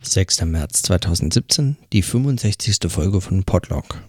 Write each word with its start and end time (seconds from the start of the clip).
6. 0.00 0.42
März 0.42 0.82
2017, 0.82 1.76
die 1.92 2.02
65. 2.02 2.78
Folge 2.88 3.20
von 3.20 3.42
Podlog. 3.42 4.00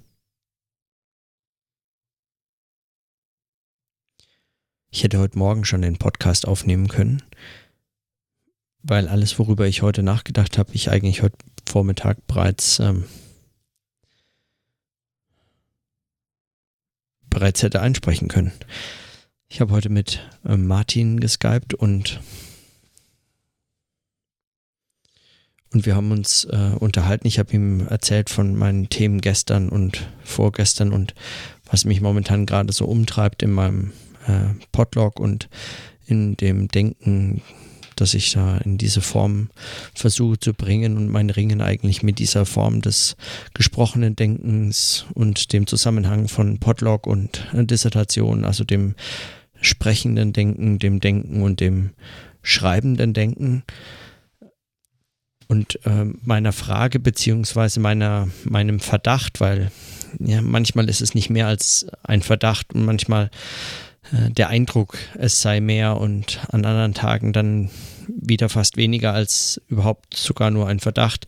Ich 4.91 5.03
hätte 5.03 5.17
heute 5.17 5.37
Morgen 5.37 5.65
schon 5.65 5.81
den 5.81 5.97
Podcast 5.97 6.47
aufnehmen 6.47 6.89
können, 6.89 7.23
weil 8.83 9.07
alles, 9.07 9.39
worüber 9.39 9.67
ich 9.67 9.81
heute 9.81 10.03
nachgedacht 10.03 10.59
habe, 10.59 10.73
ich 10.73 10.91
eigentlich 10.91 11.23
heute 11.23 11.37
Vormittag 11.67 12.25
bereits 12.27 12.79
ähm, 12.79 13.05
bereits 17.31 17.63
hätte 17.63 17.81
einsprechen 17.81 18.27
können. 18.27 18.51
Ich 19.47 19.59
habe 19.59 19.73
heute 19.73 19.89
mit 19.89 20.27
äh, 20.45 20.55
Martin 20.55 21.19
geskypt 21.19 21.73
und 21.73 22.19
und 25.73 25.85
wir 25.85 25.95
haben 25.95 26.11
uns 26.11 26.45
äh, 26.45 26.71
unterhalten. 26.79 27.27
Ich 27.27 27.39
habe 27.39 27.53
ihm 27.53 27.87
erzählt 27.87 28.29
von 28.29 28.55
meinen 28.55 28.89
Themen 28.89 29.21
gestern 29.21 29.69
und 29.69 30.07
vorgestern 30.23 30.91
und 30.91 31.13
was 31.69 31.85
mich 31.85 32.01
momentan 32.01 32.45
gerade 32.45 32.73
so 32.73 32.85
umtreibt 32.85 33.43
in 33.43 33.51
meinem 33.51 33.91
äh, 34.27 34.53
Podlog 34.71 35.19
und 35.19 35.47
in 36.07 36.35
dem 36.37 36.67
Denken, 36.69 37.41
dass 37.95 38.15
ich 38.15 38.31
da 38.31 38.57
in 38.59 38.77
diese 38.77 39.01
Form 39.01 39.49
versuche 39.93 40.39
zu 40.39 40.53
bringen 40.53 40.97
und 40.97 41.09
mein 41.09 41.29
Ringen 41.29 41.61
eigentlich 41.61 42.01
mit 42.01 42.17
dieser 42.17 42.45
Form 42.45 42.81
des 42.81 43.15
gesprochenen 43.53 44.15
Denkens 44.15 45.05
und 45.13 45.53
dem 45.53 45.67
Zusammenhang 45.67 46.27
von 46.27 46.59
Podlog 46.59 47.05
und 47.05 47.45
äh, 47.53 47.63
Dissertation, 47.63 48.43
also 48.43 48.63
dem 48.63 48.95
sprechenden 49.61 50.33
Denken, 50.33 50.79
dem 50.79 50.99
Denken 50.99 51.43
und 51.43 51.59
dem 51.59 51.91
schreibenden 52.41 53.13
Denken 53.13 53.63
und 55.49 55.83
äh, 55.85 56.05
meiner 56.23 56.53
Frage 56.53 56.99
beziehungsweise 56.99 57.79
meiner, 57.79 58.29
meinem 58.45 58.79
Verdacht, 58.79 59.41
weil 59.41 59.71
ja, 60.19 60.41
manchmal 60.41 60.87
ist 60.87 61.01
es 61.01 61.15
nicht 61.15 61.29
mehr 61.29 61.47
als 61.47 61.87
ein 62.03 62.21
Verdacht 62.21 62.73
und 62.73 62.85
manchmal 62.85 63.31
äh, 64.13 64.29
der 64.29 64.49
Eindruck, 64.49 64.97
es 65.17 65.41
sei 65.41 65.59
mehr 65.59 65.97
und 65.97 66.39
an 66.49 66.63
anderen 66.65 66.93
Tagen 66.93 67.33
dann 67.33 67.71
wieder 68.07 68.47
fast 68.47 68.77
weniger 68.77 69.13
als 69.13 69.59
überhaupt 69.67 70.15
sogar 70.15 70.51
nur 70.51 70.67
ein 70.67 70.79
Verdacht, 70.79 71.25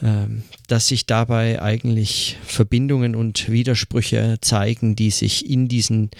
äh, 0.00 0.26
dass 0.68 0.86
sich 0.86 1.06
dabei 1.06 1.60
eigentlich 1.60 2.38
Verbindungen 2.44 3.16
und 3.16 3.50
Widersprüche 3.50 4.38
zeigen, 4.40 4.94
die 4.94 5.10
sich 5.10 5.50
in 5.50 5.66
diesen 5.66 6.10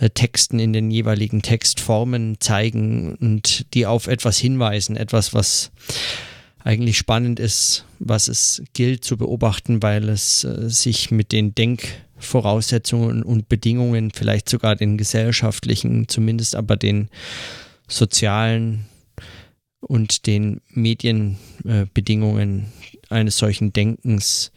äh, 0.00 0.10
Texten 0.10 0.58
in 0.58 0.72
den 0.72 0.90
jeweiligen 0.90 1.42
Textformen 1.42 2.40
zeigen 2.40 3.14
und 3.14 3.72
die 3.74 3.86
auf 3.86 4.08
etwas 4.08 4.38
hinweisen, 4.38 4.96
etwas, 4.96 5.32
was 5.32 5.70
eigentlich 6.66 6.98
spannend 6.98 7.38
ist, 7.38 7.84
was 8.00 8.26
es 8.26 8.60
gilt 8.74 9.04
zu 9.04 9.16
beobachten, 9.16 9.84
weil 9.84 10.08
es 10.08 10.42
äh, 10.42 10.68
sich 10.68 11.12
mit 11.12 11.30
den 11.30 11.54
Denkvoraussetzungen 11.54 13.22
und 13.22 13.48
Bedingungen, 13.48 14.10
vielleicht 14.10 14.48
sogar 14.48 14.74
den 14.74 14.98
gesellschaftlichen, 14.98 16.08
zumindest 16.08 16.56
aber 16.56 16.76
den 16.76 17.08
sozialen 17.86 18.86
und 19.78 20.26
den 20.26 20.60
Medienbedingungen 20.70 22.72
äh, 23.10 23.14
eines 23.14 23.38
solchen 23.38 23.72
Denkens 23.72 24.50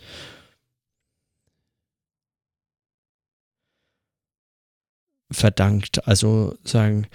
verdankt. 5.29 6.07
Also 6.07 6.57
sagen, 6.63 7.05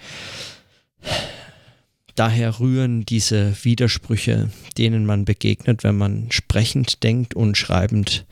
Daher 2.15 2.59
rühren 2.59 3.05
diese 3.05 3.53
Widersprüche, 3.63 4.49
denen 4.77 5.05
man 5.05 5.25
begegnet, 5.25 5.83
wenn 5.83 5.97
man 5.97 6.27
sprechend 6.31 7.03
denkt 7.03 7.33
und 7.33 7.57
schreibend 7.57 8.25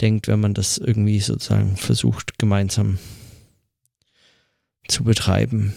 denkt, 0.00 0.28
wenn 0.28 0.40
man 0.40 0.54
das 0.54 0.78
irgendwie 0.78 1.20
sozusagen 1.20 1.76
versucht, 1.76 2.38
gemeinsam 2.38 2.98
zu 4.88 5.04
betreiben. 5.04 5.74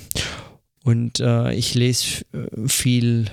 Und 0.83 1.19
äh, 1.19 1.53
ich 1.53 1.75
lese 1.75 2.25
äh, 2.33 2.67
viel 2.67 3.27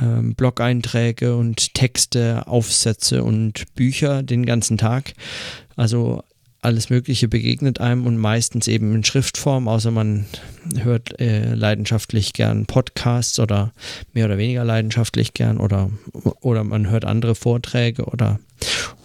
äh, 0.00 0.22
Blog-Einträge 0.34 1.36
und 1.36 1.74
Texte, 1.74 2.46
Aufsätze 2.46 3.22
und 3.22 3.74
Bücher 3.74 4.22
den 4.22 4.46
ganzen 4.46 4.78
Tag. 4.78 5.12
Also 5.76 6.24
alles 6.62 6.90
Mögliche 6.90 7.26
begegnet 7.28 7.80
einem 7.80 8.06
und 8.06 8.16
meistens 8.16 8.68
eben 8.68 8.94
in 8.94 9.04
Schriftform, 9.04 9.66
außer 9.66 9.90
man 9.90 10.26
hört 10.78 11.20
äh, 11.20 11.54
leidenschaftlich 11.54 12.32
gern 12.32 12.66
Podcasts 12.66 13.40
oder 13.40 13.72
mehr 14.12 14.26
oder 14.26 14.38
weniger 14.38 14.64
leidenschaftlich 14.64 15.34
gern 15.34 15.58
oder, 15.58 15.90
oder 16.40 16.62
man 16.62 16.88
hört 16.88 17.04
andere 17.04 17.34
Vorträge 17.34 18.04
oder 18.04 18.38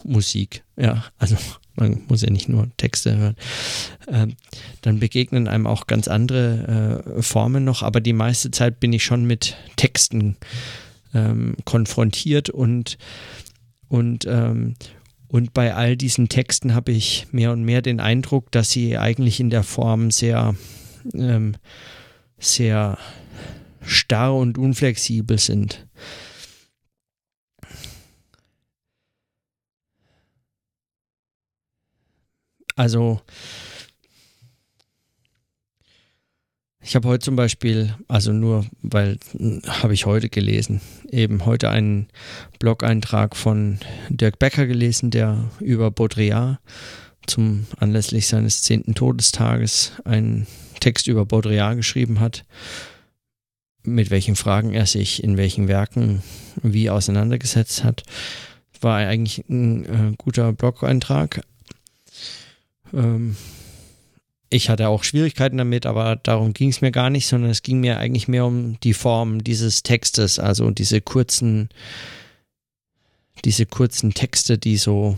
Musik. 0.03 0.63
Ja, 0.75 1.05
also 1.17 1.35
man 1.75 2.03
muss 2.07 2.21
ja 2.21 2.29
nicht 2.29 2.47
nur 2.47 2.69
Texte 2.77 3.17
hören. 3.17 3.35
Ähm, 4.07 4.35
dann 4.81 4.99
begegnen 4.99 5.47
einem 5.47 5.65
auch 5.65 5.87
ganz 5.87 6.07
andere 6.07 7.03
äh, 7.17 7.21
Formen 7.23 7.63
noch, 7.63 7.81
aber 7.81 8.01
die 8.01 8.13
meiste 8.13 8.51
Zeit 8.51 8.79
bin 8.79 8.93
ich 8.93 9.03
schon 9.03 9.25
mit 9.25 9.57
Texten 9.77 10.37
ähm, 11.15 11.55
konfrontiert 11.65 12.51
und 12.51 12.99
und 13.89 14.25
ähm, 14.27 14.75
und 15.27 15.53
bei 15.53 15.73
all 15.73 15.97
diesen 15.97 16.29
Texten 16.29 16.73
habe 16.73 16.91
ich 16.91 17.27
mehr 17.31 17.51
und 17.51 17.63
mehr 17.63 17.81
den 17.81 17.99
Eindruck, 17.99 18.51
dass 18.51 18.71
sie 18.71 18.97
eigentlich 18.97 19.39
in 19.39 19.49
der 19.49 19.63
Form 19.63 20.09
sehr, 20.09 20.55
ähm, 21.13 21.55
sehr 22.37 22.97
starr 23.81 24.35
und 24.35 24.57
unflexibel 24.57 25.37
sind. 25.37 25.87
Also 32.75 33.21
Ich 36.87 36.95
habe 36.95 37.09
heute 37.09 37.25
zum 37.25 37.35
Beispiel, 37.35 37.93
also 38.07 38.31
nur, 38.31 38.65
weil 38.81 39.17
hm, 39.37 39.61
habe 39.67 39.93
ich 39.93 40.05
heute 40.05 40.29
gelesen, 40.29 40.79
eben 41.11 41.45
heute 41.45 41.69
einen 41.69 42.07
Blog-Eintrag 42.59 43.35
von 43.35 43.79
Dirk 44.07 44.39
Becker 44.39 44.65
gelesen, 44.67 45.11
der 45.11 45.51
über 45.59 45.91
Baudrillard 45.91 46.59
zum 47.25 47.67
anlässlich 47.77 48.27
seines 48.27 48.61
zehnten 48.61 48.95
Todestages 48.95 49.91
einen 50.05 50.47
Text 50.79 51.07
über 51.07 51.25
Baudrillard 51.25 51.75
geschrieben 51.75 52.21
hat, 52.21 52.45
mit 53.83 54.09
welchen 54.09 54.37
Fragen 54.37 54.73
er 54.73 54.85
sich 54.85 55.21
in 55.21 55.35
welchen 55.35 55.67
Werken 55.67 56.23
wie 56.63 56.89
auseinandergesetzt 56.89 57.83
hat. 57.83 58.03
War 58.79 58.95
eigentlich 58.95 59.43
ein 59.49 59.83
äh, 59.83 60.13
guter 60.17 60.53
Blog-Eintrag. 60.53 61.41
Ähm, 62.93 63.35
ich 64.49 64.69
hatte 64.69 64.87
auch 64.87 65.03
Schwierigkeiten 65.03 65.57
damit, 65.57 65.85
aber 65.85 66.15
darum 66.15 66.53
ging 66.53 66.69
es 66.69 66.81
mir 66.81 66.91
gar 66.91 67.09
nicht, 67.09 67.27
sondern 67.27 67.51
es 67.51 67.63
ging 67.63 67.79
mir 67.79 67.97
eigentlich 67.97 68.27
mehr 68.27 68.45
um 68.45 68.79
die 68.81 68.93
Form 68.93 69.43
dieses 69.43 69.83
Textes, 69.83 70.39
also 70.39 70.71
diese 70.71 71.01
kurzen, 71.01 71.69
diese 73.43 73.65
kurzen 73.65 74.13
Texte, 74.13 74.57
die 74.57 74.77
so 74.77 75.17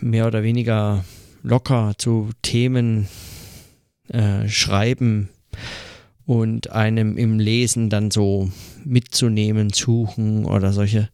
mehr 0.00 0.26
oder 0.26 0.42
weniger 0.42 1.04
locker 1.42 1.94
zu 1.96 2.30
Themen 2.42 3.08
äh, 4.08 4.48
schreiben 4.48 5.28
und 6.26 6.70
einem 6.70 7.16
im 7.16 7.38
Lesen 7.38 7.90
dann 7.90 8.10
so 8.10 8.50
mitzunehmen, 8.84 9.70
suchen 9.70 10.44
oder 10.44 10.72
solche, 10.72 11.08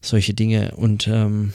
solche 0.00 0.34
Dinge. 0.34 0.72
Und 0.74 1.06
ähm, 1.06 1.52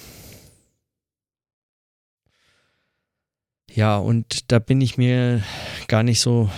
Ja, 3.78 3.98
und 3.98 4.52
da 4.52 4.58
bin 4.58 4.82
ich 4.82 4.98
mir 4.98 5.44
gar 5.88 6.02
nicht 6.02 6.20
so, 6.20 6.50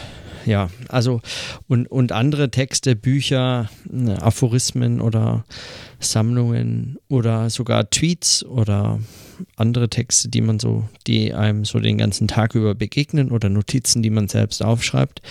ja, 0.46 0.70
also 0.88 1.20
und, 1.68 1.86
und 1.88 2.14
andere 2.14 2.50
Texte, 2.50 2.96
Bücher, 2.96 3.70
ne, 3.92 4.22
Aphorismen 4.22 5.02
oder 5.02 5.44
Sammlungen 6.00 6.98
oder 7.10 7.50
sogar 7.50 7.90
Tweets 7.90 8.46
oder 8.46 9.02
andere 9.58 9.90
Texte, 9.90 10.30
die 10.30 10.40
man 10.40 10.60
so, 10.60 10.88
die 11.08 11.34
einem 11.34 11.66
so 11.66 11.82
den 11.82 11.98
ganzen 11.98 12.30
Tag 12.30 12.56
über 12.56 12.74
begegnen 12.74 13.32
oder 13.32 13.50
Notizen, 13.50 14.02
die 14.02 14.12
man 14.12 14.30
selbst 14.30 14.64
aufschreibt, 14.64 15.22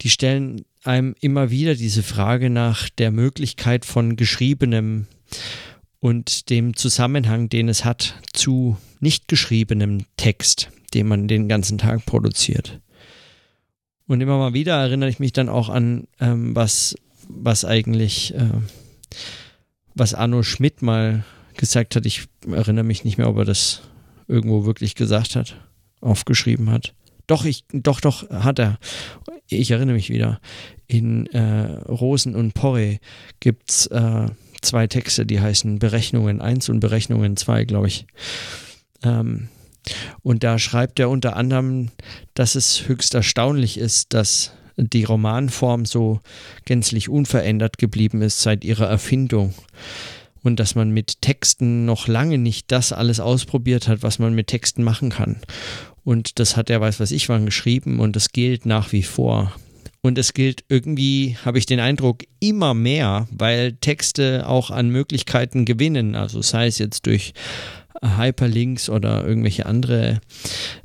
die 0.00 0.08
stellen 0.08 0.64
einem 0.82 1.14
immer 1.20 1.50
wieder 1.50 1.74
diese 1.74 2.02
Frage 2.02 2.48
nach 2.48 2.88
der 2.88 3.10
Möglichkeit 3.10 3.84
von 3.84 4.16
geschriebenem 4.16 5.08
und 6.00 6.48
dem 6.48 6.74
Zusammenhang, 6.74 7.50
den 7.50 7.68
es 7.68 7.84
hat 7.84 8.14
zu 8.32 8.78
nicht 9.00 9.28
geschriebenem 9.28 10.06
Text 10.16 10.70
den 10.94 11.08
man 11.08 11.28
den 11.28 11.48
ganzen 11.48 11.78
Tag 11.78 12.06
produziert. 12.06 12.80
Und 14.06 14.20
immer 14.20 14.38
mal 14.38 14.52
wieder 14.52 14.74
erinnere 14.74 15.08
ich 15.08 15.20
mich 15.20 15.32
dann 15.32 15.48
auch 15.48 15.68
an, 15.68 16.06
ähm, 16.20 16.54
was, 16.54 16.94
was 17.28 17.64
eigentlich, 17.64 18.34
äh, 18.34 18.50
was 19.94 20.14
Arno 20.14 20.42
Schmidt 20.42 20.82
mal 20.82 21.24
gesagt 21.56 21.96
hat. 21.96 22.06
Ich 22.06 22.24
erinnere 22.50 22.84
mich 22.84 23.04
nicht 23.04 23.18
mehr, 23.18 23.28
ob 23.28 23.38
er 23.38 23.44
das 23.44 23.82
irgendwo 24.28 24.64
wirklich 24.64 24.94
gesagt 24.94 25.36
hat, 25.36 25.56
aufgeschrieben 26.00 26.70
hat. 26.70 26.94
Doch, 27.26 27.44
ich, 27.44 27.64
doch, 27.72 28.00
doch, 28.00 28.28
hat 28.30 28.58
er. 28.58 28.78
Ich 29.48 29.70
erinnere 29.70 29.94
mich 29.94 30.10
wieder. 30.10 30.40
In 30.88 31.26
äh, 31.28 31.80
Rosen 31.88 32.34
und 32.34 32.52
Porre 32.52 32.98
gibt 33.40 33.70
es 33.70 33.86
äh, 33.86 34.26
zwei 34.60 34.86
Texte, 34.86 35.24
die 35.24 35.40
heißen 35.40 35.78
Berechnungen 35.78 36.40
1 36.40 36.68
und 36.68 36.80
Berechnungen 36.80 37.36
2, 37.36 37.64
glaube 37.64 37.86
ich. 37.86 38.06
Ähm, 39.02 39.48
und 40.22 40.44
da 40.44 40.58
schreibt 40.58 40.98
er 41.00 41.10
unter 41.10 41.36
anderem, 41.36 41.90
dass 42.34 42.54
es 42.54 42.88
höchst 42.88 43.14
erstaunlich 43.14 43.78
ist, 43.78 44.14
dass 44.14 44.52
die 44.76 45.04
Romanform 45.04 45.84
so 45.84 46.20
gänzlich 46.64 47.08
unverändert 47.08 47.78
geblieben 47.78 48.22
ist 48.22 48.42
seit 48.42 48.64
ihrer 48.64 48.88
Erfindung 48.88 49.54
und 50.42 50.58
dass 50.58 50.74
man 50.74 50.90
mit 50.90 51.20
Texten 51.20 51.84
noch 51.84 52.08
lange 52.08 52.38
nicht 52.38 52.70
das 52.72 52.92
alles 52.92 53.20
ausprobiert 53.20 53.88
hat, 53.88 54.02
was 54.02 54.18
man 54.18 54.34
mit 54.34 54.48
Texten 54.48 54.82
machen 54.82 55.10
kann. 55.10 55.36
Und 56.04 56.38
das 56.40 56.56
hat 56.56 56.68
er 56.68 56.80
weiß 56.80 56.98
was 57.00 57.12
ich 57.12 57.28
wann 57.28 57.46
geschrieben 57.46 58.00
und 58.00 58.16
das 58.16 58.30
gilt 58.30 58.66
nach 58.66 58.92
wie 58.92 59.04
vor. 59.04 59.52
Und 60.04 60.18
es 60.18 60.34
gilt 60.34 60.64
irgendwie, 60.68 61.36
habe 61.44 61.58
ich 61.58 61.66
den 61.66 61.78
Eindruck, 61.78 62.24
immer 62.40 62.74
mehr, 62.74 63.28
weil 63.30 63.74
Texte 63.74 64.48
auch 64.48 64.72
an 64.72 64.88
Möglichkeiten 64.88 65.64
gewinnen. 65.64 66.16
Also 66.16 66.42
sei 66.42 66.66
es 66.66 66.78
jetzt 66.78 67.06
durch 67.06 67.34
Hyperlinks 68.02 68.88
oder 68.90 69.24
irgendwelche 69.26 69.66
andere 69.66 70.20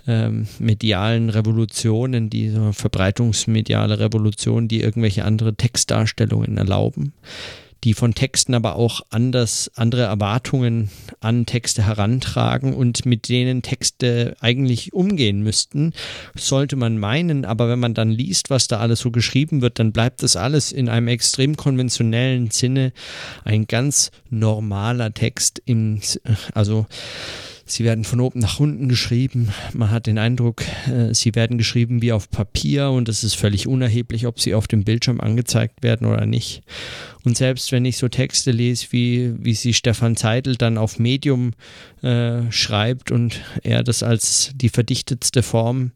ähm, 0.07 0.47
medialen 0.59 1.29
Revolutionen, 1.29 2.29
die 2.29 2.49
so 2.49 2.71
verbreitungsmediale 2.71 3.99
Revolutionen, 3.99 4.67
die 4.67 4.81
irgendwelche 4.81 5.25
andere 5.25 5.55
Textdarstellungen 5.55 6.57
erlauben 6.57 7.13
die 7.87 7.93
von 7.93 8.13
Texten 8.13 8.53
aber 8.53 8.75
auch 8.75 8.99
anders, 9.11 9.71
andere 9.75 10.01
Erwartungen 10.01 10.89
an 11.21 11.45
Texte 11.45 11.85
herantragen 11.85 12.73
und 12.73 13.05
mit 13.05 13.29
denen 13.29 13.61
Texte 13.61 14.35
eigentlich 14.41 14.91
umgehen 14.91 15.41
müssten, 15.41 15.93
sollte 16.35 16.75
man 16.75 16.97
meinen. 16.97 17.45
Aber 17.45 17.69
wenn 17.69 17.79
man 17.79 17.93
dann 17.93 18.11
liest, 18.11 18.49
was 18.49 18.67
da 18.67 18.79
alles 18.79 18.99
so 18.99 19.09
geschrieben 19.09 19.61
wird, 19.61 19.79
dann 19.79 19.93
bleibt 19.93 20.21
das 20.21 20.35
alles 20.35 20.73
in 20.73 20.89
einem 20.89 21.07
extrem 21.07 21.55
konventionellen 21.55 22.51
Sinne 22.51 22.91
ein 23.45 23.67
ganz 23.67 24.11
normaler 24.29 25.13
Text 25.13 25.61
im, 25.65 26.01
also 26.53 26.87
Sie 27.69 27.83
werden 27.83 28.05
von 28.05 28.21
oben 28.21 28.39
nach 28.39 28.61
unten 28.61 28.87
geschrieben. 28.87 29.49
Man 29.73 29.91
hat 29.91 30.07
den 30.07 30.17
Eindruck, 30.17 30.63
äh, 30.87 31.13
sie 31.13 31.35
werden 31.35 31.57
geschrieben 31.57 32.01
wie 32.01 32.13
auf 32.13 32.31
Papier 32.31 32.91
und 32.91 33.09
es 33.09 33.25
ist 33.25 33.35
völlig 33.35 33.67
unerheblich, 33.67 34.25
ob 34.25 34.39
sie 34.39 34.55
auf 34.55 34.67
dem 34.67 34.85
Bildschirm 34.85 35.19
angezeigt 35.19 35.83
werden 35.83 36.07
oder 36.07 36.25
nicht. 36.25 36.63
Und 37.27 37.35
selbst 37.35 37.73
wenn 37.73 37.83
ich 37.83 37.97
so 37.97 38.07
Texte 38.07 38.51
lese, 38.51 38.87
wie, 38.91 39.33
wie 39.37 39.53
sie 39.53 39.73
Stefan 39.73 40.15
Zeitl 40.15 40.55
dann 40.55 40.77
auf 40.77 40.97
Medium 40.97 41.51
äh, 42.01 42.49
schreibt 42.53 43.11
und 43.11 43.41
er 43.63 43.83
das 43.83 44.01
als 44.01 44.53
die 44.55 44.69
verdichtetste 44.69 45.43
Form, 45.43 45.91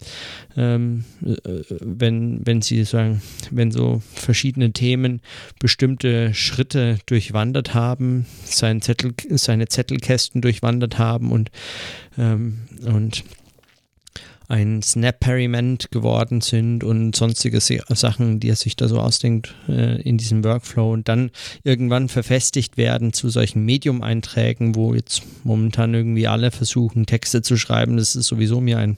ähm, 0.58 1.06
äh, 1.26 1.62
wenn, 1.80 2.46
wenn 2.46 2.62
sie 2.62 2.84
sagen, 2.84 3.22
wenn 3.50 3.72
so 3.72 4.02
verschiedene 4.14 4.74
Themen 4.74 5.22
bestimmte 5.58 6.34
Schritte 6.34 7.00
durchwandert 7.06 7.74
haben, 7.74 8.26
sein 8.44 8.82
Zettel, 8.82 9.14
seine 9.30 9.70
Zettelkästen 9.70 10.42
durchwandert 10.42 10.98
haben 10.98 11.32
und, 11.32 11.50
ähm, 12.18 12.58
und 12.84 13.24
ein 14.52 14.82
Snap-Periment 14.82 15.92
geworden 15.92 16.42
sind 16.42 16.84
und 16.84 17.16
sonstige 17.16 17.62
Sachen, 17.62 18.42
die 18.42 18.50
er 18.50 18.58
sich 18.58 18.76
da 18.76 18.90
so 18.90 19.00
ausdenkt 19.00 19.56
äh, 19.70 20.02
in 20.02 20.18
diesem 20.18 20.44
Workflow 20.44 20.92
und 20.92 21.08
dann 21.08 21.32
irgendwann 21.64 22.10
verfestigt 22.10 22.76
werden 22.76 23.14
zu 23.14 23.30
solchen 23.30 23.64
Medium-Einträgen, 23.64 24.76
wo 24.76 24.94
jetzt 24.94 25.24
momentan 25.46 25.94
irgendwie 25.94 26.28
alle 26.28 26.52
versuchen, 26.52 27.06
Texte 27.06 27.42
zu 27.42 27.56
schreiben. 27.56 27.96
Das 27.96 28.16
ist 28.16 28.28
sowieso 28.28 28.60
mir 28.60 28.78
ein 28.78 28.98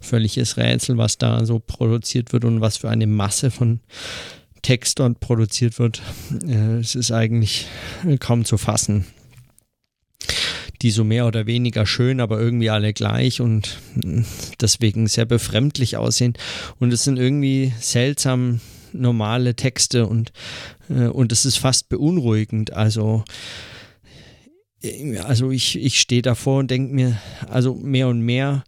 völliges 0.00 0.56
Rätsel, 0.56 0.98
was 0.98 1.18
da 1.18 1.44
so 1.44 1.58
produziert 1.58 2.32
wird 2.32 2.44
und 2.44 2.60
was 2.60 2.76
für 2.76 2.88
eine 2.88 3.08
Masse 3.08 3.50
von 3.50 3.80
Text 4.62 5.00
dort 5.00 5.18
produziert 5.18 5.80
wird. 5.80 6.00
Äh, 6.46 6.78
es 6.78 6.94
ist 6.94 7.10
eigentlich 7.10 7.66
kaum 8.20 8.44
zu 8.44 8.56
fassen 8.56 9.04
die 10.82 10.90
so 10.90 11.04
mehr 11.04 11.26
oder 11.26 11.46
weniger 11.46 11.86
schön, 11.86 12.20
aber 12.20 12.40
irgendwie 12.40 12.70
alle 12.70 12.92
gleich 12.92 13.40
und 13.40 13.78
deswegen 14.60 15.06
sehr 15.06 15.24
befremdlich 15.24 15.96
aussehen. 15.96 16.34
Und 16.78 16.92
es 16.92 17.04
sind 17.04 17.18
irgendwie 17.18 17.72
seltsam 17.78 18.60
normale 18.92 19.54
Texte 19.54 20.06
und, 20.06 20.32
äh, 20.88 21.06
und 21.06 21.32
es 21.32 21.44
ist 21.44 21.56
fast 21.58 21.88
beunruhigend. 21.88 22.72
Also, 22.72 23.24
äh, 24.82 25.18
also 25.18 25.50
ich, 25.50 25.78
ich 25.78 26.00
stehe 26.00 26.22
davor 26.22 26.58
und 26.58 26.70
denke 26.70 26.94
mir, 26.94 27.18
also 27.48 27.74
mehr 27.74 28.08
und 28.08 28.20
mehr, 28.20 28.64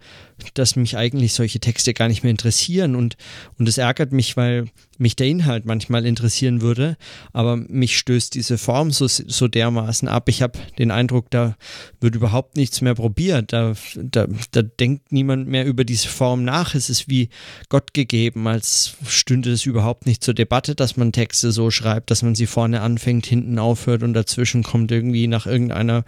dass 0.55 0.77
mich 0.77 0.97
eigentlich 0.97 1.33
solche 1.33 1.61
Texte 1.61 1.95
gar 1.95 2.09
nicht 2.09 2.23
mehr 2.23 2.31
interessieren 2.31 2.97
und, 2.97 3.17
und 3.59 3.69
es 3.69 3.79
ärgert 3.79 4.13
mich, 4.13 4.37
weil 4.37 4.67
mich 4.99 5.17
der 5.17 5.27
Inhalt 5.27 5.65
manchmal 5.65 6.07
interessieren 6.07 6.61
würde, 6.61 6.97
aber 7.33 7.57
mich 7.57 7.99
stößt 7.99 8.35
diese 8.35 8.59
Form 8.59 8.91
so, 8.91 9.07
so 9.09 9.49
dermaßen 9.49 10.09
ab. 10.09 10.29
Ich 10.29 10.43
habe 10.43 10.59
den 10.79 10.91
Eindruck, 10.91 11.31
da 11.31 11.57
wird 12.01 12.15
überhaupt 12.15 12.57
nichts 12.57 12.81
mehr 12.81 12.95
probiert. 12.95 13.53
Da, 13.53 13.75
da, 13.97 14.27
da 14.53 14.63
denkt 14.63 15.13
niemand 15.13 15.49
mehr 15.49 15.67
über 15.67 15.85
diese 15.85 16.09
Form 16.09 16.45
nach. 16.45 16.75
Es 16.75 16.91
ist 16.91 17.09
wie 17.09 17.29
Gott 17.69 17.95
gegeben, 17.95 18.47
als 18.47 18.95
stünde 19.09 19.51
es 19.53 19.67
überhaupt 19.67 20.07
nicht 20.07 20.23
zur 20.23 20.35
Debatte, 20.35 20.75
dass 20.75 20.97
man 20.97 21.13
Texte 21.13 21.53
so 21.53 21.71
schreibt, 21.71 22.11
dass 22.11 22.23
man 22.23 22.35
sie 22.35 22.47
vorne 22.47 22.81
anfängt, 22.81 23.27
hinten 23.27 23.59
aufhört 23.59 24.03
und 24.03 24.15
dazwischen 24.15 24.63
kommt 24.63 24.93
irgendwie 24.93 25.27
nach 25.27 25.47
irgendeiner, 25.47 26.05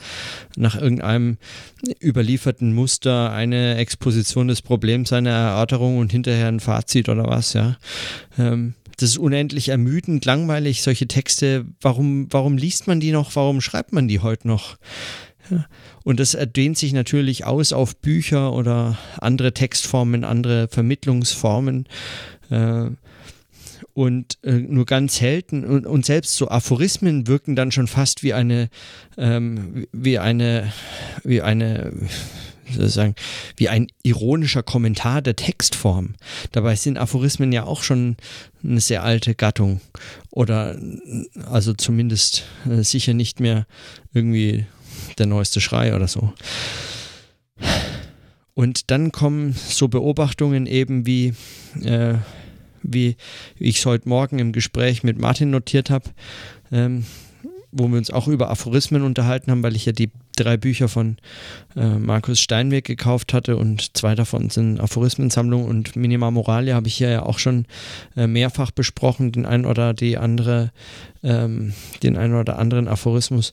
nach 0.57 0.77
irgendeinem 0.77 1.39
überlieferten 2.01 2.73
Muster 2.73 3.33
eine 3.33 3.77
Exposition 3.77 4.16
des 4.23 4.63
Problems, 4.63 5.13
eine 5.13 5.31
Erörterung 5.31 5.99
und 5.99 6.13
hinterher 6.13 6.49
ein 6.49 6.61
Fazit 6.61 7.09
oder 7.09 7.27
was, 7.27 7.53
ja. 7.53 7.77
Ähm, 8.39 8.75
das 8.99 9.11
ist 9.11 9.19
unendlich 9.19 9.69
ermüdend, 9.69 10.25
langweilig, 10.25 10.83
solche 10.83 11.07
Texte. 11.07 11.67
Warum, 11.83 12.29
warum 12.31 12.57
liest 12.57 12.87
man 12.87 12.99
die 12.99 13.13
noch? 13.13 13.37
Warum 13.37 13.61
schreibt 13.61 13.93
man 13.93 14.09
die 14.09 14.21
heute 14.21 14.49
noch? 14.49 14.77
Ja. 15.51 15.67
Und 16.03 16.19
das 16.19 16.37
dehnt 16.57 16.79
sich 16.79 16.93
natürlich 16.93 17.45
aus 17.45 17.73
auf 17.73 17.97
Bücher 17.97 18.53
oder 18.53 18.97
andere 19.19 19.53
Textformen, 19.53 20.25
andere 20.25 20.69
Vermittlungsformen. 20.69 21.87
Äh, 22.51 22.91
und 23.93 24.39
äh, 24.43 24.53
nur 24.53 24.85
ganz 24.85 25.17
selten 25.17 25.65
und, 25.65 25.87
und, 25.87 26.05
selbst 26.05 26.37
so 26.37 26.49
Aphorismen 26.49 27.27
wirken 27.27 27.57
dann 27.57 27.73
schon 27.73 27.87
fast 27.87 28.23
wie 28.23 28.35
eine 28.35 28.69
ähm, 29.17 29.87
wie 29.93 30.19
eine 30.19 30.71
wie 31.25 31.41
eine 31.41 31.93
sozusagen 32.71 33.15
wie 33.57 33.69
ein 33.69 33.89
ironischer 34.03 34.63
Kommentar 34.63 35.23
der 35.23 35.37
Textform. 35.37 36.15
Dabei 36.53 36.77
sind 36.77 36.99
Aphorismen 36.99 37.53
ja 37.53 37.65
auch 37.65 37.83
schon 37.83 38.17
eine 38.65 38.81
sehr 38.81 39.03
alte 39.03 39.35
Gattung 39.35 39.81
oder 40.31 40.79
also 41.51 41.73
zumindest 41.75 42.45
äh, 42.69 42.83
sicher 42.83 43.15
nicht 43.15 43.41
mehr 43.41 43.67
irgendwie 44.13 44.67
der 45.19 45.27
neueste 45.27 45.61
Schrei 45.61 45.95
oder 45.95 46.09
so. 46.09 46.33
Und 48.55 48.91
dann 48.91 49.13
kommen 49.13 49.53
so 49.53 49.89
Beobachtungen 49.89 50.67
eben 50.67 51.07
wie, 51.07 51.35
äh, 51.83 52.15
wie 52.83 53.17
ich 53.59 53.79
es 53.79 53.87
heute 53.87 54.09
Morgen 54.09 54.39
im 54.39 54.53
Gespräch 54.53 55.03
mit 55.03 55.19
Martin 55.19 55.51
notiert 55.51 55.91
habe, 55.91 56.11
ähm, 56.73 57.05
wo 57.73 57.89
wir 57.89 57.99
uns 57.99 58.11
auch 58.11 58.29
über 58.29 58.51
Aphorismen 58.51 59.03
unterhalten 59.03 59.51
haben, 59.51 59.63
weil 59.63 59.77
ich 59.77 59.87
ja 59.87 59.93
die 59.93 60.11
drei 60.37 60.57
Bücher 60.57 60.89
von 60.89 61.17
äh, 61.77 61.87
Markus 61.87 62.41
Steinweg 62.41 62.85
gekauft 62.85 63.33
hatte 63.33 63.57
und 63.57 63.97
zwei 63.97 64.15
davon 64.15 64.51
sind 64.51 64.81
Aphorismensammlung 64.81 65.65
und 65.65 65.97
Minima 65.97 66.31
Moralia 66.31 66.75
habe 66.75 66.89
ich 66.89 66.97
hier 66.97 67.11
ja 67.11 67.23
auch 67.23 67.39
schon 67.39 67.67
äh, 68.17 68.27
mehrfach 68.27 68.71
besprochen, 68.71 69.33
den 69.33 69.47
einen 69.47 69.67
oder 69.67 69.95
die 69.95 70.19
andere, 70.19 70.73
ähm, 71.23 71.73
den 72.03 72.17
einen 72.17 72.35
oder 72.35 72.59
anderen 72.59 72.89
Aphorismus. 72.89 73.53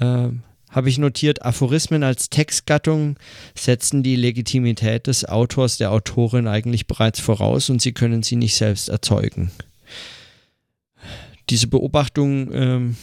Äh, 0.00 0.28
habe 0.70 0.90
ich 0.90 0.98
notiert, 0.98 1.42
Aphorismen 1.42 2.02
als 2.02 2.28
Textgattung 2.28 3.18
setzen 3.54 4.02
die 4.02 4.16
Legitimität 4.16 5.06
des 5.06 5.24
Autors, 5.24 5.78
der 5.78 5.92
Autorin 5.92 6.46
eigentlich 6.46 6.86
bereits 6.86 7.20
voraus 7.20 7.70
und 7.70 7.80
sie 7.80 7.92
können 7.92 8.22
sie 8.22 8.36
nicht 8.36 8.54
selbst 8.54 8.88
erzeugen. 8.88 9.50
Diese 11.48 11.68
Beobachtung 11.68 12.52
ähm, 12.52 12.96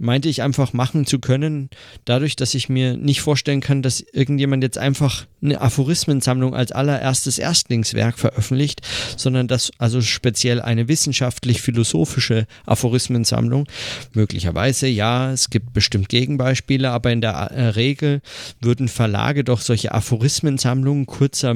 meinte 0.00 0.30
ich 0.30 0.42
einfach 0.42 0.72
machen 0.72 1.06
zu 1.06 1.18
können, 1.18 1.68
dadurch, 2.06 2.34
dass 2.34 2.54
ich 2.54 2.68
mir 2.68 2.96
nicht 2.96 3.20
vorstellen 3.20 3.60
kann, 3.60 3.82
dass 3.82 4.00
irgendjemand 4.00 4.62
jetzt 4.62 4.78
einfach 4.78 5.26
eine 5.42 5.60
Aphorismensammlung 5.60 6.54
als 6.54 6.72
allererstes 6.72 7.38
Erstlingswerk 7.38 8.18
veröffentlicht, 8.18 8.80
sondern 9.16 9.46
dass 9.46 9.70
also 9.78 10.00
speziell 10.00 10.60
eine 10.62 10.88
wissenschaftlich-philosophische 10.88 12.46
Aphorismensammlung, 12.64 13.66
möglicherweise 14.14 14.88
ja, 14.88 15.32
es 15.32 15.50
gibt 15.50 15.74
bestimmt 15.74 16.08
Gegenbeispiele, 16.08 16.90
aber 16.90 17.12
in 17.12 17.20
der 17.20 17.32
äh, 17.32 17.68
Regel 17.68 18.22
würden 18.60 18.88
Verlage 18.88 19.44
doch 19.44 19.60
solche 19.60 19.92
Aphorismensammlungen 19.92 21.04
kurzer, 21.04 21.54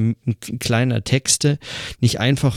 kleiner 0.61 1.03
Texte 1.03 1.59
nicht 2.01 2.21
einfach 2.21 2.55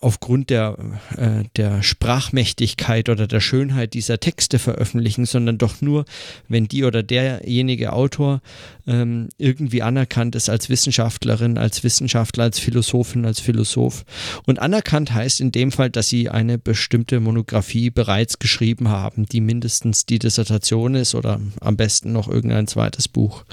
aufgrund 0.00 0.50
der, 0.50 0.76
äh, 1.16 1.44
der 1.56 1.82
Sprachmächtigkeit 1.82 3.08
oder 3.08 3.26
der 3.26 3.40
Schönheit 3.40 3.94
dieser 3.94 4.20
Texte 4.20 4.58
veröffentlichen, 4.58 5.26
sondern 5.26 5.58
doch 5.58 5.80
nur, 5.80 6.04
wenn 6.48 6.68
die 6.68 6.84
oder 6.84 7.02
derjenige 7.02 7.92
Autor 7.92 8.40
ähm, 8.86 9.28
irgendwie 9.38 9.82
anerkannt 9.82 10.36
ist 10.36 10.48
als 10.48 10.68
Wissenschaftlerin, 10.68 11.58
als 11.58 11.82
Wissenschaftler, 11.82 12.44
als 12.44 12.60
Philosophin, 12.60 13.24
als 13.24 13.40
Philosoph. 13.40 14.04
Und 14.46 14.60
anerkannt 14.60 15.12
heißt 15.12 15.40
in 15.40 15.50
dem 15.50 15.72
Fall, 15.72 15.90
dass 15.90 16.08
sie 16.08 16.28
eine 16.28 16.58
bestimmte 16.58 17.18
Monographie 17.18 17.90
bereits 17.90 18.38
geschrieben 18.38 18.88
haben, 18.88 19.26
die 19.26 19.40
mindestens 19.40 20.06
die 20.06 20.20
Dissertation 20.20 20.94
ist 20.94 21.16
oder 21.16 21.40
am 21.60 21.76
besten 21.76 22.12
noch 22.12 22.28
irgendein 22.28 22.68
zweites 22.68 23.08
Buch. 23.08 23.44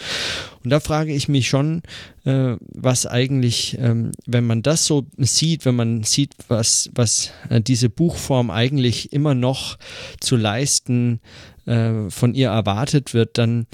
Und 0.63 0.69
da 0.69 0.79
frage 0.79 1.13
ich 1.13 1.27
mich 1.27 1.47
schon, 1.47 1.81
äh, 2.25 2.57
was 2.73 3.05
eigentlich, 3.05 3.77
ähm, 3.79 4.11
wenn 4.25 4.45
man 4.45 4.61
das 4.61 4.85
so 4.85 5.05
sieht, 5.17 5.65
wenn 5.65 5.75
man 5.75 6.03
sieht, 6.03 6.33
was, 6.47 6.89
was 6.93 7.31
äh, 7.49 7.61
diese 7.61 7.89
Buchform 7.89 8.49
eigentlich 8.49 9.13
immer 9.13 9.35
noch 9.35 9.77
zu 10.19 10.35
leisten 10.35 11.21
äh, 11.65 12.09
von 12.09 12.33
ihr 12.33 12.49
erwartet 12.49 13.13
wird, 13.13 13.37
dann, 13.37 13.67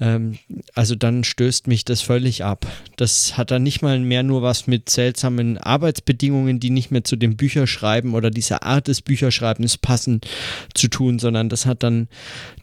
ähm, 0.00 0.38
also 0.74 0.94
dann 0.94 1.24
stößt 1.24 1.66
mich 1.66 1.84
das 1.84 2.00
völlig 2.00 2.44
ab. 2.44 2.66
Das 2.96 3.36
hat 3.36 3.50
dann 3.50 3.62
nicht 3.62 3.82
mal 3.82 3.98
mehr 4.00 4.22
nur 4.22 4.42
was 4.42 4.66
mit 4.66 4.90
seltsamen 4.90 5.58
Arbeitsbedingungen, 5.58 6.60
die 6.60 6.70
nicht 6.70 6.90
mehr 6.90 7.04
zu 7.04 7.16
dem 7.16 7.36
Bücherschreiben 7.36 8.14
oder 8.14 8.30
dieser 8.30 8.62
Art 8.62 8.88
des 8.88 9.02
Bücherschreibens 9.02 9.78
passen, 9.78 10.20
zu 10.74 10.88
tun, 10.88 11.18
sondern 11.18 11.48
das 11.48 11.66
hat 11.66 11.82
dann 11.82 12.08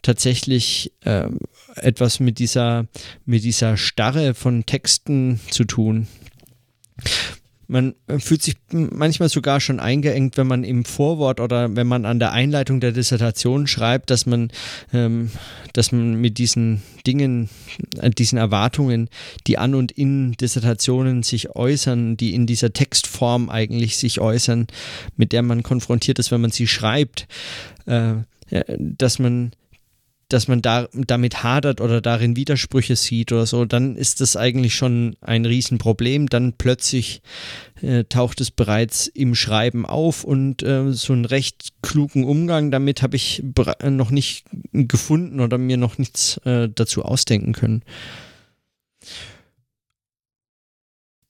tatsächlich 0.02 0.92
äh, 1.02 1.28
etwas 1.76 2.20
mit 2.20 2.38
dieser, 2.38 2.86
mit 3.24 3.44
dieser 3.44 3.76
Starre 3.76 4.34
von 4.34 4.66
Texten 4.66 5.40
zu 5.50 5.64
tun 5.64 6.06
man 7.72 7.94
fühlt 8.18 8.42
sich 8.42 8.56
manchmal 8.70 9.30
sogar 9.30 9.58
schon 9.58 9.80
eingeengt, 9.80 10.36
wenn 10.36 10.46
man 10.46 10.62
im 10.62 10.84
Vorwort 10.84 11.40
oder 11.40 11.74
wenn 11.74 11.86
man 11.86 12.04
an 12.04 12.18
der 12.18 12.32
Einleitung 12.32 12.80
der 12.80 12.92
Dissertation 12.92 13.66
schreibt, 13.66 14.10
dass 14.10 14.26
man, 14.26 14.50
ähm, 14.92 15.30
dass 15.72 15.90
man 15.90 16.20
mit 16.20 16.36
diesen 16.36 16.82
Dingen, 17.06 17.48
äh, 17.98 18.10
diesen 18.10 18.36
Erwartungen, 18.36 19.08
die 19.46 19.56
an 19.56 19.74
und 19.74 19.90
in 19.90 20.32
Dissertationen 20.32 21.22
sich 21.22 21.56
äußern, 21.56 22.18
die 22.18 22.34
in 22.34 22.46
dieser 22.46 22.74
Textform 22.74 23.48
eigentlich 23.48 23.96
sich 23.96 24.20
äußern, 24.20 24.66
mit 25.16 25.32
der 25.32 25.40
man 25.40 25.62
konfrontiert 25.62 26.18
ist, 26.18 26.30
wenn 26.30 26.42
man 26.42 26.50
sie 26.50 26.66
schreibt, 26.66 27.26
äh, 27.86 28.16
dass 28.78 29.18
man 29.18 29.52
dass 30.32 30.48
man 30.48 30.62
da 30.62 30.88
damit 30.92 31.42
hadert 31.42 31.80
oder 31.80 32.00
darin 32.00 32.36
Widersprüche 32.36 32.96
sieht 32.96 33.32
oder 33.32 33.46
so, 33.46 33.64
dann 33.64 33.96
ist 33.96 34.20
das 34.20 34.36
eigentlich 34.36 34.74
schon 34.74 35.16
ein 35.20 35.44
Riesenproblem. 35.44 36.28
Dann 36.28 36.54
plötzlich 36.54 37.22
äh, 37.80 38.04
taucht 38.04 38.40
es 38.40 38.50
bereits 38.50 39.06
im 39.06 39.34
Schreiben 39.34 39.86
auf 39.86 40.24
und 40.24 40.62
äh, 40.62 40.92
so 40.92 41.12
einen 41.12 41.24
recht 41.24 41.70
klugen 41.82 42.24
Umgang 42.24 42.70
damit 42.70 43.02
habe 43.02 43.16
ich 43.16 43.42
noch 43.88 44.10
nicht 44.10 44.46
gefunden 44.72 45.40
oder 45.40 45.58
mir 45.58 45.76
noch 45.76 45.98
nichts 45.98 46.38
äh, 46.38 46.68
dazu 46.74 47.04
ausdenken 47.04 47.52
können. 47.52 47.82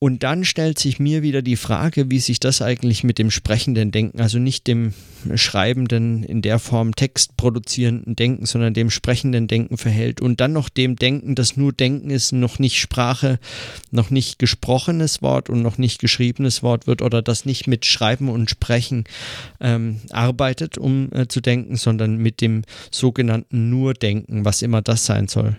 Und 0.03 0.25
dann 0.25 0.45
stellt 0.45 0.81
sich 0.81 0.99
mir 0.99 1.23
wieder 1.23 1.43
die 1.43 1.55
Frage, 1.55 2.11
wie 2.11 2.19
sich 2.19 2.41
das 2.41 2.61
eigentlich 2.61 3.05
mit 3.05 3.21
dem 3.21 3.31
sprechenden 3.31 3.93
Denken, 3.93 4.21
also 4.21 4.41
nicht 4.41 4.67
dem 4.67 4.95
schreibenden, 5.37 6.25
in 6.25 6.43
der 6.43 6.59
Form 6.59 6.97
textproduzierenden 6.97 8.17
Denken, 8.17 8.45
sondern 8.45 8.75
dem 8.75 8.91
sprechenden 8.91 9.47
Denken 9.47 9.77
verhält. 9.77 10.21
Und 10.21 10.41
dann 10.41 10.55
noch 10.55 10.71
dem 10.71 10.97
Denken, 10.97 11.37
das 11.37 11.57
nur 11.57 11.73
Denken 11.73 12.11
ist, 12.11 12.33
noch 12.33 12.59
nicht 12.59 12.81
Sprache, 12.81 13.39
noch 13.93 14.11
nicht 14.11 14.41
gesprochenes 14.41 15.23
Wort 15.23 15.49
und 15.49 15.63
noch 15.63 15.79
nicht 15.79 16.01
geschriebenes 16.01 16.65
Wort 16.65 16.89
wird 16.89 17.01
oder 17.01 17.23
das 17.23 17.45
nicht 17.45 17.69
mit 17.69 17.87
Schreiben 17.87 18.29
und 18.29 18.51
Sprechen 18.51 19.05
ähm, 19.61 20.01
arbeitet, 20.11 20.79
um 20.79 21.11
äh, 21.13 21.29
zu 21.29 21.41
denken, 21.41 21.77
sondern 21.77 22.17
mit 22.17 22.41
dem 22.41 22.63
sogenannten 22.91 23.71
Nur-Denken, 23.71 24.45
was 24.45 24.63
immer 24.63 24.83
das 24.83 25.07
sein 25.07 25.29
soll 25.29 25.59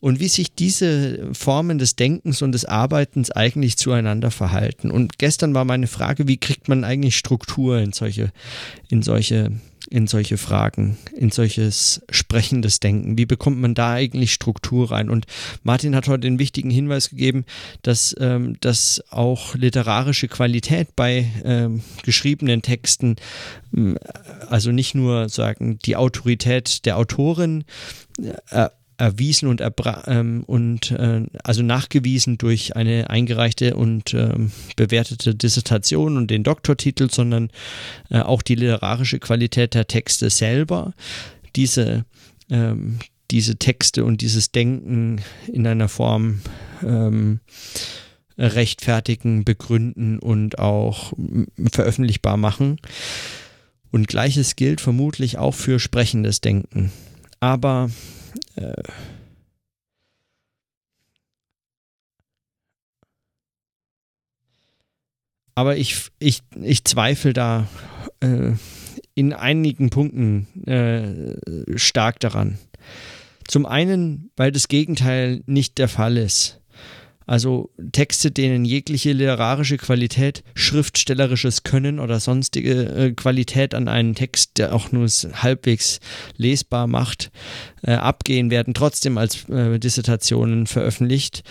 und 0.00 0.20
wie 0.20 0.28
sich 0.28 0.54
diese 0.54 1.30
Formen 1.32 1.78
des 1.78 1.96
Denkens 1.96 2.42
und 2.42 2.52
des 2.52 2.64
Arbeitens 2.64 3.30
eigentlich 3.30 3.76
zueinander 3.76 4.30
verhalten. 4.30 4.90
Und 4.90 5.18
gestern 5.18 5.54
war 5.54 5.64
meine 5.64 5.86
Frage, 5.86 6.28
wie 6.28 6.36
kriegt 6.36 6.68
man 6.68 6.84
eigentlich 6.84 7.16
Struktur 7.16 7.78
in 7.78 7.92
solche, 7.92 8.32
in 8.88 9.02
solche, 9.02 9.52
in 9.88 10.06
solche 10.06 10.36
Fragen, 10.36 10.98
in 11.16 11.30
solches 11.30 12.02
sprechendes 12.10 12.80
Denken? 12.80 13.16
Wie 13.16 13.26
bekommt 13.26 13.58
man 13.58 13.74
da 13.74 13.92
eigentlich 13.92 14.32
Struktur 14.34 14.90
rein? 14.90 15.08
Und 15.08 15.26
Martin 15.62 15.96
hat 15.96 16.08
heute 16.08 16.20
den 16.20 16.38
wichtigen 16.38 16.70
Hinweis 16.70 17.10
gegeben, 17.10 17.44
dass, 17.82 18.14
ähm, 18.20 18.58
dass 18.60 19.02
auch 19.10 19.54
literarische 19.54 20.28
Qualität 20.28 20.94
bei 20.94 21.30
ähm, 21.44 21.82
geschriebenen 22.02 22.60
Texten, 22.60 23.16
also 24.48 24.72
nicht 24.72 24.94
nur 24.94 25.28
sagen, 25.28 25.78
die 25.84 25.96
Autorität 25.96 26.84
der 26.84 26.98
Autorin, 26.98 27.64
äh, 28.50 28.68
erwiesen 28.98 29.48
und, 29.48 29.62
ähm, 30.06 30.42
und 30.46 30.90
äh, 30.90 31.22
also 31.42 31.62
nachgewiesen 31.62 32.38
durch 32.38 32.76
eine 32.76 33.10
eingereichte 33.10 33.76
und 33.76 34.14
ähm, 34.14 34.52
bewertete 34.76 35.34
Dissertation 35.34 36.16
und 36.16 36.30
den 36.30 36.44
Doktortitel, 36.44 37.10
sondern 37.10 37.50
äh, 38.10 38.20
auch 38.20 38.42
die 38.42 38.54
literarische 38.54 39.18
Qualität 39.18 39.74
der 39.74 39.86
Texte 39.86 40.30
selber. 40.30 40.94
Diese, 41.56 42.04
ähm, 42.50 42.98
diese 43.30 43.56
Texte 43.56 44.04
und 44.04 44.20
dieses 44.20 44.52
Denken 44.52 45.20
in 45.52 45.66
einer 45.66 45.88
Form 45.88 46.40
ähm, 46.82 47.40
rechtfertigen, 48.38 49.44
begründen 49.44 50.18
und 50.18 50.58
auch 50.58 51.12
veröffentlichbar 51.70 52.36
machen. 52.36 52.78
Und 53.90 54.08
gleiches 54.08 54.56
gilt 54.56 54.80
vermutlich 54.80 55.38
auch 55.38 55.54
für 55.54 55.78
sprechendes 55.78 56.40
Denken. 56.40 56.92
Aber 57.40 57.90
äh, 58.56 58.82
aber 65.54 65.76
ich, 65.76 66.10
ich, 66.18 66.42
ich 66.62 66.84
zweifle 66.84 67.32
da 67.32 67.66
äh, 68.20 68.52
in 69.14 69.32
einigen 69.32 69.90
Punkten 69.90 70.46
äh, 70.66 71.78
stark 71.78 72.20
daran. 72.20 72.58
Zum 73.48 73.64
einen, 73.64 74.30
weil 74.36 74.52
das 74.52 74.68
Gegenteil 74.68 75.42
nicht 75.46 75.78
der 75.78 75.88
Fall 75.88 76.16
ist. 76.16 76.60
Also 77.26 77.70
Texte, 77.90 78.30
denen 78.30 78.64
jegliche 78.64 79.12
literarische 79.12 79.78
Qualität, 79.78 80.44
schriftstellerisches 80.54 81.64
Können 81.64 81.98
oder 81.98 82.20
sonstige 82.20 82.84
äh, 82.84 83.12
Qualität 83.12 83.74
an 83.74 83.88
einen 83.88 84.14
Text, 84.14 84.58
der 84.58 84.72
auch 84.72 84.92
nur 84.92 85.08
halbwegs 85.08 85.98
lesbar 86.36 86.86
macht, 86.86 87.32
äh, 87.82 87.92
abgehen, 87.94 88.50
werden 88.50 88.74
trotzdem 88.74 89.18
als 89.18 89.48
äh, 89.48 89.78
Dissertationen 89.78 90.66
veröffentlicht 90.66 91.42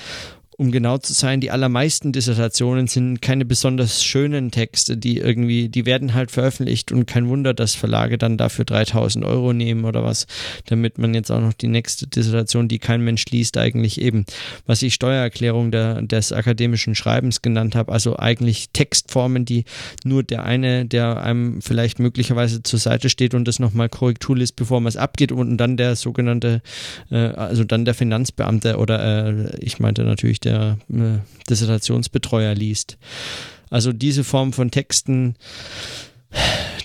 um 0.58 0.72
genau 0.72 0.98
zu 0.98 1.14
sein, 1.14 1.42
die 1.42 1.52
allermeisten 1.52 2.14
Dissertationen 2.14 2.88
sind 2.88 3.22
keine 3.22 3.44
besonders 3.46 4.04
schönen 4.04 4.52
Texte, 4.52 4.96
die 4.96 5.18
irgendwie, 5.18 5.68
die 5.68 5.86
werden 5.86 6.14
halt 6.14 6.32
veröffentlicht 6.32 6.92
und 6.92 7.06
kein 7.06 7.28
Wunder, 7.28 7.54
dass 7.54 7.76
Verlage 7.76 8.18
dann 8.18 8.38
dafür 8.38 8.64
3000 8.64 9.26
Euro 9.26 9.52
nehmen 9.52 9.84
oder 9.84 10.04
was, 10.04 10.28
damit 10.68 10.98
man 10.98 11.14
jetzt 11.14 11.30
auch 11.30 11.42
noch 11.42 11.54
die 11.54 11.68
nächste 11.68 12.08
Dissertation, 12.08 12.68
die 12.70 12.80
kein 12.80 13.02
Mensch 13.02 13.26
liest, 13.26 13.58
eigentlich 13.58 14.00
eben, 14.00 14.26
was 14.66 14.82
ich 14.82 14.94
Steuererklärung 14.94 15.72
der, 15.72 16.02
des 16.02 16.32
akademischen 16.32 16.96
Schreibens 16.96 17.42
genannt 17.42 17.76
habe, 17.76 17.92
also 17.92 18.18
eigentlich 18.18 18.70
Textformen, 18.72 19.44
die 19.44 19.66
nur 20.06 20.24
der 20.24 20.46
eine, 20.46 20.86
der 20.86 21.22
einem 21.22 21.62
vielleicht 21.62 22.00
möglicherweise 22.00 22.64
zur 22.64 22.80
Seite 22.80 23.10
steht 23.10 23.34
und 23.34 23.46
das 23.46 23.60
nochmal 23.60 23.90
Korrektur 23.90 24.38
liest, 24.38 24.56
bevor 24.56 24.80
man 24.80 24.88
es 24.88 24.98
abgeht 24.98 25.34
und 25.34 25.58
dann 25.58 25.76
der 25.76 25.98
sogenannte, 25.98 26.62
äh, 27.12 27.16
also 27.18 27.66
dann 27.66 27.84
der 27.84 27.94
Finanzbeamte 27.94 28.78
oder 28.78 29.28
äh, 29.28 29.58
ich 29.60 29.80
meinte 29.80 30.04
natürlich 30.04 30.40
der 30.46 30.78
äh, 30.90 31.20
Dissertationsbetreuer 31.50 32.54
liest. 32.54 32.98
Also 33.70 33.92
diese 33.92 34.24
Form 34.24 34.54
von 34.54 34.72
Texten, 34.72 35.36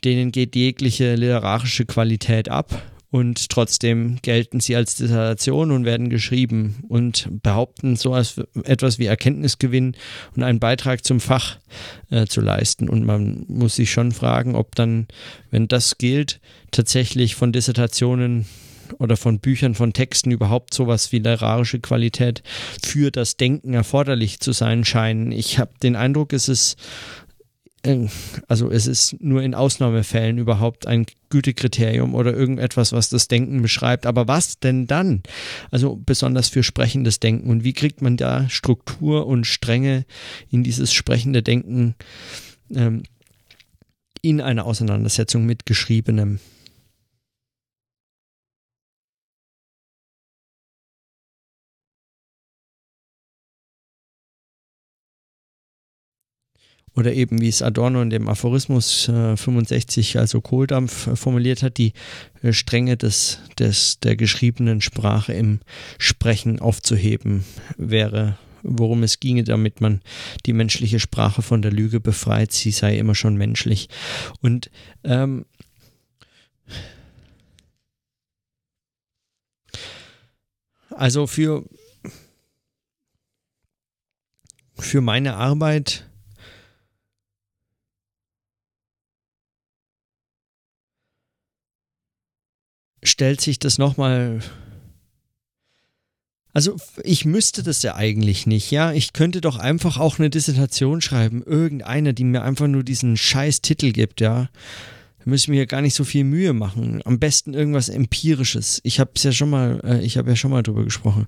denen 0.04 0.32
geht 0.32 0.56
jegliche 0.56 1.14
literarische 1.14 1.84
Qualität 1.84 2.48
ab 2.48 2.82
und 3.10 3.48
trotzdem 3.48 4.18
gelten 4.22 4.60
sie 4.60 4.76
als 4.76 4.94
Dissertation 4.94 5.72
und 5.72 5.84
werden 5.84 6.10
geschrieben 6.10 6.84
und 6.88 7.28
behaupten 7.42 7.96
so 7.96 8.14
als 8.14 8.40
etwas 8.62 8.98
wie 8.98 9.06
Erkenntnisgewinn 9.06 9.96
und 10.36 10.42
einen 10.44 10.60
Beitrag 10.60 11.04
zum 11.04 11.18
Fach 11.18 11.58
äh, 12.10 12.26
zu 12.26 12.40
leisten. 12.40 12.88
Und 12.88 13.04
man 13.04 13.44
muss 13.48 13.76
sich 13.76 13.90
schon 13.90 14.12
fragen, 14.12 14.54
ob 14.54 14.76
dann, 14.76 15.08
wenn 15.50 15.66
das 15.66 15.98
gilt, 15.98 16.40
tatsächlich 16.70 17.34
von 17.34 17.52
Dissertationen 17.52 18.46
oder 18.98 19.16
von 19.16 19.38
Büchern, 19.38 19.74
von 19.74 19.92
Texten 19.92 20.30
überhaupt 20.30 20.74
sowas 20.74 21.12
wie 21.12 21.18
literarische 21.18 21.80
Qualität 21.80 22.42
für 22.82 23.10
das 23.10 23.36
Denken 23.36 23.74
erforderlich 23.74 24.40
zu 24.40 24.52
sein 24.52 24.84
scheinen. 24.84 25.32
Ich 25.32 25.58
habe 25.58 25.72
den 25.82 25.96
Eindruck, 25.96 26.32
es 26.32 26.48
ist 26.48 26.76
äh, 27.82 28.08
also 28.48 28.70
es 28.70 28.86
ist 28.86 29.16
nur 29.20 29.42
in 29.42 29.54
Ausnahmefällen 29.54 30.38
überhaupt 30.38 30.86
ein 30.86 31.06
Gütekriterium 31.30 32.14
oder 32.14 32.34
irgendetwas, 32.34 32.92
was 32.92 33.08
das 33.08 33.28
Denken 33.28 33.62
beschreibt. 33.62 34.06
Aber 34.06 34.28
was 34.28 34.58
denn 34.58 34.86
dann? 34.86 35.22
Also 35.70 35.96
besonders 35.96 36.48
für 36.48 36.62
sprechendes 36.62 37.20
Denken. 37.20 37.50
Und 37.50 37.64
wie 37.64 37.72
kriegt 37.72 38.02
man 38.02 38.16
da 38.16 38.48
Struktur 38.48 39.26
und 39.26 39.46
Stränge 39.46 40.04
in 40.50 40.64
dieses 40.64 40.92
sprechende 40.92 41.42
Denken 41.42 41.94
ähm, 42.74 43.02
in 44.22 44.40
einer 44.40 44.66
Auseinandersetzung 44.66 45.46
mit 45.46 45.66
Geschriebenem. 45.66 46.40
Oder 56.96 57.12
eben 57.12 57.40
wie 57.40 57.48
es 57.48 57.62
Adorno 57.62 58.02
in 58.02 58.10
dem 58.10 58.28
Aphorismus 58.28 59.08
äh, 59.08 59.36
65, 59.36 60.18
also 60.18 60.40
Kohldampf, 60.40 61.06
äh, 61.06 61.16
formuliert 61.16 61.62
hat, 61.62 61.78
die 61.78 61.92
äh, 62.42 62.52
Strenge 62.52 62.96
des, 62.96 63.40
des, 63.58 64.00
der 64.00 64.16
geschriebenen 64.16 64.80
Sprache 64.80 65.32
im 65.32 65.60
Sprechen 65.98 66.58
aufzuheben, 66.58 67.44
wäre, 67.76 68.36
worum 68.62 69.02
es 69.02 69.20
ginge, 69.20 69.44
damit 69.44 69.80
man 69.80 70.00
die 70.46 70.52
menschliche 70.52 70.98
Sprache 71.00 71.42
von 71.42 71.62
der 71.62 71.72
Lüge 71.72 72.00
befreit, 72.00 72.52
sie 72.52 72.72
sei 72.72 72.98
immer 72.98 73.14
schon 73.14 73.36
menschlich. 73.36 73.88
Und 74.40 74.70
ähm, 75.04 75.46
also 80.90 81.28
für, 81.28 81.64
für 84.76 85.00
meine 85.00 85.36
Arbeit 85.36 86.09
stellt 93.02 93.40
sich 93.40 93.58
das 93.58 93.78
nochmal. 93.78 94.40
Also 96.52 96.76
ich 97.04 97.24
müsste 97.24 97.62
das 97.62 97.82
ja 97.82 97.94
eigentlich 97.94 98.46
nicht, 98.46 98.70
ja. 98.70 98.92
Ich 98.92 99.12
könnte 99.12 99.40
doch 99.40 99.56
einfach 99.56 99.98
auch 99.98 100.18
eine 100.18 100.30
Dissertation 100.30 101.00
schreiben, 101.00 101.42
irgendeine, 101.44 102.12
die 102.12 102.24
mir 102.24 102.42
einfach 102.42 102.66
nur 102.66 102.82
diesen 102.82 103.16
scheiß 103.16 103.62
Titel 103.62 103.92
gibt, 103.92 104.20
ja. 104.20 104.48
Da 105.18 105.30
müssen 105.30 105.52
wir 105.52 105.60
ja 105.60 105.66
gar 105.66 105.82
nicht 105.82 105.94
so 105.94 106.04
viel 106.04 106.24
Mühe 106.24 106.52
machen. 106.52 107.02
Am 107.04 107.18
besten 107.18 107.54
irgendwas 107.54 107.88
Empirisches. 107.88 108.80
Ich 108.84 108.98
habe 109.00 109.10
es 109.14 109.22
ja 109.22 109.32
schon 109.32 109.50
mal, 109.50 109.80
äh, 109.84 110.00
ich 110.00 110.16
habe 110.16 110.30
ja 110.30 110.36
schon 110.36 110.50
mal 110.50 110.62
drüber 110.62 110.82
gesprochen. 110.82 111.26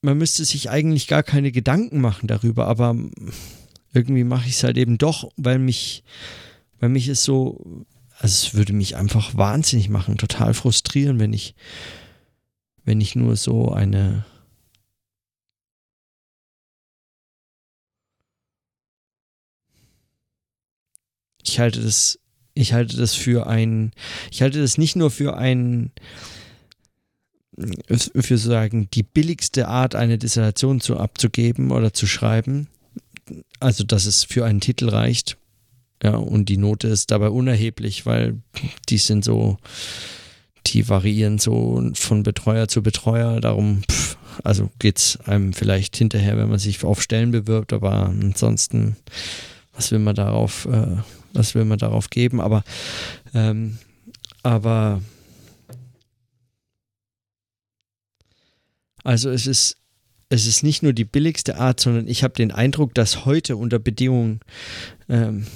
Man 0.00 0.16
müsste 0.16 0.44
sich 0.44 0.70
eigentlich 0.70 1.06
gar 1.06 1.22
keine 1.22 1.52
Gedanken 1.52 2.00
machen 2.00 2.28
darüber, 2.28 2.66
aber 2.68 2.96
irgendwie 3.92 4.24
mache 4.24 4.48
ich 4.48 4.54
es 4.54 4.64
halt 4.64 4.78
eben 4.78 4.96
doch, 4.96 5.30
weil 5.36 5.58
mich, 5.58 6.02
weil 6.80 6.88
mich 6.88 7.08
es 7.08 7.24
so 7.24 7.84
also 8.22 8.46
es 8.46 8.54
würde 8.54 8.72
mich 8.72 8.94
einfach 8.94 9.36
wahnsinnig 9.36 9.88
machen, 9.88 10.16
total 10.16 10.54
frustrieren, 10.54 11.18
wenn 11.18 11.32
ich, 11.32 11.56
wenn 12.84 13.00
ich 13.00 13.16
nur 13.16 13.34
so 13.34 13.72
eine 13.72 14.24
ich 21.42 21.58
halte 21.58 21.82
das, 21.82 22.20
ich 22.54 22.72
halte 22.72 22.96
das 22.96 23.14
für 23.14 23.48
ein, 23.48 23.90
ich 24.30 24.40
halte 24.40 24.60
das 24.60 24.78
nicht 24.78 24.94
nur 24.94 25.10
für 25.10 25.36
ein, 25.36 25.90
für 27.98 28.38
sagen, 28.38 28.88
die 28.92 29.02
billigste 29.02 29.66
Art, 29.66 29.96
eine 29.96 30.16
Dissertation 30.16 30.80
zu 30.80 30.96
abzugeben 30.96 31.72
oder 31.72 31.92
zu 31.92 32.06
schreiben, 32.06 32.68
also 33.58 33.82
dass 33.82 34.06
es 34.06 34.22
für 34.22 34.44
einen 34.44 34.60
Titel 34.60 34.88
reicht, 34.90 35.38
ja, 36.02 36.16
und 36.16 36.48
die 36.48 36.56
Note 36.56 36.88
ist 36.88 37.10
dabei 37.10 37.28
unerheblich, 37.28 38.06
weil 38.06 38.40
die 38.88 38.98
sind 38.98 39.24
so, 39.24 39.58
die 40.66 40.88
variieren 40.88 41.38
so 41.38 41.90
von 41.94 42.24
Betreuer 42.24 42.66
zu 42.66 42.82
Betreuer. 42.82 43.40
Darum, 43.40 43.82
pff, 43.88 44.16
also 44.42 44.70
es 44.82 45.18
einem 45.26 45.52
vielleicht 45.52 45.96
hinterher, 45.96 46.36
wenn 46.36 46.48
man 46.48 46.58
sich 46.58 46.82
auf 46.82 47.02
Stellen 47.02 47.30
bewirbt, 47.30 47.72
aber 47.72 48.06
ansonsten, 48.06 48.96
was 49.74 49.92
will 49.92 50.00
man 50.00 50.16
darauf, 50.16 50.66
äh, 50.66 50.96
was 51.32 51.54
will 51.54 51.64
man 51.64 51.78
darauf 51.78 52.10
geben? 52.10 52.40
Aber, 52.40 52.64
ähm, 53.32 53.78
aber, 54.42 55.02
also 59.04 59.30
es 59.30 59.46
ist, 59.46 59.76
es 60.30 60.46
ist 60.46 60.62
nicht 60.64 60.82
nur 60.82 60.94
die 60.94 61.04
billigste 61.04 61.58
Art, 61.58 61.78
sondern 61.78 62.08
ich 62.08 62.24
habe 62.24 62.34
den 62.34 62.50
Eindruck, 62.50 62.94
dass 62.94 63.24
heute 63.24 63.56
unter 63.56 63.78
Bedingungen 63.78 64.40
ähm, 65.08 65.46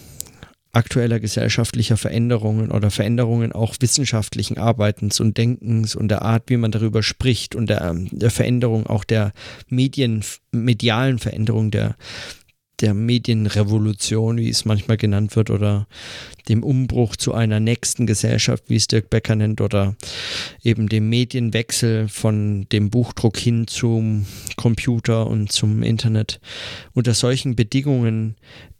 aktueller 0.76 1.20
gesellschaftlicher 1.20 1.96
Veränderungen 1.96 2.70
oder 2.70 2.90
Veränderungen 2.90 3.52
auch 3.52 3.74
wissenschaftlichen 3.80 4.58
Arbeitens 4.58 5.20
und 5.20 5.38
Denkens 5.38 5.96
und 5.96 6.08
der 6.08 6.22
Art, 6.22 6.44
wie 6.46 6.58
man 6.58 6.70
darüber 6.70 7.02
spricht 7.02 7.54
und 7.54 7.68
der, 7.70 7.94
der 7.94 8.30
Veränderung 8.30 8.86
auch 8.86 9.04
der 9.04 9.32
Medien, 9.68 10.22
medialen 10.52 11.18
Veränderung 11.18 11.70
der, 11.70 11.96
der 12.80 12.94
Medienrevolution, 12.94 14.36
wie 14.38 14.48
es 14.48 14.64
manchmal 14.64 14.96
genannt 14.96 15.36
wird, 15.36 15.50
oder 15.50 15.86
dem 16.48 16.62
Umbruch 16.62 17.16
zu 17.16 17.34
einer 17.34 17.60
nächsten 17.60 18.06
Gesellschaft, 18.06 18.64
wie 18.68 18.76
es 18.76 18.86
Dirk 18.86 19.10
Becker 19.10 19.34
nennt, 19.34 19.60
oder 19.60 19.96
eben 20.62 20.88
dem 20.88 21.08
Medienwechsel 21.08 22.08
von 22.08 22.66
dem 22.70 22.90
Buchdruck 22.90 23.36
hin 23.36 23.66
zum 23.66 24.26
Computer 24.56 25.26
und 25.26 25.50
zum 25.50 25.82
Internet. 25.82 26.40
Unter 26.92 27.14
solchen 27.14 27.56
Bedingungen 27.56 28.36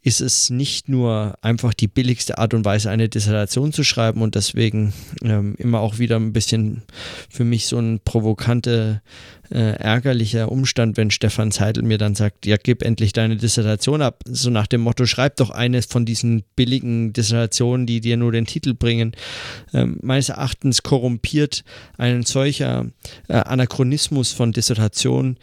ist 0.06 0.20
es 0.20 0.50
nicht 0.50 0.88
nur 0.88 1.36
einfach 1.42 1.74
die 1.74 1.88
billigste 1.88 2.38
Art 2.38 2.54
und 2.54 2.64
Weise, 2.64 2.90
eine 2.90 3.08
Dissertation 3.08 3.72
zu 3.72 3.82
schreiben 3.82 4.22
und 4.22 4.36
deswegen 4.36 4.92
ähm, 5.24 5.56
immer 5.58 5.80
auch 5.80 5.98
wieder 5.98 6.14
ein 6.14 6.32
bisschen 6.32 6.82
für 7.28 7.42
mich 7.42 7.66
so 7.66 7.78
ein 7.78 7.98
provokante, 8.04 9.02
äh, 9.50 9.72
ärgerlicher 9.76 10.50
Umstand, 10.50 10.96
wenn 10.96 11.10
Stefan 11.10 11.50
Seidel 11.50 11.82
mir 11.82 11.98
dann 11.98 12.14
sagt, 12.14 12.46
ja, 12.46 12.56
gib 12.56 12.82
endlich 12.82 13.12
deine 13.12 13.36
Dissertation 13.36 14.02
ab. 14.02 14.22
So 14.26 14.50
nach 14.50 14.66
dem 14.66 14.80
Motto, 14.80 15.06
schreib 15.06 15.36
doch 15.36 15.50
eine 15.50 15.82
von 15.82 16.04
diesen 16.04 16.44
billigen 16.56 17.12
Dissertationen, 17.12 17.86
die 17.86 18.00
dir 18.00 18.16
nur 18.16 18.32
den 18.32 18.46
Titel 18.46 18.74
bringen. 18.74 19.12
Ähm, 19.72 19.98
meines 20.02 20.28
Erachtens 20.28 20.82
korrumpiert 20.82 21.64
ein 21.98 22.22
solcher 22.22 22.86
äh, 23.28 23.34
Anachronismus 23.34 24.32
von 24.32 24.52
Dissertationen 24.52 25.38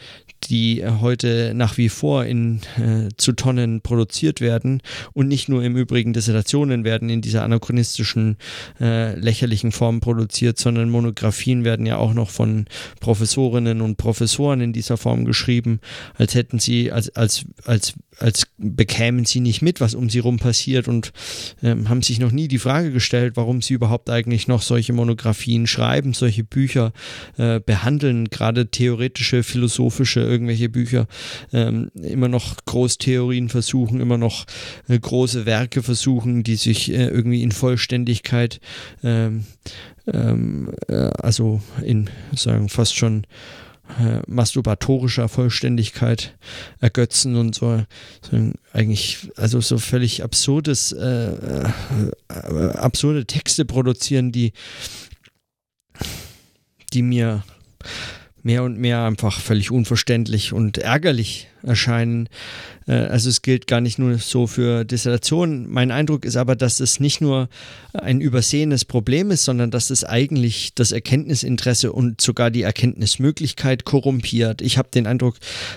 die 0.49 0.81
äh, 0.81 0.91
heute 1.01 1.53
nach 1.55 1.77
wie 1.77 1.89
vor 1.89 2.25
in 2.25 2.61
äh, 2.77 3.09
zu 3.17 3.33
Tonnen 3.33 3.81
produziert 3.81 4.41
werden 4.41 4.81
und 5.13 5.27
nicht 5.27 5.49
nur 5.49 5.63
im 5.63 5.75
Übrigen 5.75 6.13
Dissertationen 6.13 6.83
werden 6.83 7.09
in 7.09 7.21
dieser 7.21 7.43
anachronistischen 7.43 8.37
äh, 8.79 9.17
lächerlichen 9.17 9.71
Form 9.71 9.99
produziert, 9.99 10.57
sondern 10.57 10.89
Monographien 10.89 11.63
werden 11.63 11.85
ja 11.85 11.97
auch 11.97 12.13
noch 12.13 12.29
von 12.29 12.65
Professorinnen 12.99 13.81
und 13.81 13.97
Professoren 13.97 14.61
in 14.61 14.73
dieser 14.73 14.97
Form 14.97 15.25
geschrieben, 15.25 15.79
als 16.15 16.35
hätten 16.35 16.59
sie 16.59 16.91
als 16.91 17.15
als 17.15 17.45
als 17.65 17.93
als 18.23 18.47
bekämen 18.57 19.25
sie 19.25 19.41
nicht 19.41 19.61
mit, 19.61 19.81
was 19.81 19.95
um 19.95 20.09
sie 20.09 20.19
rum 20.19 20.39
passiert 20.39 20.87
und 20.87 21.11
ähm, 21.61 21.89
haben 21.89 22.01
sich 22.01 22.19
noch 22.19 22.31
nie 22.31 22.47
die 22.47 22.57
Frage 22.57 22.91
gestellt, 22.91 23.33
warum 23.35 23.61
sie 23.61 23.73
überhaupt 23.73 24.09
eigentlich 24.09 24.47
noch 24.47 24.61
solche 24.61 24.93
Monographien 24.93 25.67
schreiben, 25.67 26.13
solche 26.13 26.45
Bücher 26.45 26.93
äh, 27.37 27.59
behandeln, 27.59 28.29
gerade 28.29 28.67
theoretische, 28.71 29.43
philosophische, 29.43 30.21
irgendwelche 30.21 30.69
Bücher, 30.69 31.07
ähm, 31.51 31.91
immer 31.95 32.29
noch 32.29 32.55
Großtheorien 32.65 33.49
versuchen, 33.49 33.99
immer 33.99 34.17
noch 34.17 34.45
äh, 34.87 34.97
große 34.97 35.45
Werke 35.45 35.83
versuchen, 35.83 36.43
die 36.43 36.55
sich 36.55 36.93
äh, 36.93 37.07
irgendwie 37.07 37.43
in 37.43 37.51
Vollständigkeit, 37.51 38.61
ähm, 39.03 39.43
ähm 40.07 40.71
äh, 40.87 41.09
also 41.21 41.61
in 41.83 42.09
sagen 42.33 42.69
fast 42.69 42.95
schon 42.95 43.27
äh, 43.99 44.21
masturbatorischer 44.27 45.27
Vollständigkeit 45.27 46.37
ergötzen 46.79 47.35
und 47.35 47.53
so, 47.53 47.83
so 48.21 48.51
eigentlich 48.71 49.29
also 49.35 49.59
so 49.59 49.77
völlig 49.77 50.23
absurdes 50.23 50.93
äh, 50.93 51.33
äh, 51.33 52.69
absurde 52.75 53.25
Texte 53.25 53.65
produzieren, 53.65 54.31
die 54.31 54.53
die 56.93 57.01
mir 57.01 57.43
mehr 58.41 58.63
und 58.63 58.77
mehr 58.77 59.03
einfach 59.03 59.39
völlig 59.39 59.71
unverständlich 59.71 60.53
und 60.53 60.77
ärgerlich 60.77 61.47
erscheinen. 61.63 62.29
Äh, 62.87 62.93
also 62.93 63.29
es 63.29 63.41
gilt 63.41 63.67
gar 63.67 63.81
nicht 63.81 63.99
nur 63.99 64.17
so 64.17 64.47
für 64.47 64.85
Dissertationen. 64.85 65.69
Mein 65.69 65.91
Eindruck 65.91 66.25
ist 66.25 66.35
aber, 66.35 66.55
dass 66.55 66.79
es 66.79 66.99
nicht 66.99 67.21
nur 67.21 67.49
ein 67.93 68.21
übersehenes 68.21 68.85
Problem 68.85 69.31
ist, 69.31 69.45
sondern 69.45 69.71
dass 69.71 69.89
es 69.89 70.03
eigentlich 70.03 70.73
das 70.75 70.91
Erkenntnisinteresse 70.91 71.91
und 71.91 72.21
sogar 72.21 72.51
die 72.51 72.63
Erkenntnismöglichkeit 72.63 73.85
korrumpiert. 73.85 74.61
Ich 74.61 74.77
habe 74.77 74.89
den 74.93 75.07
Eindruck, 75.07 75.35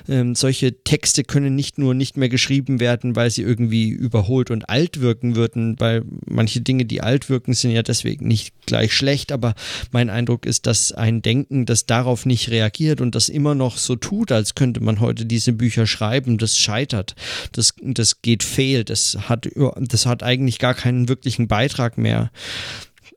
ähm, 0.09 0.35
solche 0.35 0.83
Texte 0.83 1.25
können 1.25 1.55
nicht 1.55 1.79
nur 1.79 1.95
nicht 1.95 2.17
mehr 2.17 2.29
geschrieben 2.29 2.81
werden, 2.81 3.17
weil 3.17 3.31
sie 3.31 3.43
irgendwie 3.43 3.89
überholt 3.89 4.51
und 4.51 4.69
alt 4.69 5.01
wirken 5.01 5.37
würden, 5.37 5.79
weil 5.79 6.03
manche 6.27 6.61
Dinge, 6.61 6.85
die 6.85 7.03
alt 7.03 7.29
wirken, 7.29 7.55
sind 7.55 7.73
ja 7.73 7.83
deswegen 7.83 8.27
nicht 8.27 8.55
gleich 8.67 8.95
schlecht, 8.95 9.33
aber 9.33 9.55
mein 9.93 10.11
Eindruck 10.11 10.47
ist, 10.47 10.67
dass 10.67 10.93
ein 10.93 11.23
Denken, 11.23 11.67
das 11.67 11.87
darauf 11.87 12.27
nicht 12.27 12.51
reagiert 12.51 13.01
und 13.01 13.15
das 13.15 13.29
immer 13.29 13.55
noch 13.55 13.77
so 13.77 13.97
tut, 13.97 14.33
als 14.33 14.55
könnte 14.55 14.83
man 14.83 15.01
heute 15.01 15.27
diese 15.27 15.53
Bücher 15.53 15.76
schreiben, 15.85 16.39
das 16.39 16.57
scheitert, 16.57 17.15
das, 17.53 17.75
das 17.83 18.23
geht 18.23 18.43
fehl, 18.43 18.85
das 18.85 19.19
hat, 19.29 19.49
das 19.77 20.07
hat 20.07 20.23
eigentlich 20.23 20.59
gar 20.59 20.75
keinen 20.75 21.11
wirklichen 21.11 21.49
Beitrag 21.49 21.99
mehr. 21.99 22.31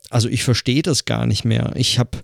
Also 0.10 0.28
ich 0.28 0.44
verstehe 0.44 0.82
das 0.82 1.06
gar 1.06 1.26
nicht 1.26 1.46
mehr. 1.46 1.72
Ich 1.76 2.00
habe 2.00 2.18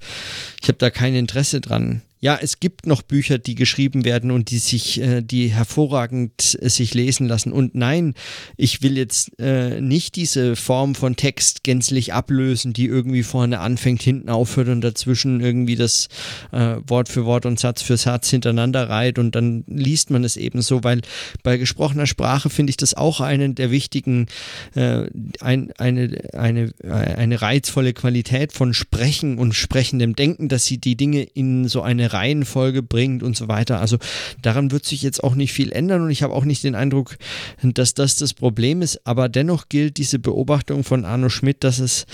ich 0.61 0.67
hab 0.67 0.79
da 0.79 0.89
kein 0.89 1.15
Interesse 1.15 1.61
dran 1.61 2.01
ja, 2.25 2.39
es 2.41 2.59
gibt 2.59 2.87
noch 2.87 3.03
Bücher, 3.03 3.37
die 3.37 3.53
geschrieben 3.53 4.03
werden 4.03 4.31
und 4.31 4.49
die 4.49 4.57
sich, 4.57 4.99
äh, 4.99 5.21
die 5.21 5.49
hervorragend 5.49 6.57
äh, 6.59 6.69
sich 6.69 6.95
lesen 6.95 7.27
lassen. 7.27 7.51
Und 7.51 7.75
nein, 7.75 8.15
ich 8.57 8.81
will 8.81 8.97
jetzt 8.97 9.39
äh, 9.39 9.79
nicht 9.79 10.15
diese 10.15 10.55
Form 10.55 10.95
von 10.95 11.17
Text 11.17 11.63
gänzlich 11.63 12.13
ablösen, 12.13 12.73
die 12.73 12.87
irgendwie 12.87 13.21
vorne 13.21 13.59
anfängt, 13.59 14.01
hinten 14.01 14.29
aufhört 14.29 14.69
und 14.69 14.81
dazwischen 14.81 15.39
irgendwie 15.39 15.75
das 15.75 16.07
äh, 16.51 16.77
Wort 16.87 17.09
für 17.09 17.25
Wort 17.25 17.45
und 17.45 17.59
Satz 17.59 17.83
für 17.83 17.95
Satz 17.95 18.31
hintereinander 18.31 18.89
reiht 18.89 19.19
und 19.19 19.35
dann 19.35 19.63
liest 19.67 20.09
man 20.09 20.23
es 20.23 20.35
eben 20.35 20.63
so, 20.63 20.83
weil 20.83 21.01
bei 21.43 21.57
gesprochener 21.57 22.07
Sprache 22.07 22.49
finde 22.49 22.71
ich 22.71 22.77
das 22.77 22.95
auch 22.95 23.21
einen 23.21 23.53
der 23.53 23.69
wichtigen, 23.69 24.25
äh, 24.73 25.03
ein, 25.41 25.71
eine, 25.77 26.09
eine, 26.33 26.71
eine 26.89 27.39
reizvolle 27.43 27.93
Qualität 27.93 28.51
von 28.51 28.73
Sprechen 28.73 29.37
und 29.37 29.53
sprechendem 29.53 30.15
Denken, 30.15 30.49
dass 30.49 30.65
sie 30.65 30.79
die 30.79 30.95
Dinge 30.95 31.21
in 31.21 31.67
so 31.67 31.83
eine 31.83 32.14
Reihenfolge 32.15 32.81
bringt 32.81 33.21
und 33.21 33.35
so 33.35 33.47
weiter. 33.47 33.79
Also 33.79 33.97
daran 34.41 34.71
wird 34.71 34.85
sich 34.85 35.01
jetzt 35.01 35.23
auch 35.23 35.35
nicht 35.35 35.53
viel 35.53 35.71
ändern 35.71 36.01
und 36.01 36.09
ich 36.09 36.23
habe 36.23 36.33
auch 36.33 36.45
nicht 36.45 36.63
den 36.63 36.75
Eindruck, 36.75 37.17
dass 37.61 37.93
das 37.93 38.15
das 38.15 38.33
Problem 38.33 38.81
ist, 38.81 39.05
aber 39.05 39.29
dennoch 39.29 39.69
gilt 39.69 39.97
diese 39.97 40.19
Beobachtung 40.19 40.83
von 40.83 41.05
Arno 41.05 41.29
Schmidt, 41.29 41.63
dass 41.63 41.79
es 41.79 42.05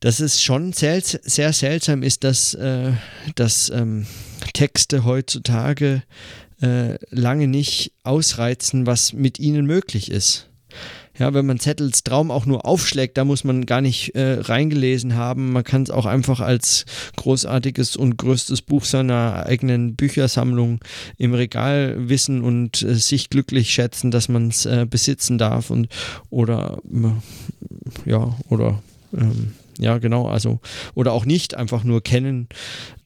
dass 0.00 0.20
es 0.20 0.42
schon 0.42 0.74
sehr, 0.74 1.00
sehr 1.00 1.54
seltsam 1.54 2.02
ist, 2.02 2.24
dass, 2.24 2.52
äh, 2.52 2.92
dass 3.36 3.70
ähm, 3.70 4.04
Texte 4.52 5.04
heutzutage 5.04 6.02
äh, 6.60 6.98
lange 7.08 7.48
nicht 7.48 7.92
ausreizen, 8.02 8.86
was 8.86 9.14
mit 9.14 9.38
ihnen 9.38 9.64
möglich 9.64 10.10
ist. 10.10 10.50
Ja, 11.16 11.32
wenn 11.32 11.46
man 11.46 11.60
Zettels 11.60 12.02
Traum 12.02 12.30
auch 12.30 12.44
nur 12.44 12.66
aufschlägt, 12.66 13.16
da 13.16 13.24
muss 13.24 13.44
man 13.44 13.66
gar 13.66 13.80
nicht 13.80 14.14
äh, 14.16 14.40
reingelesen 14.40 15.14
haben. 15.14 15.52
Man 15.52 15.62
kann 15.62 15.84
es 15.84 15.90
auch 15.90 16.06
einfach 16.06 16.40
als 16.40 16.86
großartiges 17.16 17.96
und 17.96 18.16
größtes 18.16 18.62
Buch 18.62 18.84
seiner 18.84 19.46
eigenen 19.46 19.94
Büchersammlung 19.94 20.80
im 21.16 21.34
Regal 21.34 22.08
wissen 22.08 22.42
und 22.42 22.82
äh, 22.82 22.94
sich 22.94 23.30
glücklich 23.30 23.70
schätzen, 23.70 24.10
dass 24.10 24.28
man 24.28 24.48
es 24.48 24.66
äh, 24.66 24.86
besitzen 24.88 25.38
darf 25.38 25.70
und 25.70 25.88
oder 26.30 26.78
ja 28.04 28.36
oder 28.48 28.82
ähm, 29.16 29.52
ja 29.78 29.98
genau, 29.98 30.28
also 30.28 30.60
oder 30.94 31.12
auch 31.12 31.24
nicht 31.24 31.54
einfach 31.54 31.84
nur 31.84 32.02
kennen, 32.02 32.48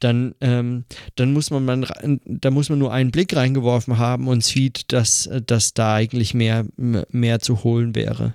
dann, 0.00 0.34
ähm, 0.40 0.84
dann 1.16 1.32
muss 1.32 1.50
man, 1.50 1.64
man 1.64 1.86
da 2.24 2.50
muss 2.50 2.68
man 2.68 2.78
nur 2.78 2.92
einen 2.92 3.10
Blick 3.10 3.34
reingeworfen 3.34 3.98
haben 3.98 4.28
und 4.28 4.44
sieht, 4.44 4.92
dass, 4.92 5.28
dass 5.46 5.74
da 5.74 5.94
eigentlich 5.94 6.34
mehr, 6.34 6.66
mehr 6.76 7.40
zu 7.40 7.64
holen 7.64 7.94
wäre 7.94 8.34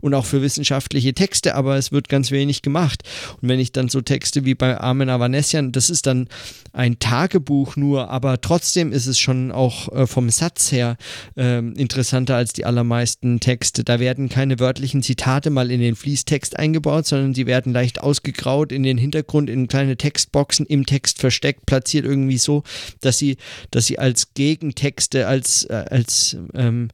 und 0.00 0.14
auch 0.14 0.24
für 0.24 0.42
wissenschaftliche 0.42 1.14
Texte, 1.14 1.54
aber 1.54 1.76
es 1.76 1.92
wird 1.92 2.08
ganz 2.08 2.30
wenig 2.30 2.62
gemacht. 2.62 3.02
Und 3.40 3.48
wenn 3.48 3.60
ich 3.60 3.72
dann 3.72 3.88
so 3.88 4.00
Texte 4.00 4.44
wie 4.44 4.54
bei 4.54 4.78
Armen 4.78 5.08
Avanesian, 5.08 5.72
das 5.72 5.90
ist 5.90 6.06
dann 6.06 6.28
ein 6.72 6.98
Tagebuch 6.98 7.76
nur, 7.76 8.10
aber 8.10 8.40
trotzdem 8.40 8.92
ist 8.92 9.06
es 9.06 9.18
schon 9.18 9.52
auch 9.52 9.92
äh, 9.92 10.06
vom 10.06 10.30
Satz 10.30 10.72
her 10.72 10.96
äh, 11.36 11.58
interessanter 11.58 12.36
als 12.36 12.52
die 12.52 12.64
allermeisten 12.64 13.40
Texte. 13.40 13.84
Da 13.84 14.00
werden 14.00 14.28
keine 14.28 14.58
wörtlichen 14.58 15.02
Zitate 15.02 15.50
mal 15.50 15.70
in 15.70 15.80
den 15.80 15.96
Fließtext 15.96 16.58
eingebaut, 16.58 17.06
sondern 17.06 17.34
sie 17.34 17.46
werden 17.46 17.72
leicht 17.72 18.00
ausgegraut 18.00 18.72
in 18.72 18.82
den 18.82 18.98
Hintergrund 18.98 19.50
in 19.50 19.68
kleine 19.68 19.96
Textboxen 19.96 20.66
im 20.66 20.86
Text 20.86 21.18
versteckt, 21.18 21.66
platziert 21.66 22.04
irgendwie 22.04 22.38
so, 22.38 22.62
dass 23.00 23.18
sie, 23.18 23.36
dass 23.70 23.86
sie 23.86 23.98
als 23.98 24.34
Gegentexte, 24.34 25.26
als, 25.26 25.64
äh, 25.64 25.84
als, 25.90 26.36
ähm, 26.54 26.88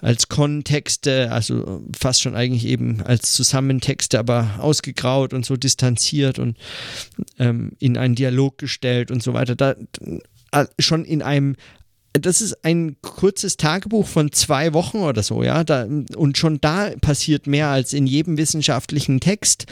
als 0.00 0.28
Kontexte, 0.28 1.30
also 1.30 1.82
fast 1.98 2.09
fast 2.10 2.22
schon 2.22 2.34
eigentlich 2.34 2.66
eben 2.66 3.02
als 3.02 3.34
Zusammentexte, 3.34 4.18
aber 4.18 4.56
ausgegraut 4.58 5.32
und 5.32 5.46
so 5.46 5.56
distanziert 5.56 6.40
und 6.40 6.58
ähm, 7.38 7.70
in 7.78 7.96
einen 7.96 8.16
Dialog 8.16 8.58
gestellt 8.58 9.12
und 9.12 9.22
so 9.22 9.32
weiter. 9.32 9.54
Da, 9.54 9.76
äh, 10.50 10.66
schon 10.80 11.04
in 11.04 11.22
einem 11.22 11.54
das 12.12 12.40
ist 12.40 12.64
ein 12.64 12.96
kurzes 13.02 13.56
Tagebuch 13.56 14.06
von 14.06 14.32
zwei 14.32 14.72
Wochen 14.72 14.98
oder 14.98 15.22
so, 15.22 15.44
ja. 15.44 15.62
Da, 15.62 15.86
und 16.16 16.36
schon 16.36 16.60
da 16.60 16.90
passiert 17.00 17.46
mehr 17.46 17.68
als 17.68 17.92
in 17.92 18.06
jedem 18.06 18.36
wissenschaftlichen 18.36 19.20
Text, 19.20 19.66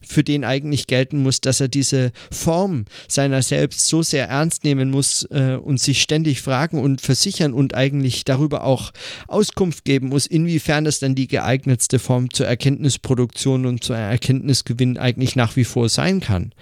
für 0.00 0.24
den 0.24 0.44
eigentlich 0.44 0.86
gelten 0.86 1.22
muss, 1.22 1.42
dass 1.42 1.60
er 1.60 1.68
diese 1.68 2.12
Form 2.30 2.86
seiner 3.06 3.42
selbst 3.42 3.86
so 3.86 4.02
sehr 4.02 4.28
ernst 4.28 4.64
nehmen 4.64 4.90
muss 4.90 5.24
äh, 5.30 5.58
und 5.62 5.78
sich 5.78 6.00
ständig 6.00 6.40
fragen 6.40 6.80
und 6.80 7.02
versichern 7.02 7.52
und 7.52 7.74
eigentlich 7.74 8.24
darüber 8.24 8.64
auch 8.64 8.90
Auskunft 9.28 9.84
geben 9.84 10.08
muss, 10.08 10.26
inwiefern 10.26 10.84
das 10.84 11.00
dann 11.00 11.14
die 11.14 11.28
geeignetste 11.28 11.98
Form 11.98 12.32
zur 12.32 12.46
Erkenntnisproduktion 12.46 13.66
und 13.66 13.84
zur 13.84 13.96
Erkenntnisgewinn 13.96 14.96
eigentlich 14.96 15.36
nach 15.36 15.56
wie 15.56 15.64
vor 15.64 15.90
sein 15.90 16.20
kann. 16.20 16.54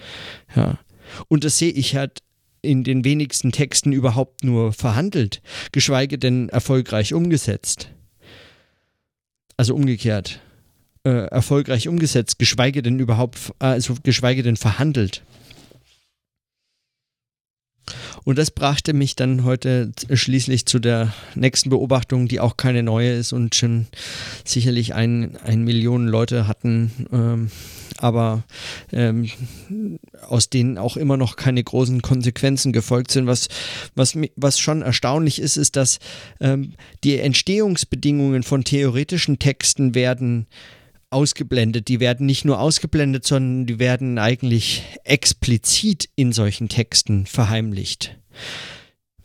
Ja. 0.53 0.79
Und 1.29 1.45
das 1.45 1.57
sehe 1.57 1.71
ich 1.71 1.95
halt 1.95 2.23
in 2.63 2.83
den 2.83 3.03
wenigsten 3.03 3.51
Texten 3.51 3.91
überhaupt 3.91 4.43
nur 4.43 4.73
verhandelt, 4.73 5.41
geschweige 5.71 6.17
denn 6.17 6.49
erfolgreich 6.49 7.13
umgesetzt. 7.13 7.89
Also 9.57 9.75
umgekehrt. 9.75 10.39
Äh, 11.03 11.27
erfolgreich 11.27 11.87
umgesetzt, 11.89 12.39
geschweige 12.39 12.81
denn 12.81 12.97
überhaupt, 12.97 13.53
also 13.59 13.95
geschweige 14.01 14.41
denn 14.41 14.55
verhandelt. 14.55 15.21
Und 18.23 18.37
das 18.37 18.51
brachte 18.51 18.93
mich 18.93 19.15
dann 19.15 19.43
heute 19.43 19.91
schließlich 20.11 20.65
zu 20.65 20.79
der 20.79 21.13
nächsten 21.35 21.69
Beobachtung, 21.69 22.29
die 22.29 22.39
auch 22.39 22.55
keine 22.55 22.81
neue 22.83 23.11
ist 23.11 23.33
und 23.33 23.55
schon 23.55 23.87
sicherlich 24.45 24.93
ein, 24.93 25.35
ein 25.43 25.63
Millionen 25.63 26.07
Leute 26.07 26.47
hatten, 26.47 27.07
ähm, 27.11 27.51
aber 27.99 28.43
ähm, 28.91 29.29
aus 30.27 30.49
denen 30.49 30.77
auch 30.77 30.97
immer 30.97 31.17
noch 31.17 31.35
keine 31.35 31.63
großen 31.63 32.01
Konsequenzen 32.01 32.73
gefolgt 32.73 33.11
sind. 33.11 33.27
Was, 33.27 33.47
was, 33.95 34.17
was 34.35 34.59
schon 34.59 34.81
erstaunlich 34.81 35.39
ist, 35.39 35.57
ist, 35.57 35.75
dass 35.75 35.99
ähm, 36.39 36.73
die 37.03 37.19
Entstehungsbedingungen 37.19 38.43
von 38.43 38.63
theoretischen 38.63 39.39
Texten 39.39 39.95
werden 39.95 40.47
ausgeblendet. 41.09 41.87
Die 41.87 41.99
werden 41.99 42.25
nicht 42.25 42.43
nur 42.43 42.59
ausgeblendet, 42.59 43.25
sondern 43.25 43.67
die 43.67 43.79
werden 43.79 44.17
eigentlich 44.17 44.83
explizit 45.03 46.09
in 46.15 46.31
solchen 46.31 46.69
Texten 46.69 47.25
verheimlicht 47.25 48.17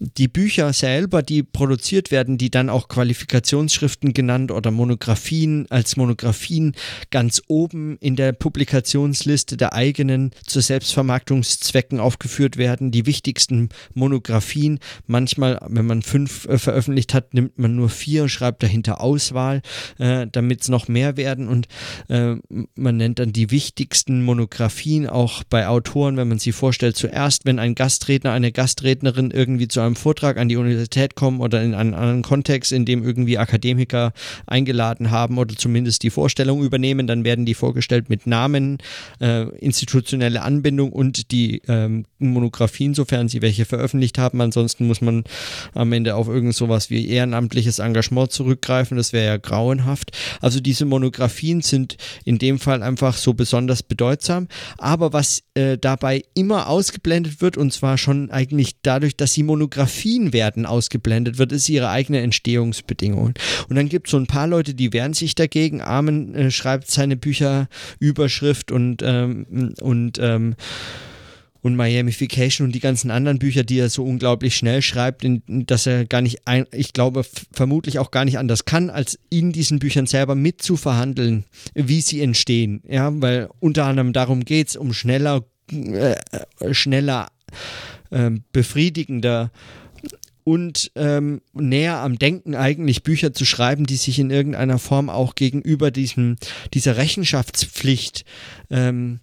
die 0.01 0.29
Bücher 0.29 0.73
selber, 0.73 1.23
die 1.23 1.43
produziert 1.43 2.11
werden, 2.11 2.39
die 2.39 2.51
dann 2.51 2.71
auch 2.71 2.89
Qualifikationsschriften 2.89 4.13
genannt 4.15 4.53
oder 4.53 4.71
Monographien 4.71 5.67
als 5.71 5.97
Monographien 5.97 6.75
ganz 7.11 7.43
oben 7.49 7.97
in 7.99 8.17
der 8.17 8.33
Publikationsliste 8.33 9.57
der 9.57 9.73
eigenen 9.73 10.31
zu 10.47 10.61
Selbstvermarktungszwecken 10.61 12.01
aufgeführt 12.01 12.57
werden. 12.57 12.91
Die 12.91 13.07
wichtigsten 13.07 13.71
Monographien. 13.95 14.79
Manchmal, 15.07 15.59
wenn 15.69 15.87
man 15.87 16.03
fünf 16.03 16.47
äh, 16.47 16.59
veröffentlicht 16.59 17.15
hat, 17.15 17.35
nimmt 17.35 17.59
man 17.59 17.75
nur 17.75 17.89
vier, 17.89 18.29
schreibt 18.29 18.63
dahinter 18.63 19.01
Auswahl, 19.01 19.63
äh, 19.99 20.27
damit 20.31 20.63
es 20.63 20.69
noch 20.69 20.89
mehr 20.89 21.17
werden. 21.17 21.49
Und 21.49 21.67
äh, 22.09 22.37
man 22.77 22.97
nennt 22.97 23.19
dann 23.19 23.33
die 23.33 23.51
wichtigsten 23.51 24.23
Monographien 24.23 25.09
auch 25.09 25.43
bei 25.45 25.67
Autoren, 25.67 26.17
wenn 26.17 26.29
man 26.29 26.39
sie 26.39 26.53
vorstellt. 26.53 26.97
Zuerst, 26.97 27.45
wenn 27.45 27.59
ein 27.59 27.75
Gastredner, 27.75 28.33
eine 28.33 28.53
Gastrednerin 28.53 29.31
irgendwie 29.31 29.69
zu 29.69 29.81
einem 29.81 29.88
einem 29.89 29.97
Vortrag 29.97 30.37
an 30.37 30.49
die 30.49 30.57
Universität 30.57 31.15
kommen 31.15 31.41
oder 31.41 31.63
in 31.63 31.75
einen 31.75 31.95
anderen 31.95 32.23
Kontext, 32.23 32.73
in 32.73 32.85
dem 32.85 33.03
irgendwie 33.03 33.39
Akademiker 33.39 34.13
eingeladen 34.47 35.11
haben 35.11 35.39
oder 35.39 35.57
zumindest 35.57 36.03
die 36.03 36.11
Vorstellung 36.11 36.63
übernehmen, 36.63 37.07
dann 37.07 37.25
werden 37.25 37.47
die 37.47 37.55
vorgestellt 37.55 38.09
mit 38.09 38.27
Namen, 38.27 38.79
äh, 39.21 39.49
institutionelle 39.59 40.43
Anbindung 40.43 40.93
und 40.93 41.33
die 41.33 41.63
ähm, 41.69 42.05
Monographien, 42.19 42.95
sofern 42.95 43.29
sie 43.29 43.43
welche 43.43 43.65
veröffentlicht 43.65 44.19
haben. 44.19 44.41
Ansonsten 44.41 44.87
muss 44.87 45.01
man 45.01 45.25
am 45.75 45.93
Ende 45.93 46.15
auf 46.15 46.29
irgend 46.29 46.55
sowas 46.55 46.91
wie 46.91 47.09
ehrenamtliches 47.09 47.79
Engagement 47.79 48.31
zurückgreifen. 48.33 48.97
Das 48.97 49.13
wäre 49.13 49.27
ja 49.27 49.37
grauenhaft. 49.37 50.13
Also 50.41 50.61
diese 50.61 50.85
Monographien 50.85 51.63
sind 51.63 51.97
in 52.25 52.39
dem 52.39 52.59
Fall 52.59 52.83
einfach 52.83 53.17
so 53.17 53.35
besonders 53.35 53.83
bedeutsam. 53.83 54.49
Aber 54.77 55.13
was 55.13 55.43
äh, 55.55 55.79
dabei 55.79 56.23
immer 56.35 56.69
ausgeblendet 56.69 57.41
wird, 57.41 57.57
und 57.57 57.73
zwar 57.73 57.99
schon 57.99 58.31
eigentlich 58.31 58.77
dadurch, 58.83 59.17
dass 59.17 59.33
sie 59.33 59.43
Monographien 59.43 59.78
Biografien 59.79 60.33
werden 60.33 60.67
ausgeblendet, 60.67 61.39
wird 61.39 61.53
es 61.53 61.69
ihre 61.69 61.89
eigene 61.89 62.21
Entstehungsbedingungen. 62.21 63.35
Und 63.69 63.77
dann 63.77 63.89
gibt 63.89 64.09
es 64.09 64.11
so 64.11 64.17
ein 64.17 64.27
paar 64.27 64.49
Leute, 64.49 64.75
die 64.75 64.93
wehren 64.93 65.15
sich 65.15 65.37
dagegen. 65.37 65.81
Armen 65.83 66.35
äh, 66.35 66.51
schreibt 66.51 66.91
seine 66.91 67.17
Bücher 67.17 67.69
Überschrift 68.01 68.73
und, 68.73 69.03
ähm, 69.05 69.75
und 69.81 70.19
ähm, 70.21 70.57
und 71.61 71.77
Miamification 71.77 72.67
und 72.67 72.75
die 72.75 72.81
ganzen 72.81 73.11
anderen 73.11 73.39
Bücher, 73.41 73.65
die 73.65 73.79
er 73.79 73.89
so 73.89 74.05
unglaublich 74.05 74.57
schnell 74.57 74.81
schreibt, 74.81 75.25
in, 75.25 75.43
dass 75.67 75.87
er 75.87 76.07
gar 76.07 76.23
nicht, 76.23 76.47
ein, 76.47 76.67
ich 76.73 76.93
glaube, 76.93 77.25
vermutlich 77.53 77.99
auch 77.99 78.13
gar 78.13 78.25
nicht 78.25 78.39
anders 78.39 78.65
kann, 78.65 78.91
als 78.91 79.19
in 79.29 79.53
diesen 79.53 79.81
Büchern 79.81 80.07
selber 80.07 80.37
mitzuverhandeln, 80.37 81.45
wie 81.75 82.01
sie 82.01 82.23
entstehen. 82.23 82.81
Ja, 82.89 83.11
weil 83.13 83.49
unter 83.59 83.87
anderem 83.87 84.13
darum 84.13 84.45
geht 84.45 84.69
es, 84.69 84.77
um 84.77 84.93
schneller, 84.93 85.45
äh, 85.73 86.15
schneller 86.73 87.27
ähm, 87.27 87.98
befriedigender 88.53 89.51
und 90.49 90.93
ähm, 90.95 91.43
näher 91.53 91.99
am 91.99 92.19
Denken 92.19 92.55
eigentlich 92.55 93.03
Bücher 93.03 93.35
zu 93.35 93.45
schreiben, 93.45 93.85
die 93.85 93.97
sich 93.97 94.19
in 94.19 94.31
irgendeiner 94.31 94.79
Form 94.79 95.11
auch 95.11 95.35
gegenüber 95.35 95.91
diesem, 95.91 96.37
dieser 96.73 96.97
Rechenschaftspflicht 96.97 98.25
ähm, 98.71 99.21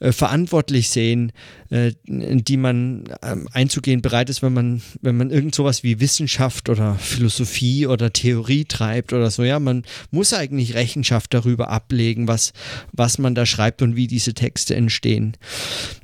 äh, 0.00 0.12
verantwortlich 0.12 0.90
sehen, 0.90 1.32
äh, 1.70 1.92
die 2.04 2.56
man 2.58 3.04
ähm, 3.22 3.48
einzugehen 3.52 4.02
bereit 4.02 4.28
ist, 4.28 4.42
wenn 4.42 4.52
man, 4.52 4.82
wenn 5.00 5.16
man 5.16 5.30
irgend 5.30 5.54
sowas 5.54 5.82
wie 5.82 6.00
Wissenschaft 6.00 6.68
oder 6.68 6.96
Philosophie 6.96 7.86
oder 7.86 8.12
Theorie 8.12 8.66
treibt 8.66 9.14
oder 9.14 9.30
so. 9.30 9.44
Ja, 9.44 9.58
man 9.58 9.84
muss 10.10 10.34
eigentlich 10.34 10.74
Rechenschaft 10.74 11.32
darüber 11.32 11.70
ablegen, 11.70 12.28
was, 12.28 12.52
was 12.92 13.16
man 13.16 13.34
da 13.34 13.46
schreibt 13.46 13.80
und 13.80 13.96
wie 13.96 14.08
diese 14.08 14.34
Texte 14.34 14.74
entstehen. 14.76 15.38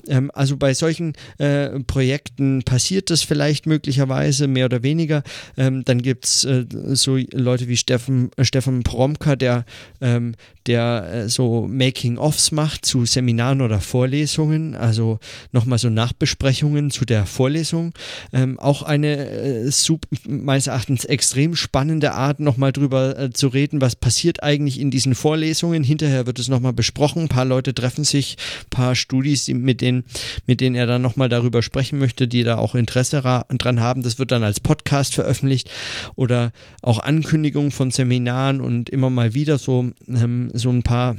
Ähm, 0.09 0.31
also 0.35 0.57
bei 0.57 0.75
solchen 0.75 1.13
äh, 1.39 1.81
Projekten 1.81 2.63
passiert 2.63 3.11
das 3.11 3.23
vielleicht 3.23 3.67
möglicherweise 3.67 4.49
mehr 4.49 4.62
oder 4.64 4.83
weniger. 4.83 5.22
Ähm, 5.57 5.85
dann 5.85 6.03
gibt 6.03 6.25
es 6.25 6.44
äh, 6.44 6.64
so 6.88 7.16
Leute 7.33 7.68
wie 7.68 7.77
Steffen, 7.77 8.31
äh, 8.37 8.44
Stefan 8.44 8.83
Promka, 8.83 9.37
der, 9.37 9.64
ähm, 10.01 10.35
der 10.66 11.11
äh, 11.12 11.29
so 11.29 11.66
Making-ofs 11.68 12.53
macht 12.53 12.85
zu 12.85 13.05
Seminaren 13.05 13.61
oder 13.61 13.81
Vorlesungen, 13.81 14.75
also 14.75 15.18
nochmal 15.53 15.79
so 15.79 15.90
Nachbesprechungen 15.90 16.90
zu 16.90 17.05
der 17.05 17.27
Vorlesung. 17.27 17.92
Ähm, 18.33 18.59
auch 18.59 18.83
eine 18.83 19.29
äh, 19.29 19.70
sub, 19.70 20.07
meines 20.27 20.66
Erachtens 20.66 21.05
extrem 21.05 21.57
spannende 21.57 22.12
Art, 22.12 22.40
nochmal 22.40 22.72
drüber 22.72 23.18
äh, 23.18 23.31
zu 23.31 23.48
reden, 23.48 23.81
was 23.81 23.96
passiert 23.96 24.42
eigentlich 24.42 24.81
in 24.81 24.90
diesen 24.90 25.14
Vorlesungen. 25.14 25.83
Hinterher 25.83 26.27
wird 26.27 26.38
es 26.38 26.48
nochmal 26.48 26.72
besprochen. 26.72 27.22
Ein 27.22 27.29
paar 27.29 27.44
Leute 27.44 27.75
treffen 27.75 28.05
sich, 28.05 28.37
ein 28.64 28.70
paar 28.70 28.94
Studis, 28.94 29.48
mit 29.48 29.81
denen, 29.81 30.05
mit 30.46 30.61
denen 30.61 30.77
er 30.77 30.87
dann 30.87 31.03
nochmal 31.03 31.29
darüber 31.29 31.62
sprechen 31.62 31.98
möchte, 31.98 32.29
die 32.29 32.44
da 32.44 32.59
auch 32.59 32.75
Interesse 32.75 33.20
dran 33.22 33.81
haben. 33.81 34.03
Das 34.03 34.18
wird 34.18 34.31
dann 34.31 34.42
als 34.42 34.52
Podcast 34.61 35.15
veröffentlicht 35.15 35.71
oder 36.15 36.53
auch 36.83 36.99
Ankündigungen 36.99 37.71
von 37.71 37.91
Seminaren 37.91 38.61
und 38.61 38.91
immer 38.91 39.11
mal 39.11 39.35
wieder 39.35 39.59
so, 39.59 39.91
ähm, 40.09 40.51
so 40.55 40.71
ein 40.71 40.83
paar 40.83 41.17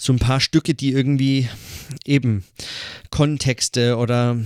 so 0.00 0.12
ein 0.12 0.18
paar 0.18 0.40
Stücke, 0.40 0.74
die 0.74 0.92
irgendwie 0.92 1.48
eben 2.06 2.42
Kontexte 3.10 3.96
oder 3.96 4.38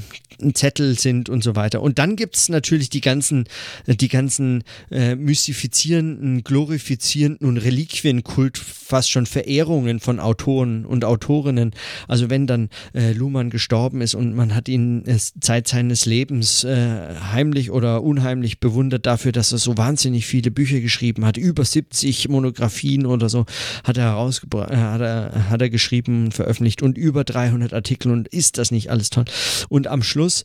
Zettel 0.52 0.98
sind 0.98 1.28
und 1.28 1.44
so 1.44 1.54
weiter. 1.56 1.80
Und 1.80 1.98
dann 1.98 2.16
gibt 2.16 2.36
es 2.36 2.48
natürlich 2.48 2.90
die 2.90 3.00
ganzen, 3.00 3.44
die 3.86 4.08
ganzen 4.08 4.64
äh, 4.90 5.14
mystifizierenden, 5.14 6.42
glorifizierenden 6.42 7.48
und 7.48 7.58
Reliquienkult, 7.58 8.58
fast 8.58 9.10
schon 9.10 9.26
Verehrungen 9.26 10.00
von 10.00 10.20
Autoren 10.20 10.84
und 10.84 11.04
Autorinnen. 11.04 11.72
Also 12.08 12.30
wenn 12.30 12.46
dann 12.46 12.68
äh, 12.94 13.12
Luhmann 13.12 13.50
gestorben 13.50 14.00
ist 14.00 14.14
und 14.14 14.34
man 14.34 14.54
hat 14.54 14.68
ihn 14.68 15.04
äh, 15.06 15.18
Zeit 15.40 15.68
seines 15.68 16.04
Lebens 16.04 16.64
äh, 16.64 17.14
heimlich 17.32 17.70
oder 17.70 18.02
unheimlich 18.02 18.60
bewundert 18.60 19.06
dafür, 19.06 19.32
dass 19.32 19.52
er 19.52 19.58
so 19.58 19.76
wahnsinnig 19.76 20.26
viele 20.26 20.50
Bücher 20.50 20.80
geschrieben 20.80 21.24
hat, 21.24 21.36
über 21.36 21.64
70 21.64 22.28
Monografien 22.28 23.06
oder 23.06 23.28
so 23.28 23.46
hat 23.84 23.96
er 23.96 24.04
herausgebracht, 24.04 24.70
äh, 24.70 24.76
hat 24.76 25.00
er, 25.00 25.43
hat 25.48 25.62
er 25.62 25.70
geschrieben, 25.70 26.32
veröffentlicht 26.32 26.82
und 26.82 26.98
über 26.98 27.24
300 27.24 27.72
Artikel 27.72 28.12
und 28.12 28.28
ist 28.28 28.58
das 28.58 28.70
nicht 28.70 28.90
alles 28.90 29.10
toll? 29.10 29.24
Und 29.68 29.86
am 29.86 30.02
Schluss 30.02 30.44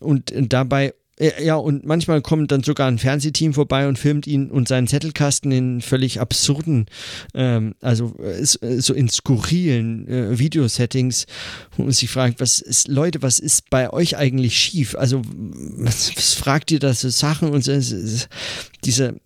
und 0.00 0.32
dabei 0.36 0.94
ja, 1.18 1.56
und 1.56 1.86
manchmal 1.86 2.20
kommt 2.20 2.52
dann 2.52 2.62
sogar 2.62 2.88
ein 2.88 2.98
Fernsehteam 2.98 3.54
vorbei 3.54 3.88
und 3.88 3.98
filmt 3.98 4.26
ihn 4.26 4.50
und 4.50 4.68
seinen 4.68 4.86
Zettelkasten 4.86 5.50
in 5.50 5.80
völlig 5.80 6.20
absurden, 6.20 6.86
ähm, 7.34 7.74
also 7.80 8.14
äh, 8.18 8.44
so 8.44 8.92
in 8.92 9.08
skurrilen 9.08 10.06
äh, 10.08 10.38
Videosettings, 10.38 11.26
wo 11.76 11.84
man 11.84 11.92
sich 11.92 12.10
fragt, 12.10 12.40
was 12.40 12.58
ist, 12.58 12.88
Leute, 12.88 13.22
was 13.22 13.38
ist 13.38 13.70
bei 13.70 13.90
euch 13.90 14.18
eigentlich 14.18 14.58
schief? 14.58 14.94
Also, 14.94 15.22
was, 15.24 16.14
was 16.14 16.34
fragt 16.34 16.70
ihr 16.70 16.80
da 16.80 16.92
so 16.92 17.08
Sachen 17.08 17.48
und 17.48 17.64
so, 17.64 17.72
diese, 18.84 19.16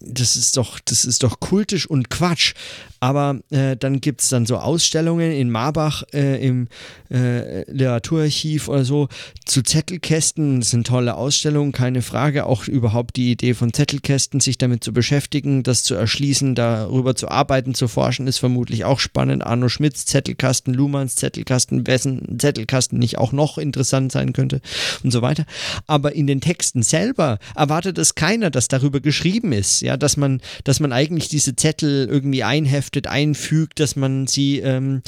das 0.00 0.36
ist 0.36 0.56
doch, 0.56 0.78
das 0.80 1.04
ist 1.04 1.22
doch 1.22 1.40
kultisch 1.40 1.86
und 1.86 2.10
Quatsch. 2.10 2.54
Aber 3.00 3.40
äh, 3.50 3.76
dann 3.76 4.00
gibt 4.00 4.20
es 4.20 4.28
dann 4.28 4.44
so 4.44 4.58
Ausstellungen 4.58 5.32
in 5.32 5.50
Marbach 5.50 6.02
äh, 6.12 6.46
im 6.46 6.68
äh, 7.10 7.70
Literaturarchiv 7.70 8.68
oder 8.68 8.84
so 8.84 9.08
zu 9.46 9.62
Zettelkästen. 9.62 10.60
Das 10.60 10.70
sind 10.70 10.86
tolle 10.86 11.14
Ausstellungen, 11.14 11.39
keine 11.72 12.02
Frage. 12.02 12.46
Auch 12.46 12.66
überhaupt 12.66 13.16
die 13.16 13.32
Idee 13.32 13.54
von 13.54 13.72
Zettelkästen, 13.72 14.40
sich 14.40 14.58
damit 14.58 14.84
zu 14.84 14.92
beschäftigen, 14.92 15.62
das 15.62 15.82
zu 15.82 15.94
erschließen, 15.94 16.54
darüber 16.54 17.14
zu 17.14 17.28
arbeiten, 17.28 17.74
zu 17.74 17.88
forschen, 17.88 18.26
ist 18.26 18.38
vermutlich 18.38 18.84
auch 18.84 19.00
spannend. 19.00 19.44
Arno 19.44 19.68
Schmidts 19.68 20.06
Zettelkasten, 20.06 20.74
Luhmanns 20.74 21.16
Zettelkasten, 21.16 21.86
wessen 21.86 22.38
Zettelkasten 22.38 22.98
nicht 22.98 23.18
auch 23.18 23.32
noch 23.32 23.58
interessant 23.58 24.12
sein 24.12 24.32
könnte 24.32 24.60
und 25.02 25.10
so 25.10 25.22
weiter. 25.22 25.44
Aber 25.86 26.14
in 26.14 26.26
den 26.26 26.40
Texten 26.40 26.82
selber 26.82 27.38
erwartet 27.54 27.98
es 27.98 28.14
keiner, 28.14 28.50
dass 28.50 28.68
darüber 28.68 29.00
geschrieben 29.00 29.52
ist, 29.52 29.80
ja, 29.80 29.96
dass 29.96 30.16
man, 30.16 30.40
dass 30.64 30.80
man 30.80 30.92
eigentlich 30.92 31.28
diese 31.28 31.56
Zettel 31.56 32.08
irgendwie 32.08 32.44
einheftet, 32.44 33.06
einfügt, 33.06 33.80
dass 33.80 33.96
man 33.96 34.26
sie, 34.26 34.58
ähm, 34.58 35.02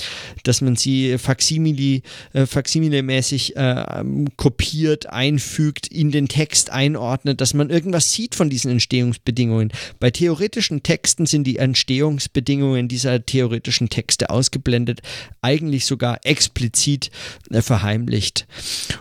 dass 0.45 0.61
man 0.61 0.77
sie 0.77 1.19
Faksimile, 1.19 2.03
äh, 2.33 2.47
Faksimile-mäßig 2.47 3.57
äh, 3.57 4.05
kopiert, 4.37 5.07
einfügt, 5.07 5.87
in 5.89 6.11
den 6.11 6.22
Text 6.29 6.71
einordnet, 6.71 7.41
dass 7.41 7.55
man 7.55 7.71
irgendwas 7.71 8.13
sieht 8.13 8.35
von 8.35 8.51
diesen 8.51 8.71
Entstehungsbedingungen. 8.71 9.73
Bei 10.01 10.11
theoretischen 10.11 10.83
Texten 10.83 11.27
sind 11.27 11.45
die 11.45 11.57
Entstehungsbedingungen 11.57 12.89
dieser 12.89 13.25
theoretischen 13.25 13.89
Texte 13.89 14.31
ausgeblendet, 14.31 15.01
eigentlich 15.41 15.87
sogar 15.87 16.21
explizit 16.25 17.11
äh, 17.51 17.63
verheimlicht. 17.63 18.47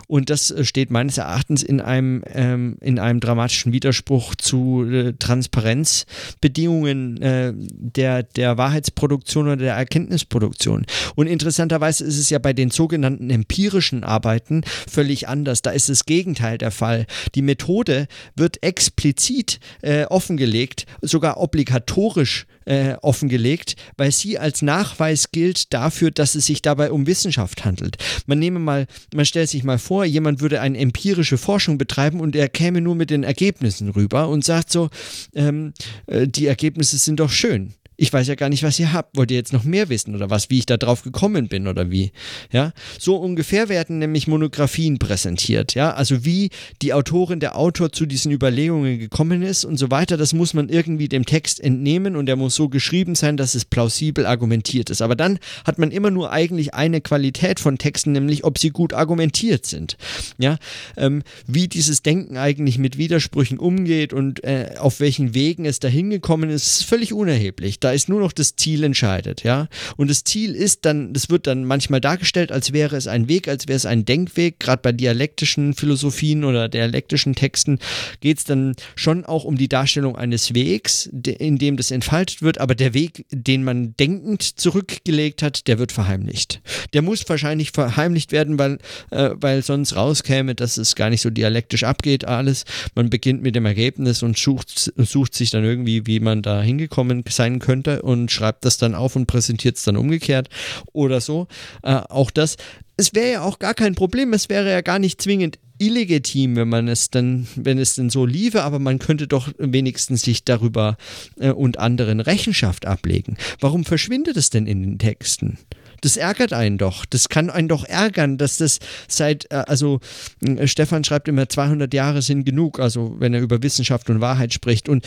Und 0.06 0.30
das 0.30 0.50
äh, 0.50 0.64
steht 0.64 0.90
meines 0.90 1.18
Erachtens 1.18 1.62
in 1.62 1.80
einem, 1.80 2.22
ähm, 2.26 2.76
in 2.80 2.98
einem 2.98 3.20
dramatischen 3.20 3.72
Widerspruch 3.72 4.34
zu 4.34 4.84
äh, 4.84 5.12
Transparenzbedingungen 5.18 7.22
äh, 7.22 7.52
der, 7.56 8.22
der 8.22 8.58
Wahrheitsproduktion 8.58 9.46
oder 9.46 9.56
der 9.56 9.74
Erkenntnisproduktion. 9.74 10.86
Und 11.14 11.26
interessanterweise 11.26 12.04
ist 12.04 12.18
es 12.18 12.30
ja 12.30 12.38
bei 12.38 12.52
den 12.52 12.70
sogenannten 12.70 13.30
empirischen 13.30 14.04
Arbeiten 14.04 14.62
völlig 14.88 15.28
anders. 15.28 15.62
Da 15.62 15.70
ist 15.70 15.88
das 15.88 16.04
Gegenteil 16.04 16.58
der 16.58 16.70
Fall. 16.70 17.06
Die 17.34 17.42
Methode 17.42 18.06
wird 18.36 18.62
explizit 18.62 19.60
äh, 19.82 20.04
offengelegt, 20.04 20.86
sogar 21.00 21.38
obligatorisch 21.38 22.46
äh, 22.64 22.94
offengelegt, 23.02 23.76
weil 23.96 24.12
sie 24.12 24.38
als 24.38 24.62
Nachweis 24.62 25.32
gilt 25.32 25.72
dafür, 25.72 26.10
dass 26.10 26.34
es 26.34 26.46
sich 26.46 26.62
dabei 26.62 26.92
um 26.92 27.06
Wissenschaft 27.06 27.64
handelt. 27.64 27.96
Man 28.26 28.38
nehme 28.38 28.58
mal, 28.58 28.86
man 29.14 29.24
stellt 29.24 29.50
sich 29.50 29.64
mal 29.64 29.78
vor, 29.78 30.04
jemand 30.04 30.40
würde 30.40 30.60
eine 30.60 30.78
empirische 30.78 31.38
Forschung 31.38 31.78
betreiben 31.78 32.20
und 32.20 32.36
er 32.36 32.48
käme 32.48 32.80
nur 32.80 32.94
mit 32.94 33.10
den 33.10 33.24
Ergebnissen 33.24 33.88
rüber 33.88 34.28
und 34.28 34.44
sagt 34.44 34.70
so, 34.70 34.90
ähm, 35.34 35.72
äh, 36.06 36.28
die 36.28 36.46
Ergebnisse 36.46 36.98
sind 36.98 37.20
doch 37.20 37.30
schön 37.30 37.74
ich 38.02 38.12
weiß 38.12 38.26
ja 38.26 38.34
gar 38.34 38.48
nicht, 38.48 38.64
was 38.64 38.80
ihr 38.80 38.92
habt. 38.92 39.16
Wollt 39.16 39.30
ihr 39.30 39.36
jetzt 39.36 39.52
noch 39.52 39.62
mehr 39.62 39.88
wissen 39.88 40.16
oder 40.16 40.28
was, 40.28 40.50
wie 40.50 40.58
ich 40.58 40.66
da 40.66 40.76
drauf 40.76 41.04
gekommen 41.04 41.46
bin 41.46 41.68
oder 41.68 41.92
wie? 41.92 42.10
Ja, 42.50 42.72
so 42.98 43.14
ungefähr 43.14 43.68
werden 43.68 44.00
nämlich 44.00 44.26
Monographien 44.26 44.98
präsentiert. 44.98 45.74
Ja, 45.74 45.92
also 45.92 46.24
wie 46.24 46.50
die 46.82 46.94
Autorin, 46.94 47.38
der 47.38 47.56
Autor 47.56 47.92
zu 47.92 48.04
diesen 48.04 48.32
Überlegungen 48.32 48.98
gekommen 48.98 49.42
ist 49.42 49.64
und 49.64 49.76
so 49.76 49.92
weiter. 49.92 50.16
Das 50.16 50.32
muss 50.32 50.52
man 50.52 50.68
irgendwie 50.68 51.08
dem 51.08 51.24
Text 51.24 51.60
entnehmen 51.60 52.16
und 52.16 52.26
der 52.26 52.34
muss 52.34 52.56
so 52.56 52.68
geschrieben 52.68 53.14
sein, 53.14 53.36
dass 53.36 53.54
es 53.54 53.64
plausibel 53.64 54.26
argumentiert 54.26 54.90
ist. 54.90 55.00
Aber 55.00 55.14
dann 55.14 55.38
hat 55.64 55.78
man 55.78 55.92
immer 55.92 56.10
nur 56.10 56.32
eigentlich 56.32 56.74
eine 56.74 57.02
Qualität 57.02 57.60
von 57.60 57.78
Texten, 57.78 58.10
nämlich 58.10 58.42
ob 58.42 58.58
sie 58.58 58.70
gut 58.70 58.94
argumentiert 58.94 59.64
sind. 59.64 59.96
Ja, 60.38 60.58
ähm, 60.96 61.22
wie 61.46 61.68
dieses 61.68 62.02
Denken 62.02 62.36
eigentlich 62.36 62.78
mit 62.78 62.98
Widersprüchen 62.98 63.58
umgeht 63.58 64.12
und 64.12 64.42
äh, 64.42 64.74
auf 64.76 64.98
welchen 64.98 65.34
Wegen 65.34 65.66
es 65.66 65.78
dahin 65.78 66.10
gekommen 66.10 66.50
ist, 66.50 66.66
ist 66.66 66.84
völlig 66.84 67.12
unerheblich. 67.12 67.78
Da 67.78 67.91
ist 67.92 68.08
nur 68.08 68.20
noch 68.20 68.32
das 68.32 68.56
Ziel 68.56 68.84
entscheidet, 68.84 69.42
ja. 69.42 69.68
Und 69.96 70.08
das 70.10 70.24
Ziel 70.24 70.54
ist 70.54 70.84
dann, 70.84 71.12
das 71.12 71.30
wird 71.30 71.46
dann 71.46 71.64
manchmal 71.64 72.00
dargestellt, 72.00 72.52
als 72.52 72.72
wäre 72.72 72.96
es 72.96 73.06
ein 73.06 73.28
Weg, 73.28 73.48
als 73.48 73.68
wäre 73.68 73.76
es 73.76 73.86
ein 73.86 74.04
Denkweg. 74.04 74.58
Gerade 74.60 74.82
bei 74.82 74.92
dialektischen 74.92 75.74
Philosophien 75.74 76.44
oder 76.44 76.68
dialektischen 76.68 77.34
Texten 77.34 77.78
geht 78.20 78.38
es 78.38 78.44
dann 78.44 78.74
schon 78.96 79.24
auch 79.24 79.44
um 79.44 79.56
die 79.56 79.68
Darstellung 79.68 80.16
eines 80.16 80.54
Wegs, 80.54 81.06
in 81.06 81.58
dem 81.58 81.76
das 81.76 81.90
entfaltet 81.90 82.42
wird, 82.42 82.58
aber 82.58 82.74
der 82.74 82.94
Weg, 82.94 83.26
den 83.30 83.64
man 83.64 83.94
denkend 83.96 84.42
zurückgelegt 84.42 85.42
hat, 85.42 85.66
der 85.68 85.78
wird 85.78 85.92
verheimlicht. 85.92 86.60
Der 86.92 87.02
muss 87.02 87.28
wahrscheinlich 87.28 87.72
verheimlicht 87.72 88.32
werden, 88.32 88.58
weil, 88.58 88.78
äh, 89.10 89.30
weil 89.34 89.62
sonst 89.62 89.96
rauskäme, 89.96 90.54
dass 90.54 90.76
es 90.76 90.94
gar 90.94 91.10
nicht 91.10 91.20
so 91.20 91.30
dialektisch 91.30 91.84
abgeht, 91.84 92.24
alles. 92.24 92.64
Man 92.94 93.10
beginnt 93.10 93.42
mit 93.42 93.54
dem 93.54 93.66
Ergebnis 93.66 94.22
und 94.22 94.38
sucht, 94.38 94.92
sucht 94.96 95.34
sich 95.34 95.50
dann 95.50 95.64
irgendwie, 95.64 96.06
wie 96.06 96.20
man 96.20 96.42
da 96.42 96.62
hingekommen 96.62 97.24
sein 97.28 97.58
könnte 97.58 97.71
könnte 97.72 98.02
und 98.02 98.30
schreibt 98.30 98.66
das 98.66 98.76
dann 98.76 98.94
auf 98.94 99.16
und 99.16 99.24
präsentiert 99.24 99.78
es 99.78 99.84
dann 99.84 99.96
umgekehrt 99.96 100.50
oder 100.92 101.22
so. 101.22 101.46
Äh, 101.82 101.94
auch 101.94 102.30
das, 102.30 102.56
es 102.98 103.14
wäre 103.14 103.32
ja 103.32 103.42
auch 103.42 103.58
gar 103.58 103.72
kein 103.72 103.94
Problem, 103.94 104.34
es 104.34 104.50
wäre 104.50 104.70
ja 104.70 104.82
gar 104.82 104.98
nicht 104.98 105.22
zwingend 105.22 105.58
illegitim, 105.78 106.54
wenn 106.56 106.68
man 106.68 106.86
es 106.86 107.08
dann, 107.08 107.48
wenn 107.56 107.78
es 107.78 107.94
denn 107.94 108.10
so 108.10 108.26
liefe, 108.26 108.62
aber 108.62 108.78
man 108.78 108.98
könnte 108.98 109.26
doch 109.26 109.48
wenigstens 109.56 110.20
sich 110.20 110.44
darüber 110.44 110.98
äh, 111.40 111.50
und 111.50 111.78
anderen 111.78 112.20
Rechenschaft 112.20 112.84
ablegen. 112.84 113.38
Warum 113.58 113.86
verschwindet 113.86 114.36
es 114.36 114.50
denn 114.50 114.66
in 114.66 114.82
den 114.82 114.98
Texten? 114.98 115.56
Das 116.02 116.16
ärgert 116.16 116.52
einen 116.52 116.78
doch. 116.78 117.06
Das 117.06 117.28
kann 117.28 117.48
einen 117.48 117.68
doch 117.68 117.84
ärgern, 117.84 118.36
dass 118.36 118.58
das 118.58 118.80
seit, 119.08 119.50
äh, 119.50 119.64
also 119.66 120.00
äh, 120.44 120.66
Stefan 120.66 121.04
schreibt 121.04 121.28
immer, 121.28 121.48
200 121.48 121.94
Jahre 121.94 122.22
sind 122.22 122.44
genug, 122.44 122.80
also 122.80 123.16
wenn 123.18 123.32
er 123.32 123.40
über 123.40 123.62
Wissenschaft 123.62 124.10
und 124.10 124.20
Wahrheit 124.20 124.52
spricht. 124.52 124.88
Und 124.88 125.06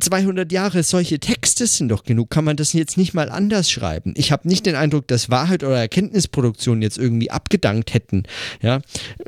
200 0.00 0.50
Jahre 0.50 0.82
solche 0.82 1.20
Texte 1.20 1.66
sind 1.66 1.90
doch 1.90 2.04
genug. 2.04 2.30
Kann 2.30 2.44
man 2.44 2.56
das 2.56 2.72
jetzt 2.72 2.96
nicht 2.96 3.14
mal 3.14 3.28
anders 3.28 3.70
schreiben? 3.70 4.14
Ich 4.16 4.32
habe 4.32 4.48
nicht 4.48 4.66
den 4.66 4.74
Eindruck, 4.74 5.06
dass 5.08 5.30
Wahrheit 5.30 5.62
oder 5.62 5.78
Erkenntnisproduktion 5.78 6.80
jetzt 6.80 6.96
irgendwie 6.98 7.30
abgedankt 7.30 7.92
hätten. 7.92 8.24
Ja, 8.62 8.80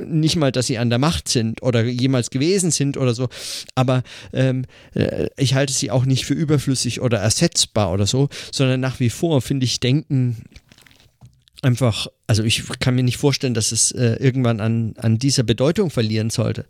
nicht 0.02 0.36
mal, 0.36 0.50
dass 0.50 0.66
sie 0.66 0.78
an 0.78 0.88
der 0.88 0.98
Macht 0.98 1.28
sind 1.28 1.62
oder 1.62 1.84
jemals 1.84 2.30
gewesen 2.30 2.70
sind 2.70 2.96
oder 2.96 3.12
so. 3.12 3.28
Aber 3.74 4.02
ähm, 4.32 4.64
äh, 4.94 5.28
ich 5.36 5.54
halte 5.54 5.74
sie 5.74 5.90
auch 5.90 6.06
nicht 6.06 6.24
für 6.24 6.34
überflüssig 6.34 7.02
oder 7.02 7.18
ersetzbar 7.18 7.92
oder 7.92 8.06
so, 8.06 8.30
sondern 8.50 8.80
nach 8.80 8.98
wie 8.98 9.10
vor 9.10 9.42
finde 9.42 9.66
ich 9.66 9.78
Denken 9.78 10.38
einfach, 11.66 12.06
also 12.26 12.42
ich 12.42 12.62
kann 12.80 12.94
mir 12.94 13.02
nicht 13.02 13.18
vorstellen, 13.18 13.54
dass 13.54 13.72
es 13.72 13.92
äh, 13.92 14.16
irgendwann 14.20 14.60
an, 14.60 14.94
an 14.98 15.18
dieser 15.18 15.42
Bedeutung 15.42 15.90
verlieren 15.90 16.30
sollte. 16.30 16.66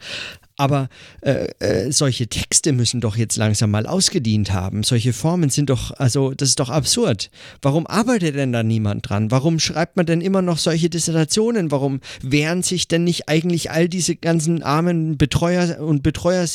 Aber 0.58 0.88
äh, 1.20 1.48
äh, 1.58 1.92
solche 1.92 2.28
Texte 2.28 2.72
müssen 2.72 3.02
doch 3.02 3.16
jetzt 3.16 3.36
langsam 3.36 3.70
mal 3.70 3.86
ausgedient 3.86 4.52
haben. 4.52 4.84
Solche 4.84 5.12
Formen 5.12 5.50
sind 5.50 5.68
doch, 5.68 5.90
also 5.92 6.32
das 6.32 6.50
ist 6.50 6.60
doch 6.60 6.70
absurd. 6.70 7.30
Warum 7.60 7.86
arbeitet 7.86 8.36
denn 8.36 8.52
da 8.52 8.62
niemand 8.62 9.08
dran? 9.08 9.30
Warum 9.30 9.58
schreibt 9.58 9.96
man 9.96 10.06
denn 10.06 10.22
immer 10.22 10.40
noch 10.40 10.56
solche 10.56 10.88
Dissertationen? 10.88 11.70
Warum 11.70 12.00
wehren 12.22 12.62
sich 12.62 12.88
denn 12.88 13.04
nicht 13.04 13.28
eigentlich 13.28 13.70
all 13.70 13.88
diese 13.88 14.16
ganzen 14.16 14.62
armen 14.62 15.18
Betreuer 15.18 15.78
und 15.80 16.02
Betreuer, 16.02 16.46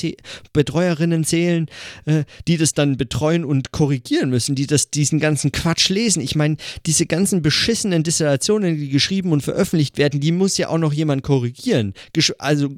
Betreuerinnen 0.52 1.24
Seelen, 1.24 1.68
äh, 2.06 2.24
die 2.48 2.58
das 2.58 2.74
dann 2.74 2.98
betreuen 2.98 3.46
und 3.46 3.72
korrigieren 3.72 4.32
müssen, 4.32 4.56
die 4.56 4.66
das, 4.66 4.90
diesen 4.90 5.20
ganzen 5.20 5.52
Quatsch 5.52 5.90
lesen? 5.90 6.24
Ich 6.24 6.36
meine, 6.36 6.58
diese 6.88 7.06
ganzen 7.06 7.44
beschissenen 7.44 8.02
Dissertationen, 8.02 8.78
die 8.78 8.90
geschrieben 8.92 9.32
und 9.32 9.42
veröffentlicht 9.42 9.98
werden, 9.98 10.20
die 10.20 10.32
muss 10.32 10.58
ja 10.58 10.70
auch 10.70 10.78
noch 10.78 10.94
jemand 10.94 11.24
korrigieren. 11.24 11.94
Gesch 12.14 12.34
also 12.38 12.70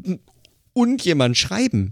und 0.73 1.05
jemand 1.05 1.37
schreiben. 1.37 1.91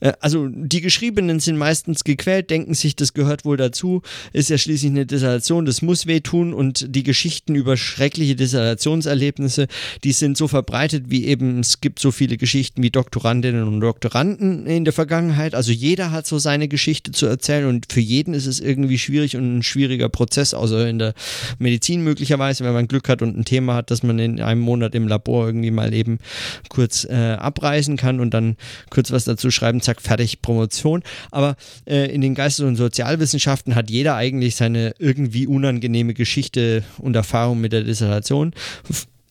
Äh, 0.00 0.12
also 0.20 0.48
die 0.48 0.80
Geschriebenen 0.80 1.40
sind 1.40 1.56
meistens 1.56 2.04
gequält, 2.04 2.50
denken 2.50 2.74
sich, 2.74 2.94
das 2.94 3.14
gehört 3.14 3.44
wohl 3.44 3.56
dazu, 3.56 4.02
ist 4.32 4.50
ja 4.50 4.58
schließlich 4.58 4.90
eine 4.90 5.06
Dissertation, 5.06 5.64
das 5.64 5.82
muss 5.82 6.06
wehtun 6.06 6.52
und 6.52 6.94
die 6.94 7.02
Geschichten 7.02 7.54
über 7.54 7.76
schreckliche 7.76 8.36
Dissertationserlebnisse, 8.36 9.66
die 10.04 10.12
sind 10.12 10.36
so 10.36 10.46
verbreitet, 10.46 11.04
wie 11.08 11.24
eben 11.26 11.60
es 11.60 11.80
gibt 11.80 11.98
so 11.98 12.10
viele 12.10 12.36
Geschichten 12.36 12.82
wie 12.82 12.90
Doktorandinnen 12.90 13.66
und 13.66 13.80
Doktoranden 13.80 14.66
in 14.66 14.84
der 14.84 14.92
Vergangenheit. 14.92 15.54
Also 15.54 15.72
jeder 15.72 16.10
hat 16.10 16.26
so 16.26 16.38
seine 16.38 16.68
Geschichte 16.68 17.12
zu 17.12 17.26
erzählen 17.26 17.66
und 17.66 17.90
für 17.90 18.00
jeden 18.00 18.34
ist 18.34 18.46
es 18.46 18.60
irgendwie 18.60 18.98
schwierig 18.98 19.36
und 19.36 19.58
ein 19.58 19.62
schwieriger 19.62 20.10
Prozess, 20.10 20.52
außer 20.52 20.86
in 20.88 20.98
der 20.98 21.14
Medizin 21.58 22.04
möglicherweise, 22.04 22.64
wenn 22.64 22.74
man 22.74 22.88
Glück 22.88 23.08
hat 23.08 23.22
und 23.22 23.38
ein 23.38 23.44
Thema 23.46 23.74
hat, 23.74 23.90
das 23.90 24.02
man 24.02 24.18
in 24.18 24.40
einem 24.40 24.60
Monat 24.60 24.94
im 24.94 25.08
Labor 25.08 25.46
irgendwie 25.46 25.70
mal 25.70 25.94
eben 25.94 26.18
kurz 26.68 27.04
äh, 27.04 27.36
abreißen 27.38 27.96
kann 27.96 28.17
und 28.20 28.34
dann 28.34 28.56
kurz 28.90 29.10
was 29.10 29.24
dazu 29.24 29.50
schreiben, 29.50 29.80
zack, 29.80 30.00
fertig, 30.00 30.42
Promotion. 30.42 31.02
Aber 31.30 31.56
äh, 31.86 32.12
in 32.12 32.20
den 32.20 32.34
Geistes- 32.34 32.64
und 32.64 32.76
Sozialwissenschaften 32.76 33.74
hat 33.74 33.90
jeder 33.90 34.16
eigentlich 34.16 34.56
seine 34.56 34.94
irgendwie 34.98 35.46
unangenehme 35.46 36.14
Geschichte 36.14 36.84
und 36.98 37.16
Erfahrung 37.16 37.60
mit 37.60 37.72
der 37.72 37.82
Dissertation 37.82 38.52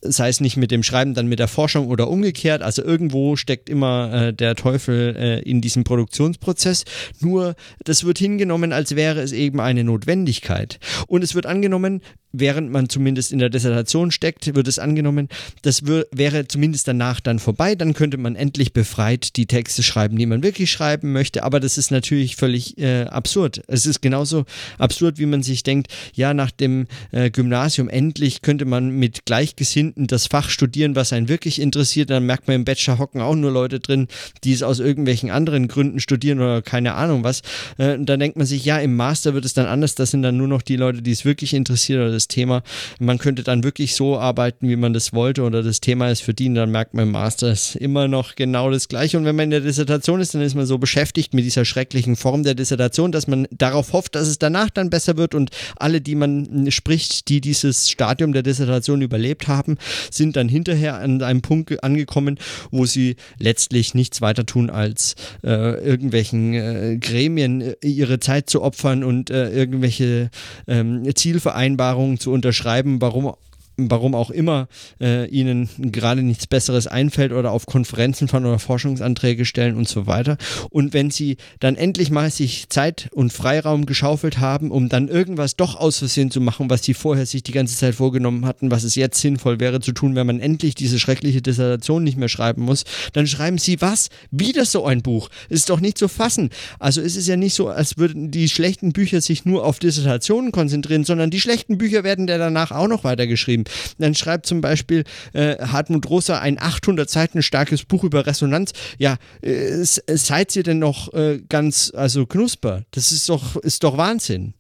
sei 0.02 0.30
es 0.30 0.42
nicht 0.42 0.58
mit 0.58 0.72
dem 0.72 0.84
Schreiben, 0.84 1.14
dann 1.14 1.28
mit 1.28 1.40
der 1.40 1.48
Forschung 1.48 1.88
oder 1.88 2.10
umgekehrt. 2.10 2.62
Also 2.62 2.84
irgendwo 2.84 3.36
steckt 3.36 3.70
immer 3.70 4.14
äh, 4.14 4.34
der 4.34 4.56
Teufel 4.56 5.16
äh, 5.16 5.40
in 5.42 5.62
diesem 5.62 5.84
Produktionsprozess. 5.84 6.86
Nur 7.20 7.56
das 7.84 8.04
wird 8.04 8.18
hingenommen, 8.18 8.74
als 8.74 8.96
wäre 8.96 9.22
es 9.22 9.32
eben 9.32 9.60
eine 9.60 9.84
Notwendigkeit. 9.84 10.80
Und 11.08 11.24
es 11.24 11.36
wird 11.36 11.46
angenommen, 11.46 12.02
während 12.32 12.72
man 12.72 12.90
zumindest 12.90 13.32
in 13.32 13.40
der 13.40 13.50
Dissertation 13.50 14.12
steckt, 14.12 14.54
wird 14.56 14.68
es 14.68 14.80
angenommen, 14.80 15.30
das 15.62 15.84
wäre 15.86 16.48
zumindest 16.48 16.88
danach 16.88 17.20
dann 17.20 17.40
vorbei, 17.40 17.76
dann 17.76 17.94
könnte 17.94 18.18
man 18.18 18.36
endlich 18.36 18.74
befreit 18.74 19.36
die 19.36 19.46
Texte 19.46 19.84
schreiben, 19.84 20.18
die 20.18 20.26
man 20.26 20.44
wirklich 20.44 20.72
schreiben 20.72 21.12
möchte, 21.12 21.44
aber 21.44 21.60
das 21.60 21.78
ist 21.78 21.92
natürlich 21.92 22.36
völlig 22.36 22.78
äh, 22.78 23.04
absurd. 23.04 23.62
Es 23.68 23.86
ist 23.86 24.02
genauso 24.02 24.46
absurd, 24.78 25.20
wie 25.20 25.26
man 25.26 25.44
sich 25.44 25.64
denkt, 25.64 25.92
ja, 26.14 26.34
nach 26.34 26.52
dem 26.52 26.88
äh, 27.12 27.30
Gymnasium 27.30 27.90
endlich 27.90 28.42
könnte 28.42 28.66
man 28.66 28.90
mit 28.90 29.26
Gleichgesinnten 29.26 30.08
das 30.08 30.28
Fach 30.28 30.50
studieren, 30.50 30.96
was 30.96 31.14
einen 31.14 31.30
wirklich 31.30 31.62
interessiert, 31.62 32.10
dann 32.10 32.26
merkt 32.26 32.48
man 32.48 32.56
im 32.56 32.66
Bachelor 32.66 32.98
hocken 33.00 33.22
auch 33.22 33.36
nur 33.36 33.52
Leute 33.52 33.80
drin, 33.80 34.08
die 34.44 34.54
es 34.54 34.64
aus 34.64 34.80
irgendwelchen 34.80 35.32
anderen 35.32 35.68
Gründen 35.68 36.00
studieren 36.00 36.40
oder 36.40 36.62
keine 36.62 36.96
Ahnung 36.96 37.24
was. 37.24 37.42
Äh, 37.78 37.94
und 37.94 38.08
dann 38.08 38.20
denkt 38.20 38.38
man 38.38 38.46
sich, 38.46 38.66
ja, 38.66 38.80
im 38.80 38.96
Master 38.96 39.34
wird 39.34 39.46
es 39.46 39.54
dann 39.54 39.66
anders, 39.66 39.96
das 39.96 40.12
sind 40.12 40.24
dann 40.24 40.38
nur 40.38 40.48
noch 40.48 40.62
die 40.62 40.76
Leute, 40.76 41.02
die 41.02 41.12
es 41.12 41.26
wirklich 41.26 41.54
interessiert 41.54 42.02
oder 42.02 42.17
das 42.18 42.28
Thema. 42.28 42.64
Man 43.00 43.18
könnte 43.18 43.44
dann 43.44 43.64
wirklich 43.64 43.96
so 43.96 44.18
arbeiten, 44.18 44.68
wie 44.68 44.76
man 44.76 44.94
das 44.94 45.14
wollte 45.14 45.44
oder 45.44 45.64
das 45.64 45.80
Thema 45.80 46.10
ist 46.10 46.22
für 46.22 46.34
die, 46.34 46.48
und 46.48 46.56
dann 46.56 46.72
merkt 46.72 46.94
man 46.94 47.06
im 47.06 47.12
Master 47.12 47.52
ist 47.52 47.76
immer 47.76 48.08
noch 48.08 48.36
genau 48.36 48.72
das 48.72 48.88
Gleiche. 48.88 49.18
Und 49.18 49.26
wenn 49.26 49.36
man 49.36 49.46
in 49.46 49.52
der 49.52 49.62
Dissertation 49.62 50.20
ist, 50.20 50.34
dann 50.34 50.42
ist 50.42 50.56
man 50.56 50.66
so 50.66 50.78
beschäftigt 50.78 51.34
mit 51.34 51.46
dieser 51.46 51.66
schrecklichen 51.66 52.16
Form 52.16 52.44
der 52.44 52.56
Dissertation, 52.56 53.12
dass 53.12 53.28
man 53.28 53.48
darauf 53.52 53.94
hofft, 53.94 54.16
dass 54.16 54.28
es 54.28 54.40
danach 54.40 54.70
dann 54.70 54.90
besser 54.90 55.18
wird 55.18 55.36
und 55.36 55.52
alle, 55.78 56.02
die 56.02 56.16
man 56.16 56.72
spricht, 56.72 57.30
die 57.30 57.42
dieses 57.42 57.90
Stadium 57.90 58.34
der 58.34 58.44
Dissertation 58.44 59.02
überlebt 59.02 59.48
haben, 59.48 59.78
sind 60.12 60.36
dann 60.36 60.50
hinterher 60.50 60.96
an 61.00 61.22
einem 61.22 61.42
Punkt 61.42 61.84
angekommen, 61.84 62.40
wo 62.72 62.86
sie 62.86 63.16
letztlich 63.40 63.94
nichts 63.94 64.22
weiter 64.22 64.46
tun, 64.46 64.70
als 64.70 65.16
äh, 65.44 65.84
irgendwelchen 65.84 66.54
äh, 66.54 66.98
Gremien 67.00 67.62
äh, 67.62 67.76
ihre 67.82 68.20
Zeit 68.20 68.50
zu 68.50 68.62
opfern 68.62 69.04
und 69.04 69.30
äh, 69.30 69.50
irgendwelche 69.52 70.30
ähm, 70.68 71.04
Zielvereinbarungen 71.14 72.07
Vereinbarungen 72.08 72.20
zu 72.20 72.32
unterschreiben, 72.32 73.02
warum 73.02 73.34
warum 73.78 74.16
auch 74.16 74.32
immer 74.32 74.68
äh, 75.00 75.28
ihnen 75.30 75.70
gerade 75.78 76.24
nichts 76.24 76.48
Besseres 76.48 76.88
einfällt 76.88 77.32
oder 77.32 77.52
auf 77.52 77.68
Konferenzen 77.68 78.28
fahren 78.28 78.46
oder 78.46 78.60
Forschungsanträge 78.60 79.46
stellen 79.46 79.76
und 79.78 79.88
so 79.88 80.08
weiter. 80.08 80.38
Und 80.72 80.94
wenn 80.94 81.12
sie 81.12 81.38
dann 81.60 81.76
endlich 81.76 82.10
mal 82.10 82.32
sich 82.32 82.70
Zeit 82.70 83.10
und 83.12 83.32
Freiraum 83.32 83.86
geschaufelt 83.86 84.40
haben, 84.40 84.72
um 84.72 84.90
dann 84.90 85.08
irgendwas 85.08 85.56
doch 85.56 85.76
aus 85.76 86.00
Versehen 86.00 86.32
zu 86.32 86.42
machen, 86.42 86.70
was 86.70 86.84
sie 86.84 86.96
vorher 86.96 87.28
sich 87.28 87.44
die 87.44 87.52
ganze 87.52 87.78
Zeit 87.78 87.96
vorgenommen 87.96 88.46
hatten, 88.46 88.72
was 88.72 88.84
es 88.84 88.96
jetzt 88.96 89.22
sinnvoll 89.22 89.60
wäre 89.60 89.80
zu 89.80 89.92
tun, 89.92 90.16
wenn 90.16 90.28
man 90.28 90.40
endlich 90.40 90.74
diese 90.74 91.00
schreckliche 91.00 91.42
Dissertation 91.42 92.04
nicht 92.04 92.18
mehr 92.18 92.30
schreiben 92.30 92.64
muss, 92.64 92.84
dann 93.14 93.28
schreiben 93.28 93.60
sie 93.60 93.80
was? 93.82 94.10
Wieder 94.32 94.66
so 94.66 94.86
ein 94.86 95.04
Buch. 95.04 95.30
Ist 95.50 95.70
doch 95.70 95.80
nicht 95.80 96.00
zu 96.00 96.08
fassen. 96.08 96.50
Also 96.80 97.02
ist 97.02 97.16
es 97.16 97.28
ja 97.28 97.36
nicht 97.36 97.54
so, 97.54 97.68
als 97.68 97.98
würden 97.98 98.32
die 98.32 98.50
schlechten 98.50 98.92
Bücher 98.92 99.22
sich 99.22 99.46
nur 99.46 99.64
auf 99.64 99.78
Dissertationen 99.78 100.52
konzentrieren, 100.52 101.04
sondern 101.04 101.30
die 101.30 101.40
schlechten 101.40 101.78
Bücher 101.78 102.04
werden 102.04 102.28
ja 102.28 102.40
danach 102.40 102.72
auch 102.72 102.88
noch 102.88 103.04
weitergeschrieben. 103.04 103.67
Dann 103.98 104.16
schreibt 104.16 104.46
zum 104.46 104.62
Beispiel 104.62 105.04
äh, 105.34 105.58
Hartmut 105.58 106.10
Rosa 106.10 106.40
ein 106.40 106.60
800 106.60 107.10
Seiten 107.10 107.42
starkes 107.42 107.84
Buch 107.84 108.04
über 108.04 108.26
Resonanz. 108.26 108.74
Ja, 108.98 109.18
äh, 109.42 109.84
seid 109.84 110.56
ihr 110.56 110.64
denn 110.64 110.80
noch 110.80 111.14
äh, 111.14 111.42
ganz, 111.50 111.92
also 111.96 112.26
knusper? 112.26 112.84
Das 112.92 113.12
ist 113.12 113.28
doch, 113.30 113.56
ist 113.58 113.84
doch 113.84 113.98
Wahnsinn. 113.98 114.54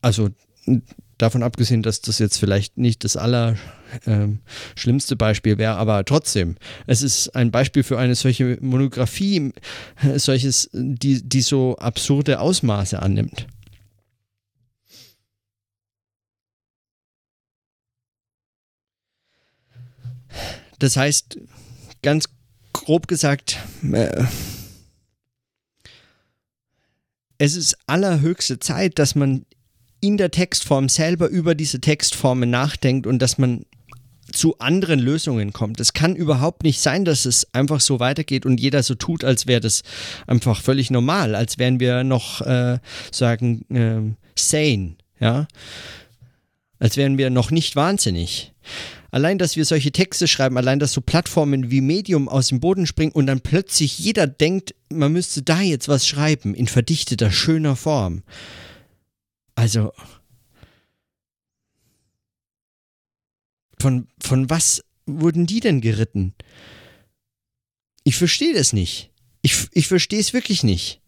Also 0.00 0.30
davon 1.18 1.42
abgesehen, 1.42 1.82
dass 1.82 2.00
das 2.00 2.18
jetzt 2.18 2.38
vielleicht 2.38 2.76
nicht 2.76 3.04
das 3.04 3.16
aller 3.16 3.56
ähm, 4.06 4.40
Beispiel 5.16 5.58
wäre, 5.58 5.76
aber 5.76 6.04
trotzdem, 6.04 6.56
es 6.86 7.02
ist 7.02 7.34
ein 7.36 7.50
Beispiel 7.50 7.82
für 7.82 7.98
eine 7.98 8.14
solche 8.14 8.58
Monographie, 8.60 9.52
äh, 10.02 10.18
solches, 10.18 10.68
die, 10.72 11.22
die 11.22 11.42
so 11.42 11.76
absurde 11.76 12.40
Ausmaße 12.40 13.00
annimmt. 13.00 13.46
Das 20.78 20.96
heißt, 20.96 21.38
ganz 22.02 22.28
grob 22.72 23.08
gesagt, 23.08 23.58
äh, 23.92 24.24
es 27.38 27.56
ist 27.56 27.76
allerhöchste 27.86 28.58
Zeit, 28.58 28.98
dass 28.98 29.14
man 29.14 29.44
in 30.00 30.16
der 30.16 30.30
Textform 30.30 30.88
selber 30.88 31.28
über 31.28 31.54
diese 31.54 31.80
Textformen 31.80 32.50
nachdenkt 32.50 33.06
und 33.06 33.20
dass 33.20 33.38
man 33.38 33.64
zu 34.32 34.58
anderen 34.58 34.98
Lösungen 34.98 35.52
kommt. 35.52 35.78
Es 35.80 35.92
kann 35.92 36.16
überhaupt 36.16 36.62
nicht 36.62 36.80
sein, 36.80 37.04
dass 37.04 37.26
es 37.26 37.52
einfach 37.52 37.80
so 37.80 38.00
weitergeht 38.00 38.46
und 38.46 38.60
jeder 38.60 38.82
so 38.82 38.94
tut, 38.94 39.24
als 39.24 39.46
wäre 39.46 39.60
das 39.60 39.82
einfach 40.26 40.60
völlig 40.60 40.90
normal, 40.90 41.34
als 41.34 41.58
wären 41.58 41.80
wir 41.80 42.02
noch 42.02 42.40
äh, 42.40 42.78
sagen 43.10 43.64
äh, 43.70 44.14
sane, 44.38 44.96
ja, 45.20 45.46
als 46.78 46.96
wären 46.96 47.18
wir 47.18 47.30
noch 47.30 47.50
nicht 47.50 47.76
wahnsinnig 47.76 48.52
allein, 49.12 49.38
dass 49.38 49.54
wir 49.54 49.64
solche 49.64 49.92
Texte 49.92 50.26
schreiben, 50.26 50.56
allein, 50.56 50.80
dass 50.80 50.92
so 50.92 51.00
Plattformen 51.00 51.70
wie 51.70 51.80
Medium 51.80 52.28
aus 52.28 52.48
dem 52.48 52.58
Boden 52.58 52.86
springen 52.86 53.12
und 53.12 53.26
dann 53.26 53.40
plötzlich 53.40 54.00
jeder 54.00 54.26
denkt, 54.26 54.74
man 54.88 55.12
müsste 55.12 55.42
da 55.42 55.60
jetzt 55.60 55.86
was 55.86 56.06
schreiben 56.08 56.54
in 56.54 56.66
verdichteter, 56.66 57.30
schöner 57.30 57.76
Form. 57.76 58.24
Also, 59.54 59.92
von, 63.78 64.08
von 64.20 64.50
was 64.50 64.82
wurden 65.06 65.46
die 65.46 65.60
denn 65.60 65.80
geritten? 65.80 66.34
Ich 68.02 68.16
verstehe 68.16 68.54
das 68.54 68.72
nicht. 68.72 69.10
Ich, 69.42 69.68
ich 69.72 69.86
verstehe 69.86 70.20
es 70.20 70.32
wirklich 70.32 70.64
nicht. 70.64 71.00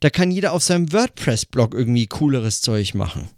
Da 0.00 0.10
kann 0.10 0.30
jeder 0.30 0.52
auf 0.52 0.62
seinem 0.62 0.92
WordPress-Blog 0.92 1.74
irgendwie 1.74 2.06
cooleres 2.08 2.60
Zeug 2.60 2.94
machen. 2.94 3.30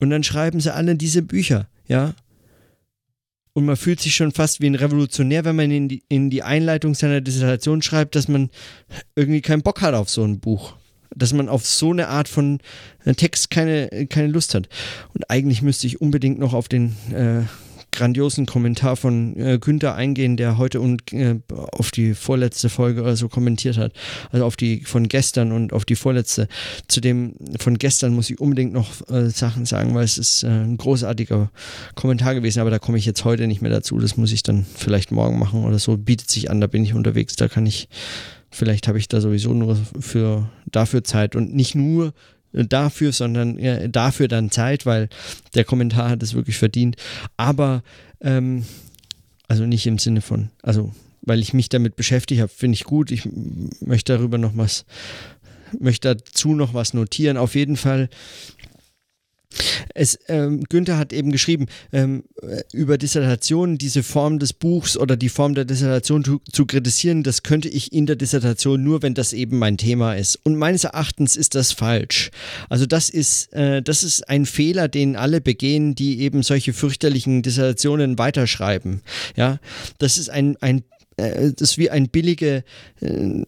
Und 0.00 0.10
dann 0.10 0.24
schreiben 0.24 0.60
sie 0.60 0.74
alle 0.74 0.96
diese 0.96 1.22
Bücher, 1.22 1.68
ja. 1.86 2.14
Und 3.52 3.66
man 3.66 3.76
fühlt 3.76 4.00
sich 4.00 4.14
schon 4.14 4.32
fast 4.32 4.60
wie 4.60 4.66
ein 4.66 4.74
Revolutionär, 4.74 5.44
wenn 5.44 5.56
man 5.56 5.70
in 5.70 5.88
die, 5.88 6.02
in 6.08 6.30
die 6.30 6.42
Einleitung 6.42 6.94
seiner 6.94 7.20
Dissertation 7.20 7.82
schreibt, 7.82 8.14
dass 8.14 8.28
man 8.28 8.48
irgendwie 9.16 9.40
keinen 9.40 9.62
Bock 9.62 9.82
hat 9.82 9.94
auf 9.94 10.08
so 10.08 10.24
ein 10.24 10.40
Buch. 10.40 10.76
Dass 11.14 11.32
man 11.32 11.48
auf 11.48 11.66
so 11.66 11.90
eine 11.90 12.08
Art 12.08 12.28
von 12.28 12.60
äh, 13.04 13.14
Text 13.14 13.50
keine, 13.50 14.06
keine 14.08 14.28
Lust 14.28 14.54
hat. 14.54 14.68
Und 15.14 15.28
eigentlich 15.28 15.62
müsste 15.62 15.88
ich 15.88 16.00
unbedingt 16.00 16.38
noch 16.38 16.54
auf 16.54 16.68
den 16.68 16.96
äh, 17.12 17.42
grandiosen 17.92 18.46
Kommentar 18.46 18.96
von 18.96 19.36
äh, 19.36 19.58
Günther 19.60 19.94
eingehen, 19.94 20.36
der 20.36 20.58
heute 20.58 20.80
und 20.80 21.12
äh, 21.12 21.36
auf 21.50 21.90
die 21.90 22.14
vorletzte 22.14 22.68
Folge 22.68 23.02
oder 23.02 23.16
so 23.16 23.28
kommentiert 23.28 23.76
hat. 23.76 23.92
Also 24.30 24.44
auf 24.44 24.56
die 24.56 24.82
von 24.84 25.08
gestern 25.08 25.52
und 25.52 25.72
auf 25.72 25.84
die 25.84 25.96
vorletzte. 25.96 26.48
Zu 26.88 27.00
dem 27.00 27.34
von 27.58 27.78
gestern 27.78 28.14
muss 28.14 28.30
ich 28.30 28.40
unbedingt 28.40 28.72
noch 28.72 29.08
äh, 29.10 29.30
Sachen 29.30 29.66
sagen, 29.66 29.94
weil 29.94 30.04
es 30.04 30.18
ist 30.18 30.42
äh, 30.42 30.48
ein 30.48 30.76
großartiger 30.76 31.50
Kommentar 31.94 32.34
gewesen, 32.34 32.60
aber 32.60 32.70
da 32.70 32.78
komme 32.78 32.98
ich 32.98 33.06
jetzt 33.06 33.24
heute 33.24 33.46
nicht 33.46 33.62
mehr 33.62 33.70
dazu. 33.70 33.98
Das 33.98 34.16
muss 34.16 34.32
ich 34.32 34.42
dann 34.42 34.66
vielleicht 34.76 35.10
morgen 35.10 35.38
machen 35.38 35.64
oder 35.64 35.78
so. 35.78 35.96
Bietet 35.96 36.30
sich 36.30 36.50
an, 36.50 36.60
da 36.60 36.66
bin 36.66 36.84
ich 36.84 36.94
unterwegs, 36.94 37.36
da 37.36 37.48
kann 37.48 37.66
ich. 37.66 37.88
Vielleicht 38.52 38.88
habe 38.88 38.98
ich 38.98 39.06
da 39.06 39.20
sowieso 39.20 39.54
nur 39.54 39.78
für 40.00 40.50
dafür 40.66 41.04
Zeit 41.04 41.36
und 41.36 41.54
nicht 41.54 41.76
nur 41.76 42.12
dafür, 42.52 43.12
sondern 43.12 43.58
ja, 43.58 43.88
dafür 43.88 44.28
dann 44.28 44.50
Zeit, 44.50 44.86
weil 44.86 45.08
der 45.54 45.64
Kommentar 45.64 46.10
hat 46.10 46.22
es 46.22 46.34
wirklich 46.34 46.58
verdient. 46.58 46.96
Aber, 47.36 47.82
ähm, 48.20 48.64
also 49.48 49.66
nicht 49.66 49.86
im 49.86 49.98
Sinne 49.98 50.20
von, 50.20 50.50
also 50.62 50.92
weil 51.22 51.40
ich 51.40 51.52
mich 51.52 51.68
damit 51.68 51.96
beschäftigt 51.96 52.40
habe, 52.40 52.50
finde 52.50 52.74
ich 52.76 52.84
gut. 52.84 53.10
Ich 53.10 53.28
möchte 53.80 54.16
darüber 54.16 54.38
noch 54.38 54.56
was, 54.56 54.84
möchte 55.78 56.14
dazu 56.14 56.54
noch 56.54 56.74
was 56.74 56.94
notieren. 56.94 57.36
Auf 57.36 57.54
jeden 57.54 57.76
Fall 57.76 58.08
es, 59.94 60.18
ähm, 60.28 60.62
Günther 60.68 60.98
hat 60.98 61.12
eben 61.12 61.32
geschrieben, 61.32 61.66
ähm, 61.92 62.24
über 62.72 62.98
Dissertationen, 62.98 63.78
diese 63.78 64.02
Form 64.02 64.38
des 64.38 64.52
Buchs 64.52 64.96
oder 64.96 65.16
die 65.16 65.28
Form 65.28 65.54
der 65.54 65.64
Dissertation 65.64 66.24
zu, 66.24 66.40
zu, 66.50 66.66
kritisieren, 66.66 67.22
das 67.22 67.42
könnte 67.42 67.68
ich 67.68 67.92
in 67.92 68.06
der 68.06 68.16
Dissertation 68.16 68.82
nur, 68.82 69.02
wenn 69.02 69.14
das 69.14 69.32
eben 69.32 69.58
mein 69.58 69.76
Thema 69.76 70.14
ist. 70.14 70.38
Und 70.44 70.56
meines 70.56 70.84
Erachtens 70.84 71.36
ist 71.36 71.54
das 71.54 71.72
falsch. 71.72 72.30
Also 72.68 72.86
das 72.86 73.10
ist, 73.10 73.52
äh, 73.52 73.82
das 73.82 74.02
ist 74.02 74.28
ein 74.28 74.46
Fehler, 74.46 74.88
den 74.88 75.16
alle 75.16 75.40
begehen, 75.40 75.94
die 75.94 76.20
eben 76.20 76.42
solche 76.42 76.72
fürchterlichen 76.72 77.42
Dissertationen 77.42 78.18
weiterschreiben. 78.18 79.02
Ja, 79.36 79.58
das 79.98 80.18
ist 80.18 80.30
ein, 80.30 80.56
ein 80.60 80.84
äh, 81.16 81.52
das 81.52 81.72
ist 81.72 81.78
wie 81.78 81.90
ein 81.90 82.08
billiger 82.08 82.62
äh, 83.00 83.44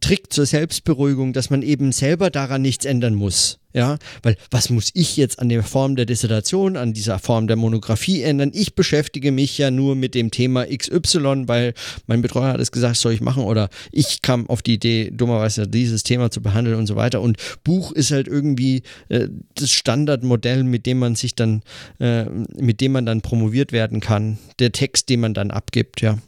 Trick 0.00 0.32
zur 0.32 0.46
Selbstberuhigung, 0.46 1.32
dass 1.32 1.50
man 1.50 1.62
eben 1.62 1.92
selber 1.92 2.30
daran 2.30 2.62
nichts 2.62 2.84
ändern 2.84 3.14
muss. 3.14 3.58
Ja, 3.74 3.98
weil 4.22 4.36
was 4.52 4.70
muss 4.70 4.92
ich 4.94 5.16
jetzt 5.16 5.40
an 5.40 5.48
der 5.48 5.64
Form 5.64 5.96
der 5.96 6.06
Dissertation, 6.06 6.76
an 6.76 6.92
dieser 6.92 7.18
Form 7.18 7.48
der 7.48 7.56
Monographie 7.56 8.22
ändern? 8.22 8.52
Ich 8.54 8.76
beschäftige 8.76 9.32
mich 9.32 9.58
ja 9.58 9.72
nur 9.72 9.96
mit 9.96 10.14
dem 10.14 10.30
Thema 10.30 10.64
XY, 10.64 11.48
weil 11.48 11.74
mein 12.06 12.22
Betreuer 12.22 12.52
hat 12.52 12.60
es 12.60 12.70
gesagt, 12.70 12.96
soll 12.96 13.14
ich 13.14 13.20
machen 13.20 13.42
oder 13.42 13.68
ich 13.90 14.22
kam 14.22 14.48
auf 14.48 14.62
die 14.62 14.74
Idee, 14.74 15.10
dummerweise 15.12 15.66
dieses 15.66 16.04
Thema 16.04 16.30
zu 16.30 16.40
behandeln 16.40 16.78
und 16.78 16.86
so 16.86 16.94
weiter. 16.94 17.20
Und 17.20 17.36
Buch 17.64 17.90
ist 17.90 18.12
halt 18.12 18.28
irgendwie 18.28 18.84
äh, 19.08 19.26
das 19.56 19.72
Standardmodell, 19.72 20.62
mit 20.62 20.86
dem 20.86 21.00
man 21.00 21.16
sich 21.16 21.34
dann, 21.34 21.62
äh, 21.98 22.26
mit 22.26 22.80
dem 22.80 22.92
man 22.92 23.06
dann 23.06 23.22
promoviert 23.22 23.72
werden 23.72 23.98
kann. 23.98 24.38
Der 24.60 24.70
Text, 24.70 25.08
den 25.08 25.18
man 25.18 25.34
dann 25.34 25.50
abgibt, 25.50 26.00
ja. 26.00 26.18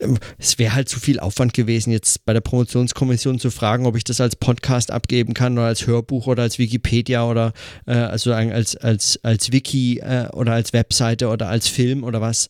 Ähm, 0.00 0.18
es 0.38 0.58
wäre 0.58 0.74
halt 0.74 0.88
zu 0.88 1.00
viel 1.00 1.20
Aufwand 1.20 1.54
gewesen, 1.54 1.90
jetzt 1.90 2.24
bei 2.24 2.32
der 2.32 2.40
Promotionskommission 2.40 3.38
zu 3.38 3.50
fragen, 3.50 3.86
ob 3.86 3.96
ich 3.96 4.04
das 4.04 4.20
als 4.20 4.36
Podcast 4.36 4.90
abgeben 4.90 5.34
kann 5.34 5.54
oder 5.54 5.66
als 5.66 5.86
Hörbuch 5.86 6.26
oder 6.26 6.42
als 6.42 6.58
Wikipedia 6.58 7.24
oder 7.24 7.52
äh, 7.86 7.94
also 7.94 8.32
als, 8.32 8.76
als, 8.76 9.18
als 9.22 9.52
Wiki 9.52 9.98
äh, 9.98 10.28
oder 10.32 10.52
als 10.52 10.72
Webseite 10.72 11.28
oder 11.28 11.48
als 11.48 11.68
Film 11.68 12.04
oder 12.04 12.20
was. 12.20 12.48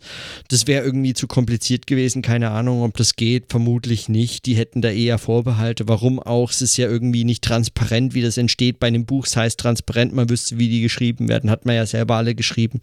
Das 0.49 0.67
wäre 0.67 0.85
irgendwie 0.85 1.15
zu 1.15 1.27
kompliziert 1.27 1.87
gewesen. 1.87 2.23
Keine 2.23 2.51
Ahnung, 2.51 2.83
ob 2.83 2.97
das 2.97 3.17
geht. 3.17 3.47
Vermutlich 3.49 4.09
nicht. 4.09 4.47
Die 4.47 4.55
hätten 4.55 4.83
da 4.83 4.91
eher 4.91 5.19
Vorbehalte. 5.19 5.89
Warum 5.89 6.21
auch? 6.21 6.51
Es 6.51 6.63
ist 6.63 6.77
ja 6.77 6.89
irgendwie 6.89 7.25
nicht 7.25 7.45
transparent, 7.45 8.15
wie 8.15 8.23
das 8.23 8.37
entsteht 8.37 8.79
bei 8.79 8.89
einem 8.89 9.07
Buch. 9.07 9.27
Es 9.27 9.37
heißt 9.37 9.59
transparent, 9.59 10.13
man 10.15 10.29
wüsste, 10.29 10.59
wie 10.59 10.69
die 10.69 10.83
geschrieben 10.83 11.29
werden. 11.29 11.51
Hat 11.51 11.65
man 11.65 11.75
ja 11.75 11.87
selber 11.87 12.17
alle 12.17 12.35
geschrieben. 12.35 12.81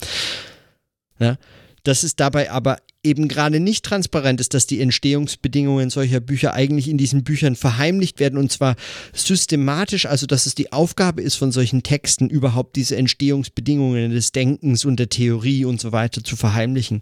Ja. 1.19 1.37
Dass 1.83 2.03
es 2.03 2.15
dabei 2.15 2.49
aber 2.49 2.77
eben 3.05 3.27
gerade 3.27 3.59
nicht 3.59 3.85
transparent 3.85 4.41
ist, 4.41 4.53
dass 4.53 4.67
die 4.67 4.81
Entstehungsbedingungen 4.81 5.89
solcher 5.89 6.19
Bücher 6.19 6.53
eigentlich 6.53 6.89
in 6.89 6.97
diesen 6.97 7.23
Büchern 7.23 7.55
verheimlicht 7.55 8.19
werden 8.19 8.37
und 8.37 8.51
zwar 8.51 8.75
systematisch, 9.13 10.05
also 10.05 10.25
dass 10.25 10.45
es 10.45 10.55
die 10.55 10.73
Aufgabe 10.73 11.21
ist 11.21 11.35
von 11.35 11.51
solchen 11.51 11.83
Texten 11.83 12.29
überhaupt 12.29 12.75
diese 12.75 12.97
Entstehungsbedingungen 12.97 14.11
des 14.11 14.31
Denkens 14.31 14.83
und 14.83 14.97
der 14.99 15.09
Theorie 15.09 15.65
und 15.65 15.79
so 15.79 15.91
weiter 15.91 16.23
zu 16.23 16.35
verheimlichen. 16.35 16.99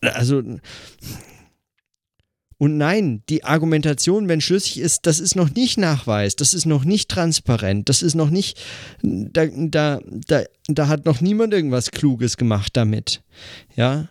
Also 0.00 0.42
und 2.56 2.78
nein, 2.78 3.22
die 3.28 3.44
Argumentation, 3.44 4.28
wenn 4.28 4.40
schlüssig 4.40 4.78
ist, 4.78 5.06
das 5.06 5.20
ist 5.20 5.34
noch 5.34 5.50
nicht 5.50 5.76
Nachweis, 5.76 6.36
das 6.36 6.54
ist 6.54 6.66
noch 6.66 6.84
nicht 6.84 7.10
transparent, 7.10 7.88
das 7.88 8.00
ist 8.00 8.14
noch 8.14 8.30
nicht, 8.30 8.58
da, 9.02 9.46
da, 9.46 10.00
da, 10.28 10.44
da 10.68 10.88
hat 10.88 11.04
noch 11.04 11.20
niemand 11.20 11.52
irgendwas 11.52 11.90
Kluges 11.90 12.36
gemacht 12.36 12.76
damit. 12.76 13.22
Ja, 13.74 14.08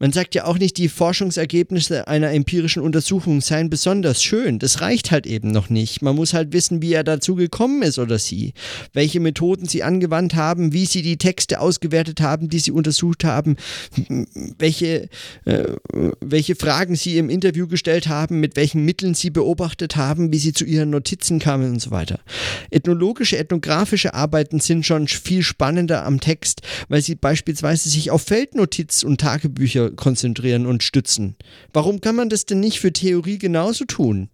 man 0.00 0.12
sagt 0.12 0.36
ja 0.36 0.44
auch 0.44 0.58
nicht, 0.58 0.76
die 0.76 0.88
Forschungsergebnisse 0.88 2.06
einer 2.06 2.30
empirischen 2.30 2.82
Untersuchung 2.82 3.40
seien 3.40 3.68
besonders 3.68 4.22
schön. 4.22 4.60
Das 4.60 4.80
reicht 4.80 5.10
halt 5.10 5.26
eben 5.26 5.50
noch 5.50 5.70
nicht. 5.70 6.02
Man 6.02 6.14
muss 6.14 6.34
halt 6.34 6.52
wissen, 6.52 6.80
wie 6.82 6.92
er 6.92 7.02
dazu 7.02 7.34
gekommen 7.34 7.82
ist 7.82 7.98
oder 7.98 8.18
sie, 8.18 8.52
welche 8.92 9.18
Methoden 9.18 9.66
sie 9.66 9.82
angewandt 9.82 10.34
haben, 10.34 10.72
wie 10.72 10.86
sie 10.86 11.02
die 11.02 11.16
Texte 11.16 11.60
ausgewertet 11.60 12.20
haben, 12.20 12.48
die 12.48 12.60
sie 12.60 12.70
untersucht 12.70 13.24
haben, 13.24 13.56
welche, 14.58 15.08
äh, 15.44 15.64
welche 16.20 16.54
Fragen 16.54 16.94
sie 16.94 17.18
im 17.18 17.28
Interview 17.28 17.66
gestellt 17.66 18.06
haben, 18.06 18.38
mit 18.38 18.54
welchen 18.54 18.84
Mitteln 18.84 19.14
sie 19.14 19.30
beobachtet 19.30 19.96
haben, 19.96 20.32
wie 20.32 20.38
sie 20.38 20.52
zu 20.52 20.64
ihren 20.64 20.90
Notizen 20.90 21.40
kamen 21.40 21.72
und 21.72 21.82
so 21.82 21.90
weiter. 21.90 22.20
Ethnologische, 22.70 23.36
ethnografische 23.36 24.14
Arbeiten 24.14 24.60
sind 24.60 24.86
schon 24.86 25.08
viel 25.08 25.42
spannender 25.42 26.04
am 26.04 26.20
Text, 26.20 26.62
weil 26.88 27.02
sie 27.02 27.16
beispielsweise 27.16 27.88
sich 27.88 28.12
auf 28.12 28.22
Feldnotiz 28.22 29.02
und 29.02 29.20
Tagebücher 29.20 29.87
konzentrieren 29.90 30.66
und 30.66 30.82
stützen. 30.82 31.36
Warum 31.72 32.00
kann 32.00 32.16
man 32.16 32.28
das 32.28 32.46
denn 32.46 32.60
nicht 32.60 32.80
für 32.80 32.92
Theorie 32.92 33.38
genauso 33.38 33.84
tun? 33.84 34.28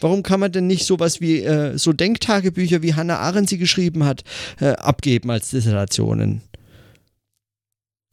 Warum 0.00 0.22
kann 0.22 0.40
man 0.40 0.52
denn 0.52 0.66
nicht 0.66 0.86
sowas 0.86 1.20
wie 1.20 1.42
äh, 1.42 1.76
so 1.78 1.92
Denktagebücher, 1.92 2.82
wie 2.82 2.94
Hannah 2.94 3.18
Arendt 3.18 3.48
sie 3.48 3.58
geschrieben 3.58 4.04
hat, 4.04 4.24
äh, 4.60 4.70
abgeben 4.70 5.30
als 5.30 5.50
Dissertationen? 5.50 6.42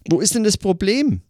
Wo 0.09 0.19
ist 0.19 0.35
denn 0.35 0.43
das 0.43 0.57
Problem? 0.57 1.21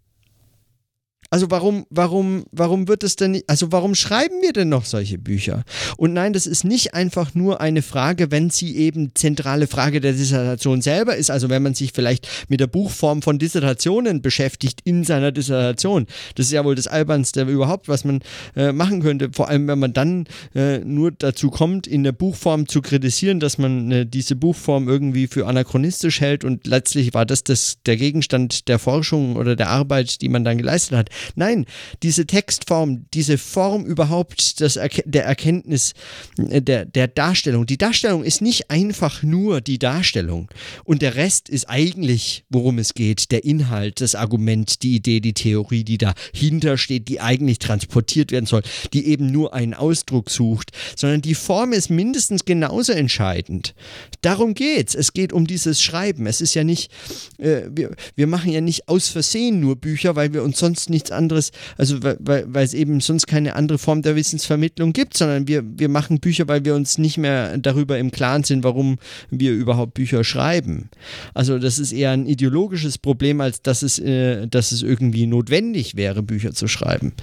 Also 1.35 1.51
warum, 1.51 1.85
warum, 1.89 2.45
warum 2.53 2.87
wird 2.87 3.03
es 3.03 3.17
denn 3.17 3.41
also 3.47 3.73
warum 3.73 3.93
schreiben 3.93 4.41
wir 4.41 4.53
denn 4.53 4.69
noch 4.69 4.85
solche 4.85 5.17
Bücher? 5.17 5.65
Und 5.97 6.13
nein, 6.13 6.31
das 6.31 6.47
ist 6.47 6.63
nicht 6.63 6.93
einfach 6.93 7.35
nur 7.35 7.59
eine 7.59 7.81
Frage, 7.81 8.31
wenn 8.31 8.51
sie 8.51 8.77
eben 8.77 9.11
zentrale 9.15 9.67
Frage 9.67 9.99
der 9.99 10.13
Dissertation 10.13 10.81
selber 10.81 11.17
ist, 11.17 11.29
also 11.31 11.49
wenn 11.49 11.61
man 11.61 11.73
sich 11.73 11.91
vielleicht 11.93 12.29
mit 12.47 12.61
der 12.61 12.67
Buchform 12.67 13.21
von 13.21 13.37
Dissertationen 13.37 14.21
beschäftigt 14.21 14.79
in 14.85 15.03
seiner 15.03 15.33
Dissertation. 15.33 16.07
Das 16.35 16.45
ist 16.45 16.53
ja 16.53 16.63
wohl 16.63 16.75
das 16.75 16.87
Albernste 16.87 17.41
überhaupt, 17.41 17.89
was 17.89 18.05
man 18.05 18.21
äh, 18.55 18.71
machen 18.71 19.01
könnte, 19.01 19.31
vor 19.33 19.49
allem 19.49 19.67
wenn 19.67 19.79
man 19.79 19.91
dann 19.91 20.27
äh, 20.55 20.77
nur 20.85 21.11
dazu 21.11 21.49
kommt, 21.49 21.85
in 21.85 22.05
der 22.05 22.13
Buchform 22.13 22.69
zu 22.69 22.81
kritisieren, 22.81 23.41
dass 23.41 23.57
man 23.57 23.91
äh, 23.91 24.05
diese 24.05 24.37
Buchform 24.37 24.87
irgendwie 24.87 25.27
für 25.27 25.47
anachronistisch 25.47 26.21
hält 26.21 26.45
und 26.45 26.65
letztlich 26.65 27.13
war 27.13 27.25
das, 27.25 27.43
das 27.43 27.79
der 27.85 27.97
Gegenstand 27.97 28.69
der 28.69 28.79
Forschung 28.79 29.35
oder 29.35 29.57
der 29.57 29.67
Arbeit, 29.67 30.21
die 30.21 30.29
man 30.29 30.45
dann 30.45 30.57
geleistet 30.57 30.97
hat. 30.97 31.09
Nein, 31.35 31.65
diese 32.03 32.25
Textform, 32.25 33.05
diese 33.13 33.37
Form 33.37 33.85
überhaupt 33.85 34.61
Erke 34.61 35.03
der 35.05 35.25
Erkenntnis, 35.25 35.93
äh, 36.37 36.61
der, 36.61 36.85
der 36.85 37.07
Darstellung. 37.07 37.65
Die 37.65 37.77
Darstellung 37.77 38.23
ist 38.23 38.41
nicht 38.41 38.69
einfach 38.69 39.23
nur 39.23 39.61
die 39.61 39.79
Darstellung. 39.79 40.49
Und 40.83 41.01
der 41.01 41.15
Rest 41.15 41.49
ist 41.49 41.69
eigentlich, 41.69 42.45
worum 42.49 42.77
es 42.77 42.93
geht, 42.93 43.31
der 43.31 43.43
Inhalt, 43.43 44.01
das 44.01 44.15
Argument, 44.15 44.83
die 44.83 44.95
Idee, 44.95 45.19
die 45.19 45.33
Theorie, 45.33 45.83
die 45.83 45.97
dahinter 45.97 46.77
steht, 46.77 47.07
die 47.07 47.21
eigentlich 47.21 47.59
transportiert 47.59 48.31
werden 48.31 48.45
soll, 48.45 48.63
die 48.93 49.07
eben 49.07 49.31
nur 49.31 49.53
einen 49.53 49.73
Ausdruck 49.73 50.29
sucht, 50.29 50.71
sondern 50.95 51.21
die 51.21 51.35
Form 51.35 51.73
ist 51.73 51.89
mindestens 51.89 52.45
genauso 52.45 52.93
entscheidend. 52.93 53.75
Darum 54.21 54.53
geht's. 54.53 54.95
Es 54.95 55.13
geht 55.13 55.33
um 55.33 55.47
dieses 55.47 55.81
Schreiben. 55.81 56.27
Es 56.27 56.41
ist 56.41 56.53
ja 56.53 56.63
nicht, 56.63 56.91
äh, 57.37 57.63
wir, 57.71 57.95
wir 58.15 58.27
machen 58.27 58.51
ja 58.51 58.61
nicht 58.61 58.87
aus 58.87 59.09
Versehen 59.09 59.59
nur 59.59 59.75
Bücher, 59.75 60.15
weil 60.15 60.33
wir 60.33 60.43
uns 60.43 60.59
sonst 60.59 60.89
nicht 60.89 61.04
nichts 61.05 61.11
anderes, 61.11 61.51
also 61.77 62.01
weil, 62.01 62.45
weil 62.47 62.65
es 62.65 62.73
eben 62.73 62.99
sonst 62.99 63.27
keine 63.27 63.55
andere 63.55 63.77
Form 63.77 64.01
der 64.01 64.15
Wissensvermittlung 64.15 64.93
gibt, 64.93 65.15
sondern 65.17 65.47
wir, 65.47 65.63
wir 65.77 65.89
machen 65.89 66.19
Bücher, 66.19 66.47
weil 66.47 66.65
wir 66.65 66.75
uns 66.75 66.97
nicht 66.97 67.17
mehr 67.17 67.57
darüber 67.57 67.97
im 67.97 68.11
Klaren 68.11 68.43
sind, 68.43 68.63
warum 68.63 68.97
wir 69.29 69.51
überhaupt 69.51 69.93
Bücher 69.93 70.23
schreiben. 70.23 70.89
Also 71.33 71.59
das 71.59 71.79
ist 71.79 71.91
eher 71.91 72.11
ein 72.11 72.25
ideologisches 72.25 72.97
Problem, 72.97 73.41
als 73.41 73.61
dass 73.61 73.83
es, 73.83 73.99
äh, 73.99 74.47
dass 74.47 74.71
es 74.71 74.81
irgendwie 74.81 75.27
notwendig 75.27 75.95
wäre, 75.95 76.23
Bücher 76.23 76.53
zu 76.53 76.67
schreiben. 76.67 77.13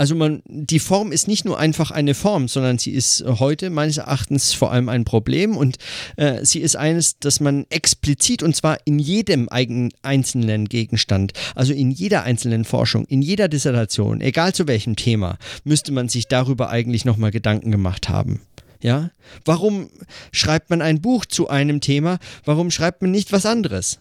Also 0.00 0.14
man, 0.14 0.42
die 0.46 0.78
Form 0.78 1.12
ist 1.12 1.28
nicht 1.28 1.44
nur 1.44 1.58
einfach 1.58 1.90
eine 1.90 2.14
Form, 2.14 2.48
sondern 2.48 2.78
sie 2.78 2.90
ist 2.90 3.22
heute 3.26 3.68
meines 3.68 3.98
Erachtens 3.98 4.54
vor 4.54 4.72
allem 4.72 4.88
ein 4.88 5.04
Problem 5.04 5.58
und 5.58 5.76
äh, 6.16 6.42
sie 6.42 6.60
ist 6.60 6.74
eines, 6.74 7.18
das 7.18 7.38
man 7.38 7.66
explizit 7.68 8.42
und 8.42 8.56
zwar 8.56 8.78
in 8.86 8.98
jedem 8.98 9.50
eigen, 9.50 9.90
einzelnen 10.00 10.70
Gegenstand, 10.70 11.34
also 11.54 11.74
in 11.74 11.90
jeder 11.90 12.22
einzelnen 12.22 12.64
Forschung, 12.64 13.04
in 13.08 13.20
jeder 13.20 13.48
Dissertation, 13.48 14.22
egal 14.22 14.54
zu 14.54 14.66
welchem 14.66 14.96
Thema, 14.96 15.36
müsste 15.64 15.92
man 15.92 16.08
sich 16.08 16.28
darüber 16.28 16.70
eigentlich 16.70 17.04
nochmal 17.04 17.30
Gedanken 17.30 17.70
gemacht 17.70 18.08
haben. 18.08 18.40
Ja? 18.80 19.10
Warum 19.44 19.90
schreibt 20.32 20.70
man 20.70 20.80
ein 20.80 21.02
Buch 21.02 21.26
zu 21.26 21.50
einem 21.50 21.82
Thema? 21.82 22.20
Warum 22.46 22.70
schreibt 22.70 23.02
man 23.02 23.10
nicht 23.10 23.32
was 23.32 23.44
anderes? 23.44 24.00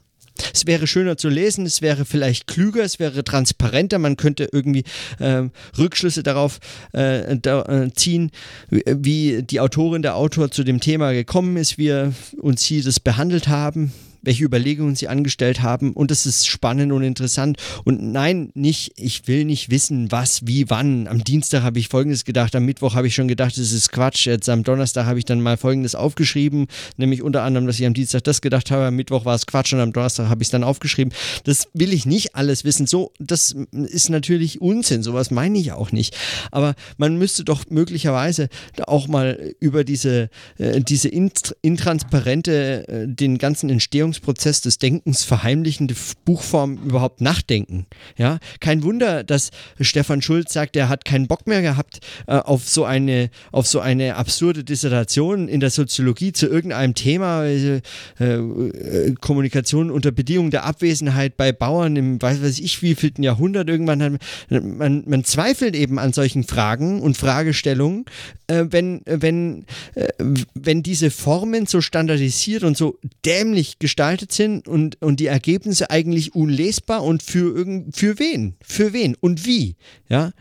Es 0.54 0.66
wäre 0.66 0.88
schöner 0.88 1.18
zu 1.18 1.30
lesen, 1.30 1.66
es 1.66 1.82
wäre 1.82 2.06
vielleicht 2.06 2.48
klüger, 2.48 2.84
es 2.84 3.00
wäre 3.00 3.24
transparenter, 3.24 4.00
man 4.00 4.18
könnte 4.18 4.50
irgendwie 4.52 4.84
äh, 5.20 5.44
Rückschlüsse 5.78 6.24
darauf 6.24 6.60
äh, 6.94 7.38
da, 7.38 7.64
äh, 7.64 7.94
ziehen, 7.94 8.32
wie 8.70 9.44
die 9.44 9.60
Autorin, 9.60 10.02
der 10.02 10.16
Autor 10.16 10.52
zu 10.52 10.64
dem 10.64 10.80
Thema 10.80 11.12
gekommen 11.14 11.58
ist, 11.58 11.78
wie 11.78 11.88
er 11.88 12.14
und 12.38 12.60
sie 12.60 12.82
das 12.82 13.00
behandelt 13.00 13.48
haben 13.48 13.94
welche 14.22 14.43
Überlegungen 14.43 14.95
sie 14.95 15.07
angestellt 15.07 15.61
haben 15.61 15.93
und 15.93 16.11
das 16.11 16.26
ist 16.26 16.47
spannend 16.47 16.91
und 16.91 17.03
interessant. 17.03 17.57
Und 17.86 18.01
nein, 18.01 18.51
nicht, 18.53 18.93
ich 18.95 19.28
will 19.28 19.45
nicht 19.45 19.70
wissen, 19.70 20.11
was, 20.11 20.45
wie, 20.47 20.70
wann. 20.70 21.07
Am 21.07 21.24
Dienstag 21.24 21.63
habe 21.63 21.80
ich 21.80 21.88
Folgendes 21.88 22.26
gedacht, 22.26 22.55
am 22.55 22.65
Mittwoch 22.65 22.95
habe 22.95 23.07
ich 23.07 23.15
schon 23.15 23.28
gedacht, 23.28 23.57
das 23.57 23.72
ist 23.72 23.91
Quatsch. 23.91 24.26
Jetzt 24.26 24.49
am 24.49 24.63
Donnerstag 24.63 25.05
habe 25.05 25.20
ich 25.20 25.26
dann 25.26 25.41
mal 25.41 25.57
Folgendes 25.57 25.95
aufgeschrieben, 25.95 26.67
nämlich 26.97 27.22
unter 27.22 27.43
anderem, 27.43 27.67
dass 27.67 27.80
ich 27.80 27.86
am 27.86 27.93
Dienstag 27.93 28.24
das 28.24 28.41
gedacht 28.41 28.72
habe, 28.72 28.86
am 28.86 28.95
Mittwoch 28.95 29.26
war 29.26 29.36
es 29.36 29.45
Quatsch 29.45 29.74
und 29.74 29.80
am 29.80 29.93
Donnerstag 29.93 30.30
habe 30.30 30.41
ich 30.41 30.47
es 30.47 30.51
dann 30.51 30.63
aufgeschrieben. 30.63 31.13
Das 31.43 31.67
will 31.74 31.93
ich 31.93 32.05
nicht 32.05 32.36
alles 32.36 32.63
wissen. 32.63 32.88
So, 32.88 33.13
das 33.20 33.55
ist 33.72 34.09
natürlich 34.09 34.61
Unsinn, 34.61 35.03
sowas 35.03 35.32
meine 35.32 35.57
ich 35.59 35.72
auch 35.72 35.91
nicht. 35.91 36.15
Aber 36.51 36.76
man 36.97 37.17
müsste 37.17 37.43
doch 37.43 37.65
möglicherweise 37.70 38.49
auch 38.86 39.07
mal 39.07 39.53
über 39.59 39.84
diese, 39.84 40.30
äh, 40.57 40.82
diese 40.82 41.09
intransparente, 41.09 42.88
äh, 42.88 43.07
den 43.07 43.38
ganzen 43.38 43.70
Entstehungs 43.70 44.09
Entstehungsprozess 44.10 44.62
des 44.62 44.80
Denkens 44.80 45.24
verheimlichende 45.24 45.95
Buchform 46.26 46.78
überhaupt 46.86 47.22
nachdenken. 47.22 47.86
Ja, 48.18 48.39
kein 48.60 48.84
Wunder, 48.84 49.24
dass 49.24 49.51
Stefan 49.80 50.22
Schulz 50.22 50.53
sagt, 50.53 50.76
er 50.76 50.89
hat 50.89 51.05
keinen 51.05 51.28
Bock 51.28 51.47
mehr 51.47 51.62
gehabt 51.62 51.99
äh, 52.28 52.38
auf 52.38 52.68
so 52.68 52.86
eine 52.86 53.30
auf 53.51 53.68
so 53.68 53.80
eine 53.80 54.16
absurde 54.16 54.64
Dissertation 54.64 55.47
in 55.47 55.60
der 55.60 55.70
Soziologie 55.70 56.34
zu 56.34 56.47
irgendeinem 56.47 56.95
Thema 56.95 57.43
äh, 57.45 57.82
äh, 58.20 59.14
Kommunikation 59.22 59.91
unter 59.91 60.12
Bedingungen 60.12 60.51
der 60.51 60.66
Abwesenheit 60.66 61.38
bei 61.38 61.51
Bauern 61.51 61.95
im 61.95 62.22
weiß 62.22 62.41
weiß 62.41 62.60
ich 62.60 62.82
wievielten 62.82 63.24
Jahrhundert 63.24 63.70
irgendwann 63.70 64.01
hat 64.01 64.22
man 64.49 65.03
man 65.05 65.24
zweifelt 65.24 65.76
eben 65.76 65.99
an 65.99 66.14
solchen 66.14 66.43
Fragen 66.43 67.01
und 67.01 67.18
Fragestellungen, 67.18 68.05
äh, 68.47 68.66
wenn 68.70 69.01
wenn 69.05 69.66
äh, 69.95 70.07
wenn 70.53 70.84
diese 70.84 71.12
Formen 71.12 71.66
so 71.66 71.82
standardisiert 71.82 72.64
und 72.64 72.76
so 72.76 72.97
dämlich 73.26 73.80
gestaltet 73.80 73.99
gestaltet 74.00 74.32
sind 74.32 74.70
und, 74.70 75.02
und 75.02 75.20
die 75.20 75.26
Ergebnisse 75.26 75.89
eigentlich 75.89 76.34
unlesbar 76.34 77.04
und 77.04 77.22
für, 77.22 77.66
für 77.91 78.18
wen? 78.18 78.56
Für 78.62 78.93
wen 78.93 79.16
und 79.20 79.45
wie? 79.45 79.76
Ja 80.08 80.32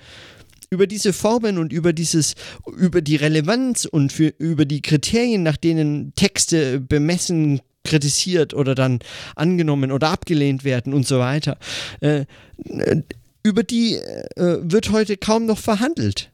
über 0.70 0.86
diese 0.86 1.14
Formen 1.14 1.56
und 1.56 1.72
über 1.72 1.94
dieses, 1.94 2.34
über 2.76 3.00
die 3.00 3.16
Relevanz 3.16 3.86
und 3.86 4.12
für, 4.12 4.34
über 4.36 4.66
die 4.66 4.82
Kriterien, 4.82 5.42
nach 5.42 5.56
denen 5.56 6.12
Texte 6.14 6.78
bemessen, 6.78 7.62
kritisiert 7.84 8.52
oder 8.52 8.74
dann 8.74 8.98
angenommen 9.34 9.92
oder 9.92 10.10
abgelehnt 10.10 10.64
werden 10.64 10.92
und 10.92 11.06
so 11.06 11.18
weiter, 11.20 11.56
äh, 12.00 12.26
über 13.42 13.62
die 13.62 13.94
äh, 13.94 14.58
wird 14.60 14.92
heute 14.92 15.16
kaum 15.16 15.46
noch 15.46 15.56
verhandelt 15.56 16.30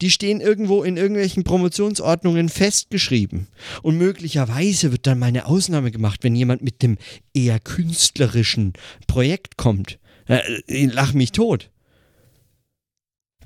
die 0.00 0.10
stehen 0.10 0.40
irgendwo 0.40 0.82
in 0.82 0.96
irgendwelchen 0.96 1.44
Promotionsordnungen 1.44 2.48
festgeschrieben. 2.48 3.48
Und 3.82 3.98
möglicherweise 3.98 4.92
wird 4.92 5.06
dann 5.06 5.18
mal 5.18 5.26
eine 5.26 5.46
Ausnahme 5.46 5.90
gemacht, 5.90 6.22
wenn 6.22 6.34
jemand 6.34 6.62
mit 6.62 6.82
dem 6.82 6.96
eher 7.34 7.60
künstlerischen 7.60 8.72
Projekt 9.06 9.56
kommt. 9.56 9.98
Äh, 10.26 10.86
lach 10.86 11.12
mich 11.12 11.32
tot. 11.32 11.70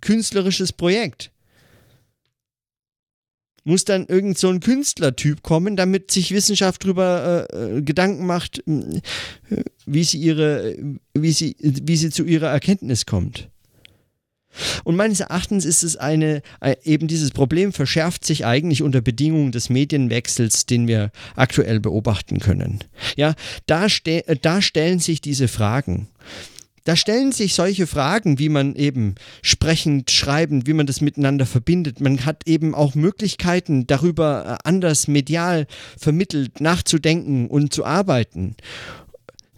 Künstlerisches 0.01 0.73
Projekt. 0.73 1.31
Muss 3.67 3.87
dann 3.87 4.07
irgend 4.07 4.37
so 4.37 4.51
ein 4.51 4.61
Künstlertyp 4.61 5.43
kommen, 5.43 5.75
damit 5.75 6.11
sich 6.11 6.33
Wissenschaft 6.33 6.85
darüber 6.85 7.49
äh, 7.51 7.79
äh, 7.79 7.83
Gedanken 7.83 8.27
macht, 8.27 8.63
äh, 8.69 9.01
wie 9.87 10.05
sie 10.05 10.19
ihre, 10.19 10.77
wie 11.15 11.33
sie, 11.33 11.57
wie 11.59 11.97
sie 11.97 12.11
zu 12.11 12.25
ihrer 12.25 12.49
Erkenntnis 12.49 13.07
kommt. 13.07 13.49
Und 14.85 14.97
meines 14.97 15.21
Erachtens 15.21 15.65
ist 15.65 15.83
es 15.83 15.97
eine, 15.97 16.43
äh, 16.61 16.77
eben 16.85 17.09
dieses 17.09 17.31
Problem 17.31 17.73
verschärft 17.73 18.25
sich 18.25 18.47
eigentlich 18.47 18.83
unter 18.83 19.01
Bedingungen 19.01 19.53
des 19.53 19.71
Medienwechsels, 19.71 20.67
den 20.67 20.89
wir 20.89 21.11
aktuell 21.37 21.81
beobachten 21.81 22.39
können. 22.39 22.81
Ja, 23.17 23.35
da, 23.67 23.89
ste 23.89 24.27
äh, 24.27 24.37
da 24.41 24.63
stellen 24.63 24.99
sich 24.99 25.21
diese 25.21 25.49
Fragen. 25.49 26.09
Da 26.85 26.97
stellen 26.97 27.33
sich 27.33 27.55
solche 27.55 27.87
Fragen, 27.87 28.39
wie 28.39 28.51
man 28.51 28.75
eben 28.75 29.15
sprechend, 29.41 30.11
schreibend, 30.11 30.67
wie 30.67 30.75
man 30.75 30.87
das 30.87 31.01
miteinander 31.01 31.47
verbindet. 31.47 32.01
Man 32.01 32.27
hat 32.27 32.43
eben 32.47 32.75
auch 32.75 32.95
Möglichkeiten, 32.95 33.87
darüber 33.87 34.59
äh, 34.63 34.69
anders 34.69 35.09
medial 35.09 35.67
vermittelt 35.99 36.61
nachzudenken 36.61 37.47
und 37.47 37.73
zu 37.73 37.87
arbeiten. 37.87 38.55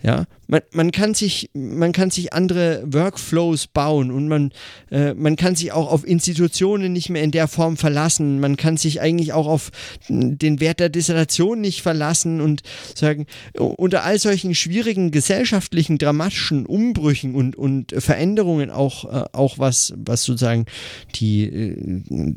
Ja, 0.02 0.26
man, 0.46 0.60
man, 0.72 0.92
kann 0.92 1.14
sich, 1.14 1.50
man 1.54 1.92
kann 1.92 2.10
sich 2.10 2.34
andere 2.34 2.82
Workflows 2.86 3.66
bauen 3.66 4.10
und 4.10 4.28
man, 4.28 4.52
äh, 4.90 5.14
man 5.14 5.36
kann 5.36 5.56
sich 5.56 5.72
auch 5.72 5.90
auf 5.90 6.06
Institutionen 6.06 6.92
nicht 6.92 7.08
mehr 7.08 7.22
in 7.22 7.30
der 7.30 7.48
Form 7.48 7.78
verlassen. 7.78 8.38
Man 8.38 8.58
kann 8.58 8.76
sich 8.76 9.00
eigentlich 9.00 9.32
auch 9.32 9.46
auf 9.46 9.72
den 10.08 10.60
Wert 10.60 10.80
der 10.80 10.90
Dissertation 10.90 11.62
nicht 11.62 11.80
verlassen 11.80 12.42
und 12.42 12.62
sagen, 12.94 13.26
unter 13.54 14.04
all 14.04 14.18
solchen 14.18 14.54
schwierigen 14.54 15.12
gesellschaftlichen, 15.12 15.96
dramatischen 15.96 16.66
Umbrüchen 16.66 17.34
und, 17.34 17.56
und 17.56 17.94
Veränderungen 17.96 18.70
auch, 18.70 19.04
äh, 19.06 19.24
auch 19.32 19.58
was, 19.58 19.94
was 19.96 20.24
sozusagen 20.24 20.66
die 21.14 21.44
äh, 21.44 22.34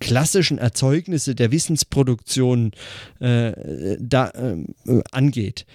klassischen 0.00 0.56
Erzeugnisse 0.56 1.34
der 1.34 1.52
Wissensproduktion 1.52 2.72
äh, 3.20 3.52
da 4.00 4.30
äh, 4.30 5.02
angeht 5.12 5.66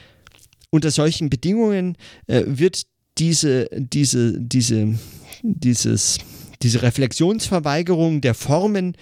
unter 0.69 0.91
solchen 0.91 1.29
Bedingungen 1.29 1.97
äh, 2.27 2.43
wird 2.45 2.83
diese, 3.17 3.67
diese, 3.71 4.39
diese, 4.39 4.99
dieses, 5.41 6.19
diese 6.61 6.81
Reflexionsverweigerung 6.81 8.21
der 8.21 8.33
Formen 8.33 8.95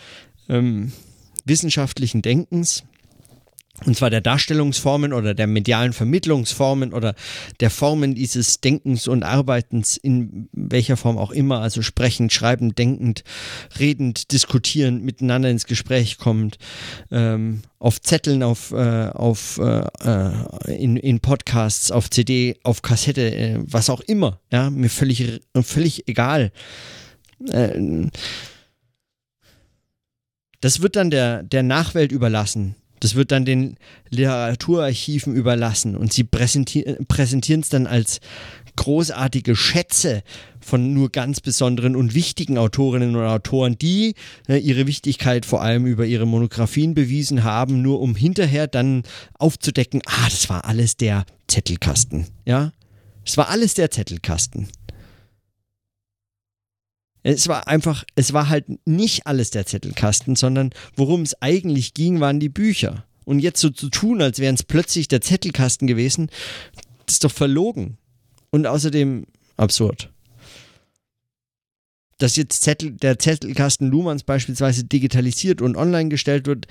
ähm, 0.49 0.91
wissenschaftlichen 1.45 2.21
Denkens 2.21 2.83
und 3.83 3.97
zwar 3.97 4.09
der 4.09 4.21
Darstellungsformen 4.21 5.11
oder 5.11 5.33
der 5.33 5.47
medialen 5.47 5.91
Vermittlungsformen 5.91 6.93
oder 6.93 7.13
der 7.59 7.69
Formen 7.69 8.15
dieses 8.15 8.61
Denkens 8.61 9.07
und 9.07 9.23
Arbeitens 9.23 9.97
in 9.97 10.47
welcher 10.53 10.95
Form 10.95 11.17
auch 11.17 11.31
immer, 11.31 11.59
also 11.59 11.81
sprechend, 11.81 12.31
schreibend, 12.31 12.77
denkend, 12.79 13.23
redend, 13.77 14.31
diskutierend, 14.31 15.03
miteinander 15.03 15.49
ins 15.49 15.65
Gespräch 15.65 16.17
kommt, 16.17 16.57
ähm, 17.11 17.63
auf 17.77 18.01
Zetteln, 18.01 18.43
auf, 18.43 18.71
äh, 18.71 19.09
auf 19.09 19.59
äh, 19.59 20.73
in, 20.73 20.95
in 20.95 21.19
Podcasts, 21.19 21.91
auf 21.91 22.09
CD, 22.09 22.57
auf 22.63 22.81
Kassette, 22.81 23.35
äh, 23.35 23.59
was 23.59 23.89
auch 23.89 24.01
immer, 24.01 24.39
ja, 24.53 24.69
mir 24.69 24.89
völlig, 24.89 25.41
völlig 25.61 26.07
egal. 26.07 26.53
Äh, 27.49 28.07
das 30.61 30.81
wird 30.81 30.95
dann 30.95 31.11
der, 31.11 31.43
der 31.43 31.61
Nachwelt 31.61 32.13
überlassen 32.13 32.75
das 32.99 33.15
wird 33.15 33.31
dann 33.31 33.45
den 33.45 33.77
Literaturarchiven 34.09 35.35
überlassen 35.35 35.95
und 35.95 36.13
sie 36.13 36.23
präsentieren 36.23 37.59
es 37.61 37.69
dann 37.69 37.87
als 37.87 38.19
großartige 38.75 39.55
Schätze 39.55 40.23
von 40.59 40.93
nur 40.93 41.09
ganz 41.09 41.41
besonderen 41.41 41.95
und 41.95 42.13
wichtigen 42.13 42.57
Autorinnen 42.57 43.15
und 43.15 43.23
Autoren, 43.23 43.77
die 43.77 44.15
äh, 44.47 44.57
ihre 44.57 44.87
Wichtigkeit 44.87 45.45
vor 45.45 45.61
allem 45.61 45.85
über 45.85 46.05
ihre 46.05 46.25
Monographien 46.25 46.93
bewiesen 46.93 47.43
haben, 47.43 47.81
nur 47.81 48.01
um 48.01 48.15
hinterher 48.15 48.67
dann 48.67 49.03
aufzudecken, 49.37 50.01
ah, 50.05 50.25
das 50.29 50.49
war 50.49 50.65
alles 50.65 50.97
der 50.97 51.25
Zettelkasten, 51.47 52.25
ja? 52.45 52.71
Das 53.23 53.37
war 53.37 53.49
alles 53.49 53.73
der 53.73 53.89
Zettelkasten. 53.89 54.67
Es 57.27 57.47
war 57.47 57.67
einfach, 57.67 58.03
es 58.13 58.33
war 58.33 58.49
halt 58.49 58.65
nicht 58.85 59.25
alles 59.25 59.49
der 59.49 59.65
Zettelkasten, 59.65 60.35
sondern 60.35 60.69
worum 60.95 61.23
es 61.23 61.41
eigentlich 61.41 61.95
ging, 61.95 62.19
waren 62.19 62.39
die 62.39 62.49
Bücher. 62.49 63.03
Und 63.23 63.39
jetzt 63.39 63.59
so 63.59 63.71
zu 63.71 63.89
tun, 63.89 64.21
als 64.21 64.37
wären 64.37 64.53
es 64.53 64.61
plötzlich 64.61 65.07
der 65.07 65.21
Zettelkasten 65.21 65.87
gewesen, 65.87 66.29
ist 67.09 67.23
doch 67.23 67.31
verlogen. 67.31 67.97
Und 68.51 68.67
außerdem 68.67 69.25
absurd. 69.57 70.11
Dass 72.19 72.35
jetzt 72.35 72.61
Zettel, 72.61 72.91
der 72.91 73.17
Zettelkasten 73.17 73.89
Luhmanns 73.89 74.21
beispielsweise 74.21 74.83
digitalisiert 74.83 75.63
und 75.63 75.77
online 75.77 76.09
gestellt 76.09 76.45
wird, 76.45 76.67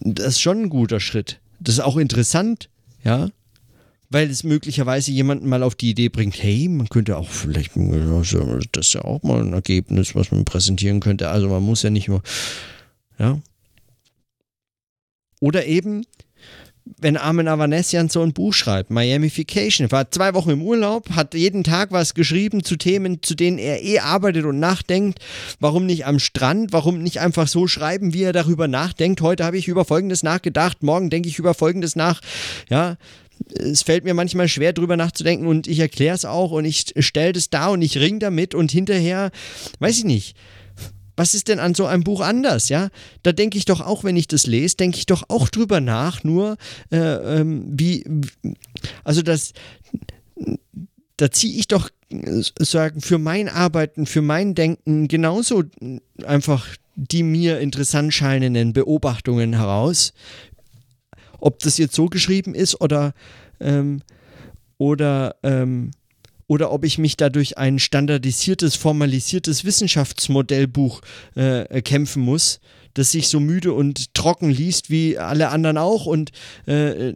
das 0.00 0.26
ist 0.26 0.40
schon 0.40 0.62
ein 0.62 0.68
guter 0.68 0.98
Schritt. 0.98 1.40
Das 1.60 1.76
ist 1.76 1.80
auch 1.80 1.96
interessant, 1.96 2.70
ja 3.04 3.28
weil 4.12 4.30
es 4.30 4.44
möglicherweise 4.44 5.10
jemanden 5.10 5.48
mal 5.48 5.62
auf 5.62 5.74
die 5.74 5.90
Idee 5.90 6.08
bringt, 6.08 6.42
hey, 6.42 6.68
man 6.68 6.88
könnte 6.88 7.16
auch 7.16 7.30
vielleicht, 7.30 7.72
das 8.72 8.86
ist 8.86 8.94
ja 8.94 9.04
auch 9.04 9.22
mal 9.22 9.40
ein 9.40 9.52
Ergebnis, 9.52 10.14
was 10.14 10.30
man 10.30 10.44
präsentieren 10.44 11.00
könnte. 11.00 11.28
Also 11.30 11.48
man 11.48 11.62
muss 11.62 11.82
ja 11.82 11.90
nicht 11.90 12.08
nur, 12.08 12.22
ja. 13.18 13.40
Oder 15.40 15.66
eben, 15.66 16.04
wenn 16.84 17.16
Armin 17.16 17.48
Avanesian 17.48 18.08
so 18.08 18.22
ein 18.22 18.32
Buch 18.32 18.52
schreibt, 18.52 18.90
Miamification, 18.90 19.90
war 19.90 20.10
zwei 20.10 20.34
Wochen 20.34 20.50
im 20.50 20.62
Urlaub, 20.62 21.10
hat 21.10 21.34
jeden 21.34 21.64
Tag 21.64 21.90
was 21.90 22.14
geschrieben 22.14 22.64
zu 22.64 22.76
Themen, 22.76 23.22
zu 23.22 23.34
denen 23.34 23.58
er 23.58 23.82
eh 23.82 24.00
arbeitet 24.00 24.44
und 24.44 24.58
nachdenkt. 24.58 25.20
Warum 25.58 25.86
nicht 25.86 26.06
am 26.06 26.18
Strand? 26.18 26.72
Warum 26.72 27.02
nicht 27.02 27.20
einfach 27.20 27.48
so 27.48 27.66
schreiben, 27.66 28.14
wie 28.14 28.24
er 28.24 28.32
darüber 28.32 28.68
nachdenkt? 28.68 29.20
Heute 29.20 29.44
habe 29.44 29.58
ich 29.58 29.68
über 29.68 29.84
Folgendes 29.84 30.22
nachgedacht, 30.22 30.82
morgen 30.82 31.10
denke 31.10 31.28
ich 31.28 31.38
über 31.38 31.54
Folgendes 31.54 31.96
nach. 31.96 32.20
Ja, 32.68 32.96
es 33.58 33.82
fällt 33.82 34.04
mir 34.04 34.14
manchmal 34.14 34.48
schwer, 34.48 34.72
drüber 34.72 34.96
nachzudenken 34.96 35.46
und 35.46 35.66
ich 35.66 35.78
erkläre 35.78 36.14
es 36.14 36.24
auch 36.24 36.52
und 36.52 36.64
ich 36.64 36.94
stelle 36.98 37.32
das 37.32 37.50
da 37.50 37.68
und 37.68 37.82
ich 37.82 37.98
ring 37.98 38.18
damit 38.18 38.54
und 38.54 38.70
hinterher, 38.70 39.30
weiß 39.78 39.98
ich 39.98 40.04
nicht 40.04 40.36
was 41.16 41.34
ist 41.34 41.48
denn 41.48 41.58
an 41.58 41.74
so 41.74 41.86
einem 41.86 42.04
Buch 42.04 42.20
anders, 42.20 42.68
ja? 42.68 42.88
Da 43.22 43.32
denke 43.32 43.58
ich 43.58 43.64
doch 43.64 43.80
auch, 43.80 44.04
wenn 44.04 44.16
ich 44.16 44.28
das 44.28 44.46
lese, 44.46 44.76
denke 44.76 44.98
ich 44.98 45.06
doch 45.06 45.24
auch 45.28 45.48
drüber 45.48 45.80
nach, 45.80 46.24
nur 46.24 46.56
äh, 46.90 46.96
ähm, 46.96 47.64
wie, 47.68 48.04
also 49.04 49.22
das, 49.22 49.52
da 51.16 51.30
ziehe 51.30 51.58
ich 51.58 51.68
doch 51.68 51.90
äh, 52.10 52.42
sagen 52.58 53.00
für 53.00 53.18
mein 53.18 53.48
Arbeiten, 53.48 54.06
für 54.06 54.22
mein 54.22 54.54
Denken 54.54 55.08
genauso 55.08 55.64
einfach 56.24 56.66
die 56.94 57.22
mir 57.22 57.58
interessant 57.58 58.12
scheinenden 58.12 58.74
Beobachtungen 58.74 59.54
heraus, 59.54 60.12
ob 61.42 61.58
das 61.58 61.78
jetzt 61.78 61.94
so 61.94 62.06
geschrieben 62.06 62.54
ist 62.54 62.80
oder 62.80 63.12
ähm, 63.60 64.02
oder 64.78 65.36
ähm, 65.42 65.90
oder 66.46 66.70
ob 66.70 66.84
ich 66.84 66.98
mich 66.98 67.16
dadurch 67.16 67.56
ein 67.56 67.78
standardisiertes, 67.78 68.76
formalisiertes 68.76 69.64
Wissenschaftsmodellbuch 69.64 71.00
äh, 71.34 71.80
kämpfen 71.80 72.22
muss, 72.22 72.60
das 72.94 73.10
sich 73.10 73.28
so 73.28 73.40
müde 73.40 73.72
und 73.72 74.12
trocken 74.12 74.50
liest 74.50 74.90
wie 74.90 75.16
alle 75.16 75.48
anderen 75.48 75.78
auch 75.78 76.04
und 76.04 76.30
äh, 76.66 77.14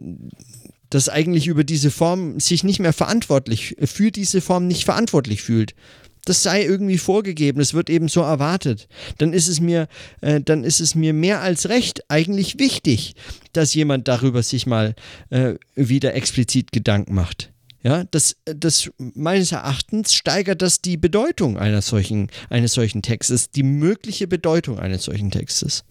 das 0.89 1.09
eigentlich 1.09 1.47
über 1.47 1.63
diese 1.63 1.91
Form 1.91 2.39
sich 2.39 2.63
nicht 2.63 2.79
mehr 2.79 2.93
verantwortlich, 2.93 3.75
für 3.83 4.11
diese 4.11 4.41
Form 4.41 4.65
nicht 4.65 4.85
verantwortlich 4.85 5.43
fühlt. 5.43 5.75
Das 6.27 6.43
sei 6.43 6.63
irgendwie 6.65 6.97
vorgegeben, 6.97 7.61
es 7.61 7.73
wird 7.73 7.89
eben 7.89 8.09
so 8.09 8.19
erwartet. 8.19 8.89
Dann 9.17 9.31
ist 9.31 9.47
es 9.47 9.61
mir, 9.61 9.87
äh, 10.19 10.41
dann 10.41 10.65
ist 10.65 10.81
es 10.81 10.93
mir 10.93 11.13
mehr 11.13 11.39
als 11.39 11.69
recht 11.69 12.03
eigentlich 12.09 12.59
wichtig, 12.59 13.15
dass 13.53 13.73
jemand 13.73 14.09
darüber 14.09 14.43
sich 14.43 14.67
mal 14.67 14.93
äh, 15.29 15.53
wieder 15.75 16.15
explizit 16.15 16.73
Gedanken 16.73 17.15
macht. 17.15 17.53
Ja, 17.81 18.03
das, 18.11 18.35
das 18.43 18.91
meines 18.97 19.53
Erachtens 19.53 20.13
steigert 20.13 20.61
das 20.61 20.81
die 20.81 20.97
Bedeutung 20.97 21.57
einer 21.57 21.81
solchen, 21.81 22.29
eines 22.49 22.73
solchen 22.73 23.01
Textes, 23.01 23.49
die 23.49 23.63
mögliche 23.63 24.27
Bedeutung 24.27 24.79
eines 24.79 25.05
solchen 25.05 25.31
Textes. 25.31 25.85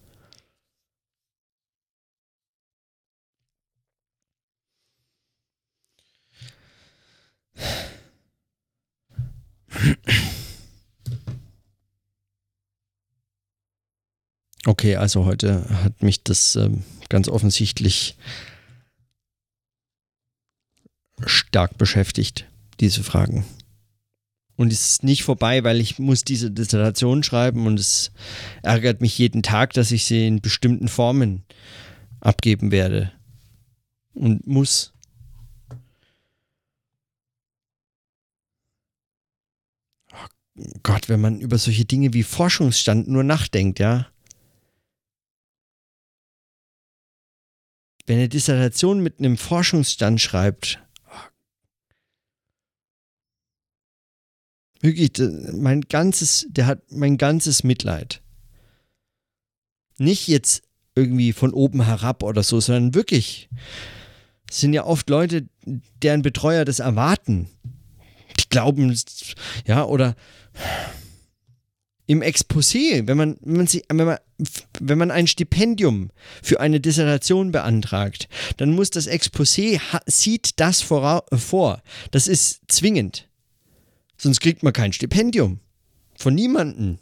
Okay, 14.65 14.95
also 14.97 15.25
heute 15.25 15.65
hat 15.83 16.03
mich 16.03 16.23
das 16.23 16.55
ähm, 16.55 16.83
ganz 17.09 17.29
offensichtlich 17.29 18.17
stark 21.25 21.77
beschäftigt, 21.77 22.45
diese 22.79 23.03
Fragen. 23.03 23.45
Und 24.57 24.73
es 24.73 24.89
ist 24.89 25.03
nicht 25.03 25.23
vorbei, 25.23 25.63
weil 25.63 25.79
ich 25.79 25.99
muss 25.99 26.23
diese 26.23 26.49
Dissertation 26.49 27.23
schreiben 27.23 27.67
und 27.67 27.79
es 27.79 28.11
ärgert 28.63 29.01
mich 29.01 29.17
jeden 29.17 29.43
Tag, 29.43 29.73
dass 29.73 29.91
ich 29.91 30.05
sie 30.05 30.27
in 30.27 30.41
bestimmten 30.41 30.87
Formen 30.87 31.43
abgeben 32.19 32.71
werde. 32.71 33.11
Und 34.13 34.47
muss. 34.47 34.93
Gott, 40.83 41.09
wenn 41.09 41.21
man 41.21 41.39
über 41.39 41.57
solche 41.57 41.85
Dinge 41.85 42.13
wie 42.13 42.23
Forschungsstand 42.23 43.07
nur 43.07 43.23
nachdenkt, 43.23 43.79
ja. 43.79 44.07
Wenn 48.05 48.17
eine 48.17 48.29
Dissertation 48.29 49.01
mit 49.01 49.19
einem 49.19 49.37
Forschungsstand 49.37 50.21
schreibt, 50.21 50.79
Wirklich, 54.81 55.11
mein 55.53 55.81
ganzes, 55.81 56.45
der 56.49 56.67
hat 56.67 56.91
mein 56.91 57.17
ganzes 57.17 57.63
Mitleid. 57.63 58.21
Nicht 59.97 60.27
jetzt 60.27 60.63
irgendwie 60.95 61.33
von 61.33 61.53
oben 61.53 61.83
herab 61.83 62.23
oder 62.23 62.43
so, 62.43 62.59
sondern 62.59 62.93
wirklich. 62.93 63.49
Es 64.49 64.61
sind 64.61 64.73
ja 64.73 64.85
oft 64.85 65.09
Leute, 65.09 65.47
deren 65.65 66.21
Betreuer 66.21 66.63
das 66.63 66.79
erwarten. 66.79 67.49
Die 68.47 68.49
glauben, 68.49 68.95
ja, 69.65 69.83
oder 69.83 70.15
im 72.07 72.21
Exposé, 72.21 73.05
wenn 73.05 73.17
man, 73.17 73.37
wenn 73.41 73.57
man, 73.57 73.67
sie, 73.67 73.83
wenn 73.89 74.05
man, 74.05 74.17
wenn 74.79 74.97
man 74.97 75.11
ein 75.11 75.27
Stipendium 75.27 76.09
für 76.41 76.59
eine 76.61 76.79
Dissertation 76.79 77.51
beantragt, 77.51 78.29
dann 78.55 78.71
muss 78.71 78.89
das 78.89 79.09
Exposé 79.09 79.79
sieht 80.05 80.59
das 80.59 80.81
vor. 80.81 81.81
Das 82.11 82.27
ist 82.27 82.61
zwingend. 82.69 83.27
Sonst 84.17 84.39
kriegt 84.39 84.63
man 84.63 84.73
kein 84.73 84.93
Stipendium. 84.93 85.59
Von 86.15 86.33
niemandem. 86.33 86.97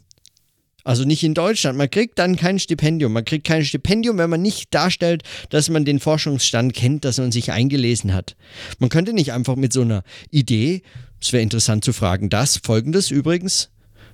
Also 0.84 1.04
nicht 1.04 1.24
in 1.24 1.34
Deutschland. 1.34 1.78
Man 1.78 1.90
kriegt 1.90 2.20
dann 2.20 2.36
kein 2.36 2.60
Stipendium. 2.60 3.14
Man 3.14 3.26
kriegt 3.26 3.48
kein 3.48 3.66
Stipendium, 3.66 4.18
wenn 4.18 4.30
man 4.30 4.42
nicht 4.42 4.74
darstellt, 4.74 5.24
dass 5.50 5.70
man 5.70 5.86
den 5.86 6.00
Forschungsstand 6.00 6.74
kennt, 6.74 7.06
dass 7.06 7.18
man 7.18 7.32
sich 7.32 7.52
eingelesen 7.52 8.14
hat. 8.14 8.36
Man 8.78 8.90
könnte 8.90 9.14
nicht 9.14 9.34
einfach 9.34 9.56
mit 9.56 9.74
so 9.74 9.82
einer 9.82 10.04
Idee, 10.30 10.84
es 11.22 11.34
wäre 11.34 11.44
interessant 11.44 11.84
zu 11.84 11.94
fragen, 11.94 12.30
das, 12.30 12.58
folgendes 12.64 13.12
übrigens, 13.12 13.70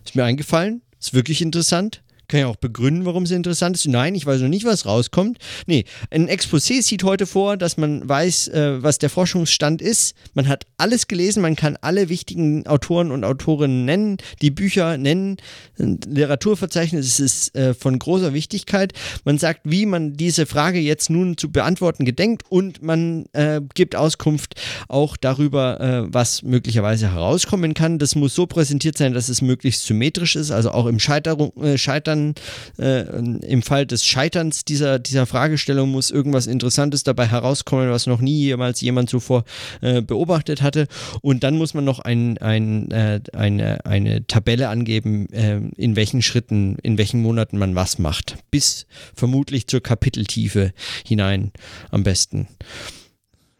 ist 0.05 0.15
mir 0.15 0.23
eingefallen, 0.23 0.81
ist 0.99 1.13
wirklich 1.13 1.41
interessant 1.41 2.03
kann 2.31 2.39
ja 2.39 2.47
auch 2.47 2.55
begründen, 2.55 3.05
warum 3.05 3.23
es 3.23 3.31
interessant 3.31 3.75
ist. 3.75 3.87
Nein, 3.87 4.15
ich 4.15 4.25
weiß 4.25 4.41
noch 4.41 4.47
nicht, 4.47 4.65
was 4.65 4.85
rauskommt. 4.85 5.37
Nee, 5.67 5.83
ein 6.09 6.29
Exposé 6.29 6.81
sieht 6.81 7.03
heute 7.03 7.27
vor, 7.27 7.57
dass 7.57 7.77
man 7.77 8.07
weiß, 8.07 8.47
äh, 8.47 8.81
was 8.81 8.97
der 8.97 9.09
Forschungsstand 9.09 9.81
ist. 9.81 10.15
Man 10.33 10.47
hat 10.47 10.65
alles 10.77 11.07
gelesen, 11.07 11.41
man 11.41 11.57
kann 11.57 11.77
alle 11.81 12.07
wichtigen 12.09 12.65
Autoren 12.67 13.11
und 13.11 13.25
Autorinnen 13.25 13.85
nennen, 13.85 14.17
die 14.41 14.49
Bücher 14.49 14.97
nennen. 14.97 15.37
Ein 15.77 15.99
Literaturverzeichnis 16.07 17.19
ist 17.19 17.53
äh, 17.53 17.73
von 17.73 17.99
großer 17.99 18.33
Wichtigkeit. 18.33 18.93
Man 19.25 19.37
sagt, 19.37 19.61
wie 19.65 19.85
man 19.85 20.13
diese 20.13 20.45
Frage 20.45 20.79
jetzt 20.79 21.09
nun 21.09 21.37
zu 21.37 21.51
beantworten 21.51 22.05
gedenkt 22.05 22.43
und 22.49 22.81
man 22.81 23.25
äh, 23.33 23.59
gibt 23.73 23.95
Auskunft 23.95 24.55
auch 24.87 25.17
darüber, 25.17 25.81
äh, 25.81 26.13
was 26.13 26.43
möglicherweise 26.43 27.11
herauskommen 27.11 27.73
kann. 27.73 27.99
Das 27.99 28.15
muss 28.15 28.33
so 28.33 28.47
präsentiert 28.47 28.97
sein, 28.97 29.13
dass 29.13 29.27
es 29.27 29.41
möglichst 29.41 29.85
symmetrisch 29.85 30.37
ist, 30.37 30.51
also 30.51 30.71
auch 30.71 30.85
im 30.85 30.99
Scheiterung, 30.99 31.51
äh, 31.61 31.77
Scheitern 32.21 32.35
äh, 32.77 33.47
im 33.47 33.61
Fall 33.61 33.85
des 33.85 34.05
Scheiterns 34.05 34.65
dieser, 34.65 34.99
dieser 34.99 35.25
Fragestellung 35.25 35.91
muss 35.91 36.11
irgendwas 36.11 36.47
Interessantes 36.47 37.03
dabei 37.03 37.27
herauskommen, 37.27 37.89
was 37.89 38.07
noch 38.07 38.21
nie 38.21 38.37
jemals 38.37 38.81
jemand 38.81 39.09
zuvor 39.09 39.43
äh, 39.81 40.01
beobachtet 40.01 40.61
hatte. 40.61 40.87
Und 41.21 41.43
dann 41.43 41.57
muss 41.57 41.73
man 41.73 41.83
noch 41.83 41.99
ein, 41.99 42.37
ein, 42.37 42.91
äh, 42.91 43.19
eine, 43.33 43.85
eine 43.85 44.25
Tabelle 44.27 44.69
angeben, 44.69 45.27
äh, 45.31 45.59
in 45.77 45.95
welchen 45.95 46.21
Schritten, 46.21 46.77
in 46.83 46.97
welchen 46.97 47.21
Monaten 47.21 47.57
man 47.57 47.75
was 47.75 47.99
macht. 47.99 48.37
Bis 48.51 48.85
vermutlich 49.15 49.67
zur 49.67 49.81
Kapiteltiefe 49.81 50.73
hinein 51.05 51.51
am 51.89 52.03
besten. 52.03 52.47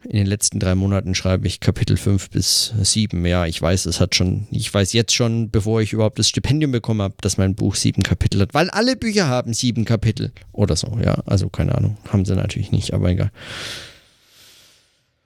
In 0.08 0.16
den 0.16 0.26
letzten 0.26 0.58
drei 0.58 0.74
Monaten 0.74 1.14
schreibe 1.14 1.46
ich 1.46 1.60
Kapitel 1.60 1.96
5 1.96 2.30
bis 2.30 2.72
7. 2.82 3.24
Ja, 3.24 3.46
ich 3.46 3.62
weiß, 3.62 3.86
es 3.86 4.00
hat 4.00 4.14
schon, 4.14 4.48
ich 4.50 4.72
weiß 4.72 4.92
jetzt 4.92 5.14
schon, 5.14 5.50
bevor 5.50 5.80
ich 5.80 5.92
überhaupt 5.92 6.18
das 6.18 6.28
Stipendium 6.28 6.72
bekommen 6.72 7.02
habe, 7.02 7.14
dass 7.20 7.38
mein 7.38 7.54
Buch 7.54 7.76
sieben 7.76 8.02
Kapitel 8.02 8.40
hat, 8.40 8.52
weil 8.52 8.68
alle 8.70 8.96
Bücher 8.96 9.28
haben 9.28 9.54
sieben 9.54 9.84
Kapitel 9.84 10.32
oder 10.50 10.74
so, 10.74 10.98
ja. 11.02 11.14
Also 11.26 11.48
keine 11.48 11.76
Ahnung, 11.76 11.98
haben 12.08 12.24
sie 12.24 12.34
natürlich 12.34 12.72
nicht, 12.72 12.94
aber 12.94 13.10
egal. 13.10 13.30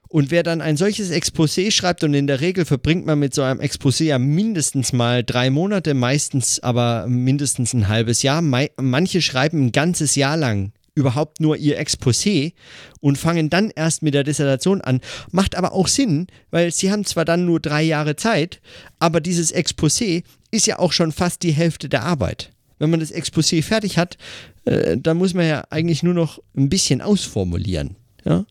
Und 0.09 0.31
wer 0.31 0.43
dann 0.43 0.61
ein 0.61 0.77
solches 0.77 1.11
Exposé 1.11 1.71
schreibt, 1.71 2.05
und 2.05 2.15
in 2.15 2.27
der 2.27 2.41
Regel 2.41 2.65
verbringt 2.65 3.07
man 3.07 3.19
mit 3.19 3.35
so 3.35 3.43
einem 3.43 3.61
Exposé 3.61 4.05
ja 4.05 4.19
mindestens 4.19 4.93
mal 4.93 5.25
drei 5.25 5.51
Monate, 5.51 5.95
meistens 5.95 6.61
aber 6.61 7.07
mindestens 7.09 7.73
ein 7.73 7.89
halbes 7.89 8.23
Jahr. 8.23 8.41
Manche 8.43 9.21
schreiben 9.21 9.67
ein 9.67 9.73
ganzes 9.73 10.15
Jahr 10.15 10.37
lang 10.37 10.73
überhaupt 10.97 11.41
nur 11.41 11.57
ihr 11.57 11.81
Exposé 11.81 12.55
und 13.01 13.19
fangen 13.19 13.51
dann 13.51 13.71
erst 13.71 14.03
mit 14.03 14.15
der 14.15 14.25
Dissertation 14.25 14.81
an. 14.81 15.01
Macht 15.31 15.55
aber 15.55 15.73
auch 15.73 15.87
Sinn, 15.87 16.27
weil 16.51 16.73
sie 16.73 16.91
haben 16.91 17.05
zwar 17.05 17.25
dann 17.25 17.45
nur 17.45 17.61
drei 17.61 17.83
Jahre 17.83 18.17
Zeit, 18.17 18.61
aber 18.99 19.21
dieses 19.21 19.55
Exposé 19.55 20.25
ist 20.51 20.67
ja 20.67 20.81
auch 20.81 20.93
schon 20.93 21.13
fast 21.13 21.43
die 21.45 21.53
Hälfte 21.53 21.89
der 21.89 22.03
Arbeit. 22.03 22.51
Wenn 22.79 22.91
man 22.91 23.01
das 23.01 23.15
Exposé 23.15 23.63
fertig 23.63 23.99
hat, 23.99 24.17
äh, 24.65 24.97
dann 24.99 25.19
muss 25.19 25.35
man 25.35 25.47
ja 25.47 25.65
eigentlich 25.71 26.03
nur 26.03 26.15
noch 26.15 26.41
ein 26.57 26.69
bisschen 26.69 27.01
ausformulieren. 27.01 27.97
Ja? 28.25 28.45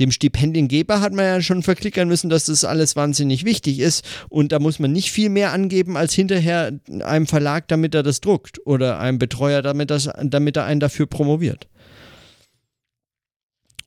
Dem 0.00 0.10
Stipendiengeber 0.10 1.00
hat 1.00 1.12
man 1.12 1.24
ja 1.24 1.42
schon 1.42 1.62
verklickern 1.62 2.08
müssen, 2.08 2.30
dass 2.30 2.46
das 2.46 2.64
alles 2.64 2.96
wahnsinnig 2.96 3.44
wichtig 3.44 3.80
ist 3.80 4.04
und 4.28 4.52
da 4.52 4.58
muss 4.58 4.78
man 4.78 4.92
nicht 4.92 5.10
viel 5.10 5.28
mehr 5.28 5.52
angeben 5.52 5.96
als 5.96 6.14
hinterher 6.14 6.78
einem 7.02 7.26
Verlag, 7.26 7.68
damit 7.68 7.94
er 7.94 8.02
das 8.02 8.20
druckt 8.20 8.64
oder 8.66 8.98
einem 8.98 9.18
Betreuer, 9.18 9.62
damit, 9.62 9.90
das, 9.90 10.08
damit 10.22 10.56
er 10.56 10.64
einen 10.64 10.80
dafür 10.80 11.06
promoviert. 11.06 11.68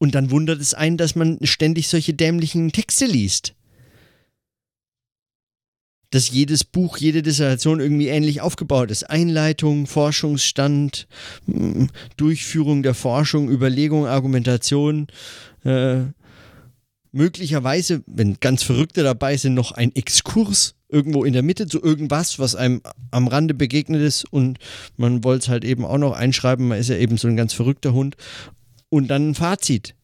Und 0.02 0.16
dann 0.16 0.32
wundert 0.32 0.60
es 0.60 0.74
einen, 0.74 0.98
dass 0.98 1.16
man 1.16 1.38
ständig 1.44 1.88
solche 1.88 2.16
dämlichen 2.16 2.72
Texte 2.72 3.06
liest. 3.06 3.54
Dass 6.10 6.32
jedes 6.32 6.64
Buch, 6.64 6.98
jede 6.98 7.22
Dissertation 7.22 7.80
irgendwie 7.80 8.08
ähnlich 8.08 8.42
aufgebaut 8.42 8.90
ist. 8.90 9.04
Einleitung, 9.04 9.86
Forschungsstand, 9.86 11.08
Durchführung 12.18 12.82
der 12.82 12.96
Forschung, 12.96 13.48
Überlegung, 13.48 14.08
Argumentation, 14.08 15.06
äh, 15.64 16.04
möglicherweise, 17.12 18.04
wenn 18.08 18.40
ganz 18.40 18.64
Verrückte 18.64 19.04
dabei 19.04 19.38
sind, 19.38 19.54
noch 19.54 19.72
ein 19.72 19.96
Exkurs 19.96 20.76
irgendwo 20.90 21.24
in 21.24 21.34
der 21.34 21.44
Mitte 21.44 21.68
zu 21.68 21.82
irgendwas, 21.82 22.38
was 22.40 22.56
einem 22.56 22.82
am 23.12 23.28
Rande 23.28 23.54
begegnet 23.54 24.02
ist 24.02 24.26
und 24.26 24.60
man 24.98 25.24
wollte 25.24 25.44
es 25.44 25.50
halt 25.50 25.64
eben 25.64 25.86
auch 25.86 25.98
noch 25.98 26.14
einschreiben, 26.14 26.68
man 26.68 26.80
ist 26.80 26.90
ja 26.90 26.98
eben 26.98 27.18
so 27.18 27.28
ein 27.28 27.38
ganz 27.38 27.54
verrückter 27.54 27.94
Hund 27.94 28.18
und 28.90 29.08
dann 29.08 29.30
ein 29.30 29.36
Fazit. 29.36 29.96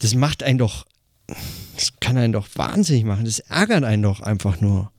Das 0.00 0.14
macht 0.14 0.42
einen 0.42 0.58
doch, 0.58 0.86
das 1.76 1.94
kann 2.00 2.16
einen 2.16 2.32
doch 2.32 2.48
wahnsinnig 2.54 3.04
machen, 3.04 3.24
das 3.24 3.40
ärgert 3.40 3.84
einen 3.84 4.02
doch 4.02 4.20
einfach 4.20 4.60
nur. 4.60 4.90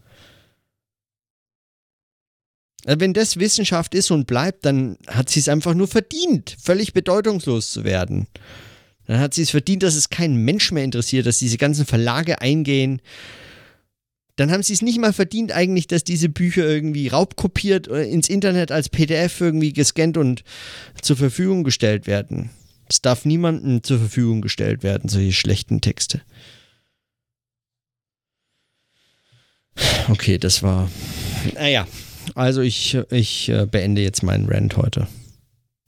Also 2.86 3.00
wenn 3.00 3.14
das 3.14 3.38
Wissenschaft 3.38 3.94
ist 3.94 4.12
und 4.12 4.26
bleibt, 4.28 4.66
dann 4.66 4.98
hat 5.08 5.30
sie 5.30 5.40
es 5.40 5.50
einfach 5.50 5.74
nur 5.74 5.88
verdient, 5.88 6.56
völlig 6.62 6.94
bedeutungslos 6.94 7.72
zu 7.72 7.84
werden. 7.84 8.28
Dann 9.06 9.20
hat 9.20 9.34
sie 9.34 9.42
es 9.42 9.50
verdient, 9.50 9.84
dass 9.84 9.96
es 9.96 10.10
keinen 10.10 10.38
Mensch 10.46 10.72
mehr 10.72 10.84
interessiert, 10.84 11.26
dass 11.26 11.40
diese 11.40 11.58
ganzen 11.58 11.86
Verlage 11.86 12.42
eingehen. 12.42 13.02
Dann 14.36 14.52
haben 14.52 14.64
sie 14.64 14.74
es 14.74 14.82
nicht 14.82 15.00
mal 15.00 15.12
verdient 15.12 15.52
eigentlich, 15.52 15.88
dass 15.88 16.04
diese 16.04 16.30
Bücher 16.30 16.66
irgendwie 16.66 17.08
raubkopiert 17.08 17.88
ins 17.88 18.30
Internet 18.30 18.72
als 18.72 18.88
PDF 18.88 19.42
irgendwie 19.42 19.74
gescannt 19.74 20.16
und 20.16 20.44
zur 21.02 21.18
Verfügung 21.18 21.64
gestellt 21.64 22.08
werden. 22.08 22.52
Es 22.88 23.02
darf 23.02 23.26
niemandem 23.26 23.84
zur 23.84 24.00
Verfügung 24.00 24.42
gestellt 24.42 24.82
werden, 24.82 25.10
solche 25.10 25.34
schlechten 25.34 25.82
Texte. 25.82 26.22
Okay, 30.08 30.38
das 30.38 30.64
war. 30.64 30.90
Naja, 31.56 31.88
also 32.36 32.62
ich, 32.62 32.98
ich 33.10 33.50
äh, 33.50 33.66
beende 33.66 34.02
jetzt 34.02 34.24
meinen 34.24 34.48
Rant 34.48 34.78
heute. 34.78 35.08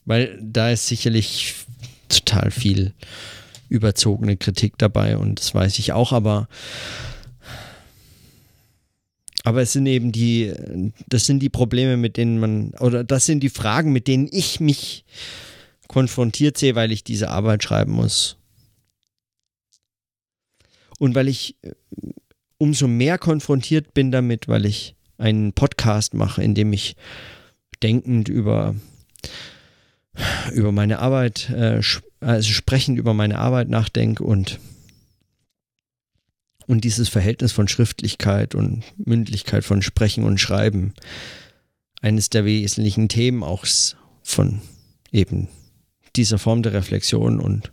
Weil 0.06 0.38
da 0.42 0.72
ist 0.72 0.88
sicherlich 0.88 1.56
total 2.10 2.52
viel 2.52 2.94
überzogene 3.70 4.36
Kritik 4.36 4.78
dabei 4.78 5.18
und 5.18 5.40
das 5.40 5.56
weiß 5.56 5.80
ich 5.80 5.94
auch, 5.94 6.12
aber 6.12 6.48
aber 9.44 9.62
es 9.62 9.74
sind 9.74 9.88
eben 9.88 10.12
die, 10.12 10.54
das 11.08 11.26
sind 11.26 11.40
die 11.40 11.50
Probleme, 11.50 11.98
mit 11.98 12.18
denen 12.18 12.40
man, 12.40 12.72
oder 12.80 13.04
das 13.04 13.26
sind 13.26 13.42
die 13.42 13.50
Fragen, 13.50 13.92
mit 13.92 14.08
denen 14.08 14.28
ich 14.32 14.60
mich 14.60 15.04
konfrontiert 15.88 16.58
sehe, 16.58 16.76
weil 16.76 16.92
ich 16.92 17.04
diese 17.04 17.30
Arbeit 17.30 17.64
schreiben 17.64 17.94
muss. 17.94 18.38
Und 21.00 21.16
weil 21.16 21.28
ich 21.28 21.56
äh, 21.64 21.72
umso 22.60 22.88
mehr 22.88 23.18
konfrontiert 23.18 23.96
bin 23.96 24.12
damit, 24.12 24.48
weil 24.48 24.68
ich 24.68 24.96
einen 25.22 25.54
Podcast 25.54 26.14
mache, 26.14 26.44
in 26.44 26.56
dem 26.56 26.74
ich 26.74 26.96
denkend 27.84 28.28
über, 28.28 28.76
über 30.54 30.72
meine 30.72 31.00
Arbeit, 31.00 31.50
äh, 31.50 31.82
also 32.20 32.52
sprechend 32.52 32.98
über 32.98 33.14
meine 33.14 33.38
Arbeit 33.38 33.70
nachdenke 33.70 34.24
und, 34.24 34.60
und 36.68 36.84
dieses 36.84 37.10
Verhältnis 37.10 37.52
von 37.52 37.68
Schriftlichkeit 37.68 38.56
und 38.56 38.84
Mündlichkeit 38.98 39.64
von 39.64 39.82
Sprechen 39.82 40.24
und 40.24 40.40
Schreiben 40.40 40.94
eines 42.02 42.30
der 42.30 42.46
wesentlichen 42.46 43.10
Themen 43.10 43.44
auch 43.44 43.66
von 44.24 44.62
eben 45.12 45.48
dieser 46.16 46.40
Form 46.40 46.64
der 46.64 46.74
Reflexion 46.74 47.40
und 47.40 47.72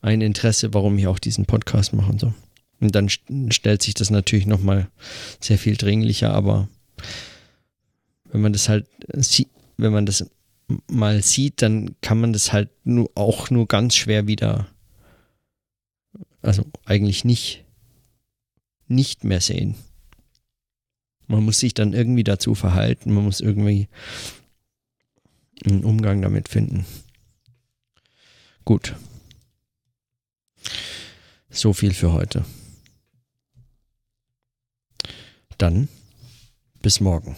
ein 0.00 0.20
Interesse, 0.20 0.74
warum 0.74 0.98
ich 0.98 1.06
auch 1.06 1.18
diesen 1.18 1.46
Podcast 1.46 1.92
mache 1.92 2.12
und 2.12 2.20
so. 2.20 2.34
Und 2.80 2.94
dann 2.94 3.08
stellt 3.08 3.82
sich 3.82 3.94
das 3.94 4.10
natürlich 4.10 4.46
nochmal 4.46 4.88
sehr 5.40 5.58
viel 5.58 5.76
dringlicher, 5.76 6.32
aber 6.32 6.68
wenn 8.24 8.40
man 8.40 8.52
das 8.52 8.68
halt 8.68 8.86
sieht, 9.14 9.48
wenn 9.76 9.92
man 9.92 10.06
das 10.06 10.28
mal 10.88 11.22
sieht, 11.22 11.62
dann 11.62 11.96
kann 12.00 12.20
man 12.20 12.32
das 12.32 12.52
halt 12.52 12.70
nur, 12.84 13.10
auch 13.14 13.50
nur 13.50 13.66
ganz 13.66 13.94
schwer 13.94 14.26
wieder, 14.26 14.66
also 16.42 16.64
eigentlich 16.84 17.24
nicht, 17.24 17.64
nicht 18.88 19.24
mehr 19.24 19.40
sehen. 19.40 19.74
Man 21.28 21.44
muss 21.44 21.60
sich 21.60 21.74
dann 21.74 21.92
irgendwie 21.92 22.24
dazu 22.24 22.54
verhalten, 22.54 23.12
man 23.12 23.24
muss 23.24 23.40
irgendwie 23.40 23.88
einen 25.64 25.84
Umgang 25.84 26.22
damit 26.22 26.48
finden. 26.48 26.84
Gut. 28.64 28.94
So 31.50 31.72
viel 31.72 31.94
für 31.94 32.12
heute. 32.12 32.44
Dann 35.58 35.88
bis 36.82 37.00
morgen. 37.00 37.36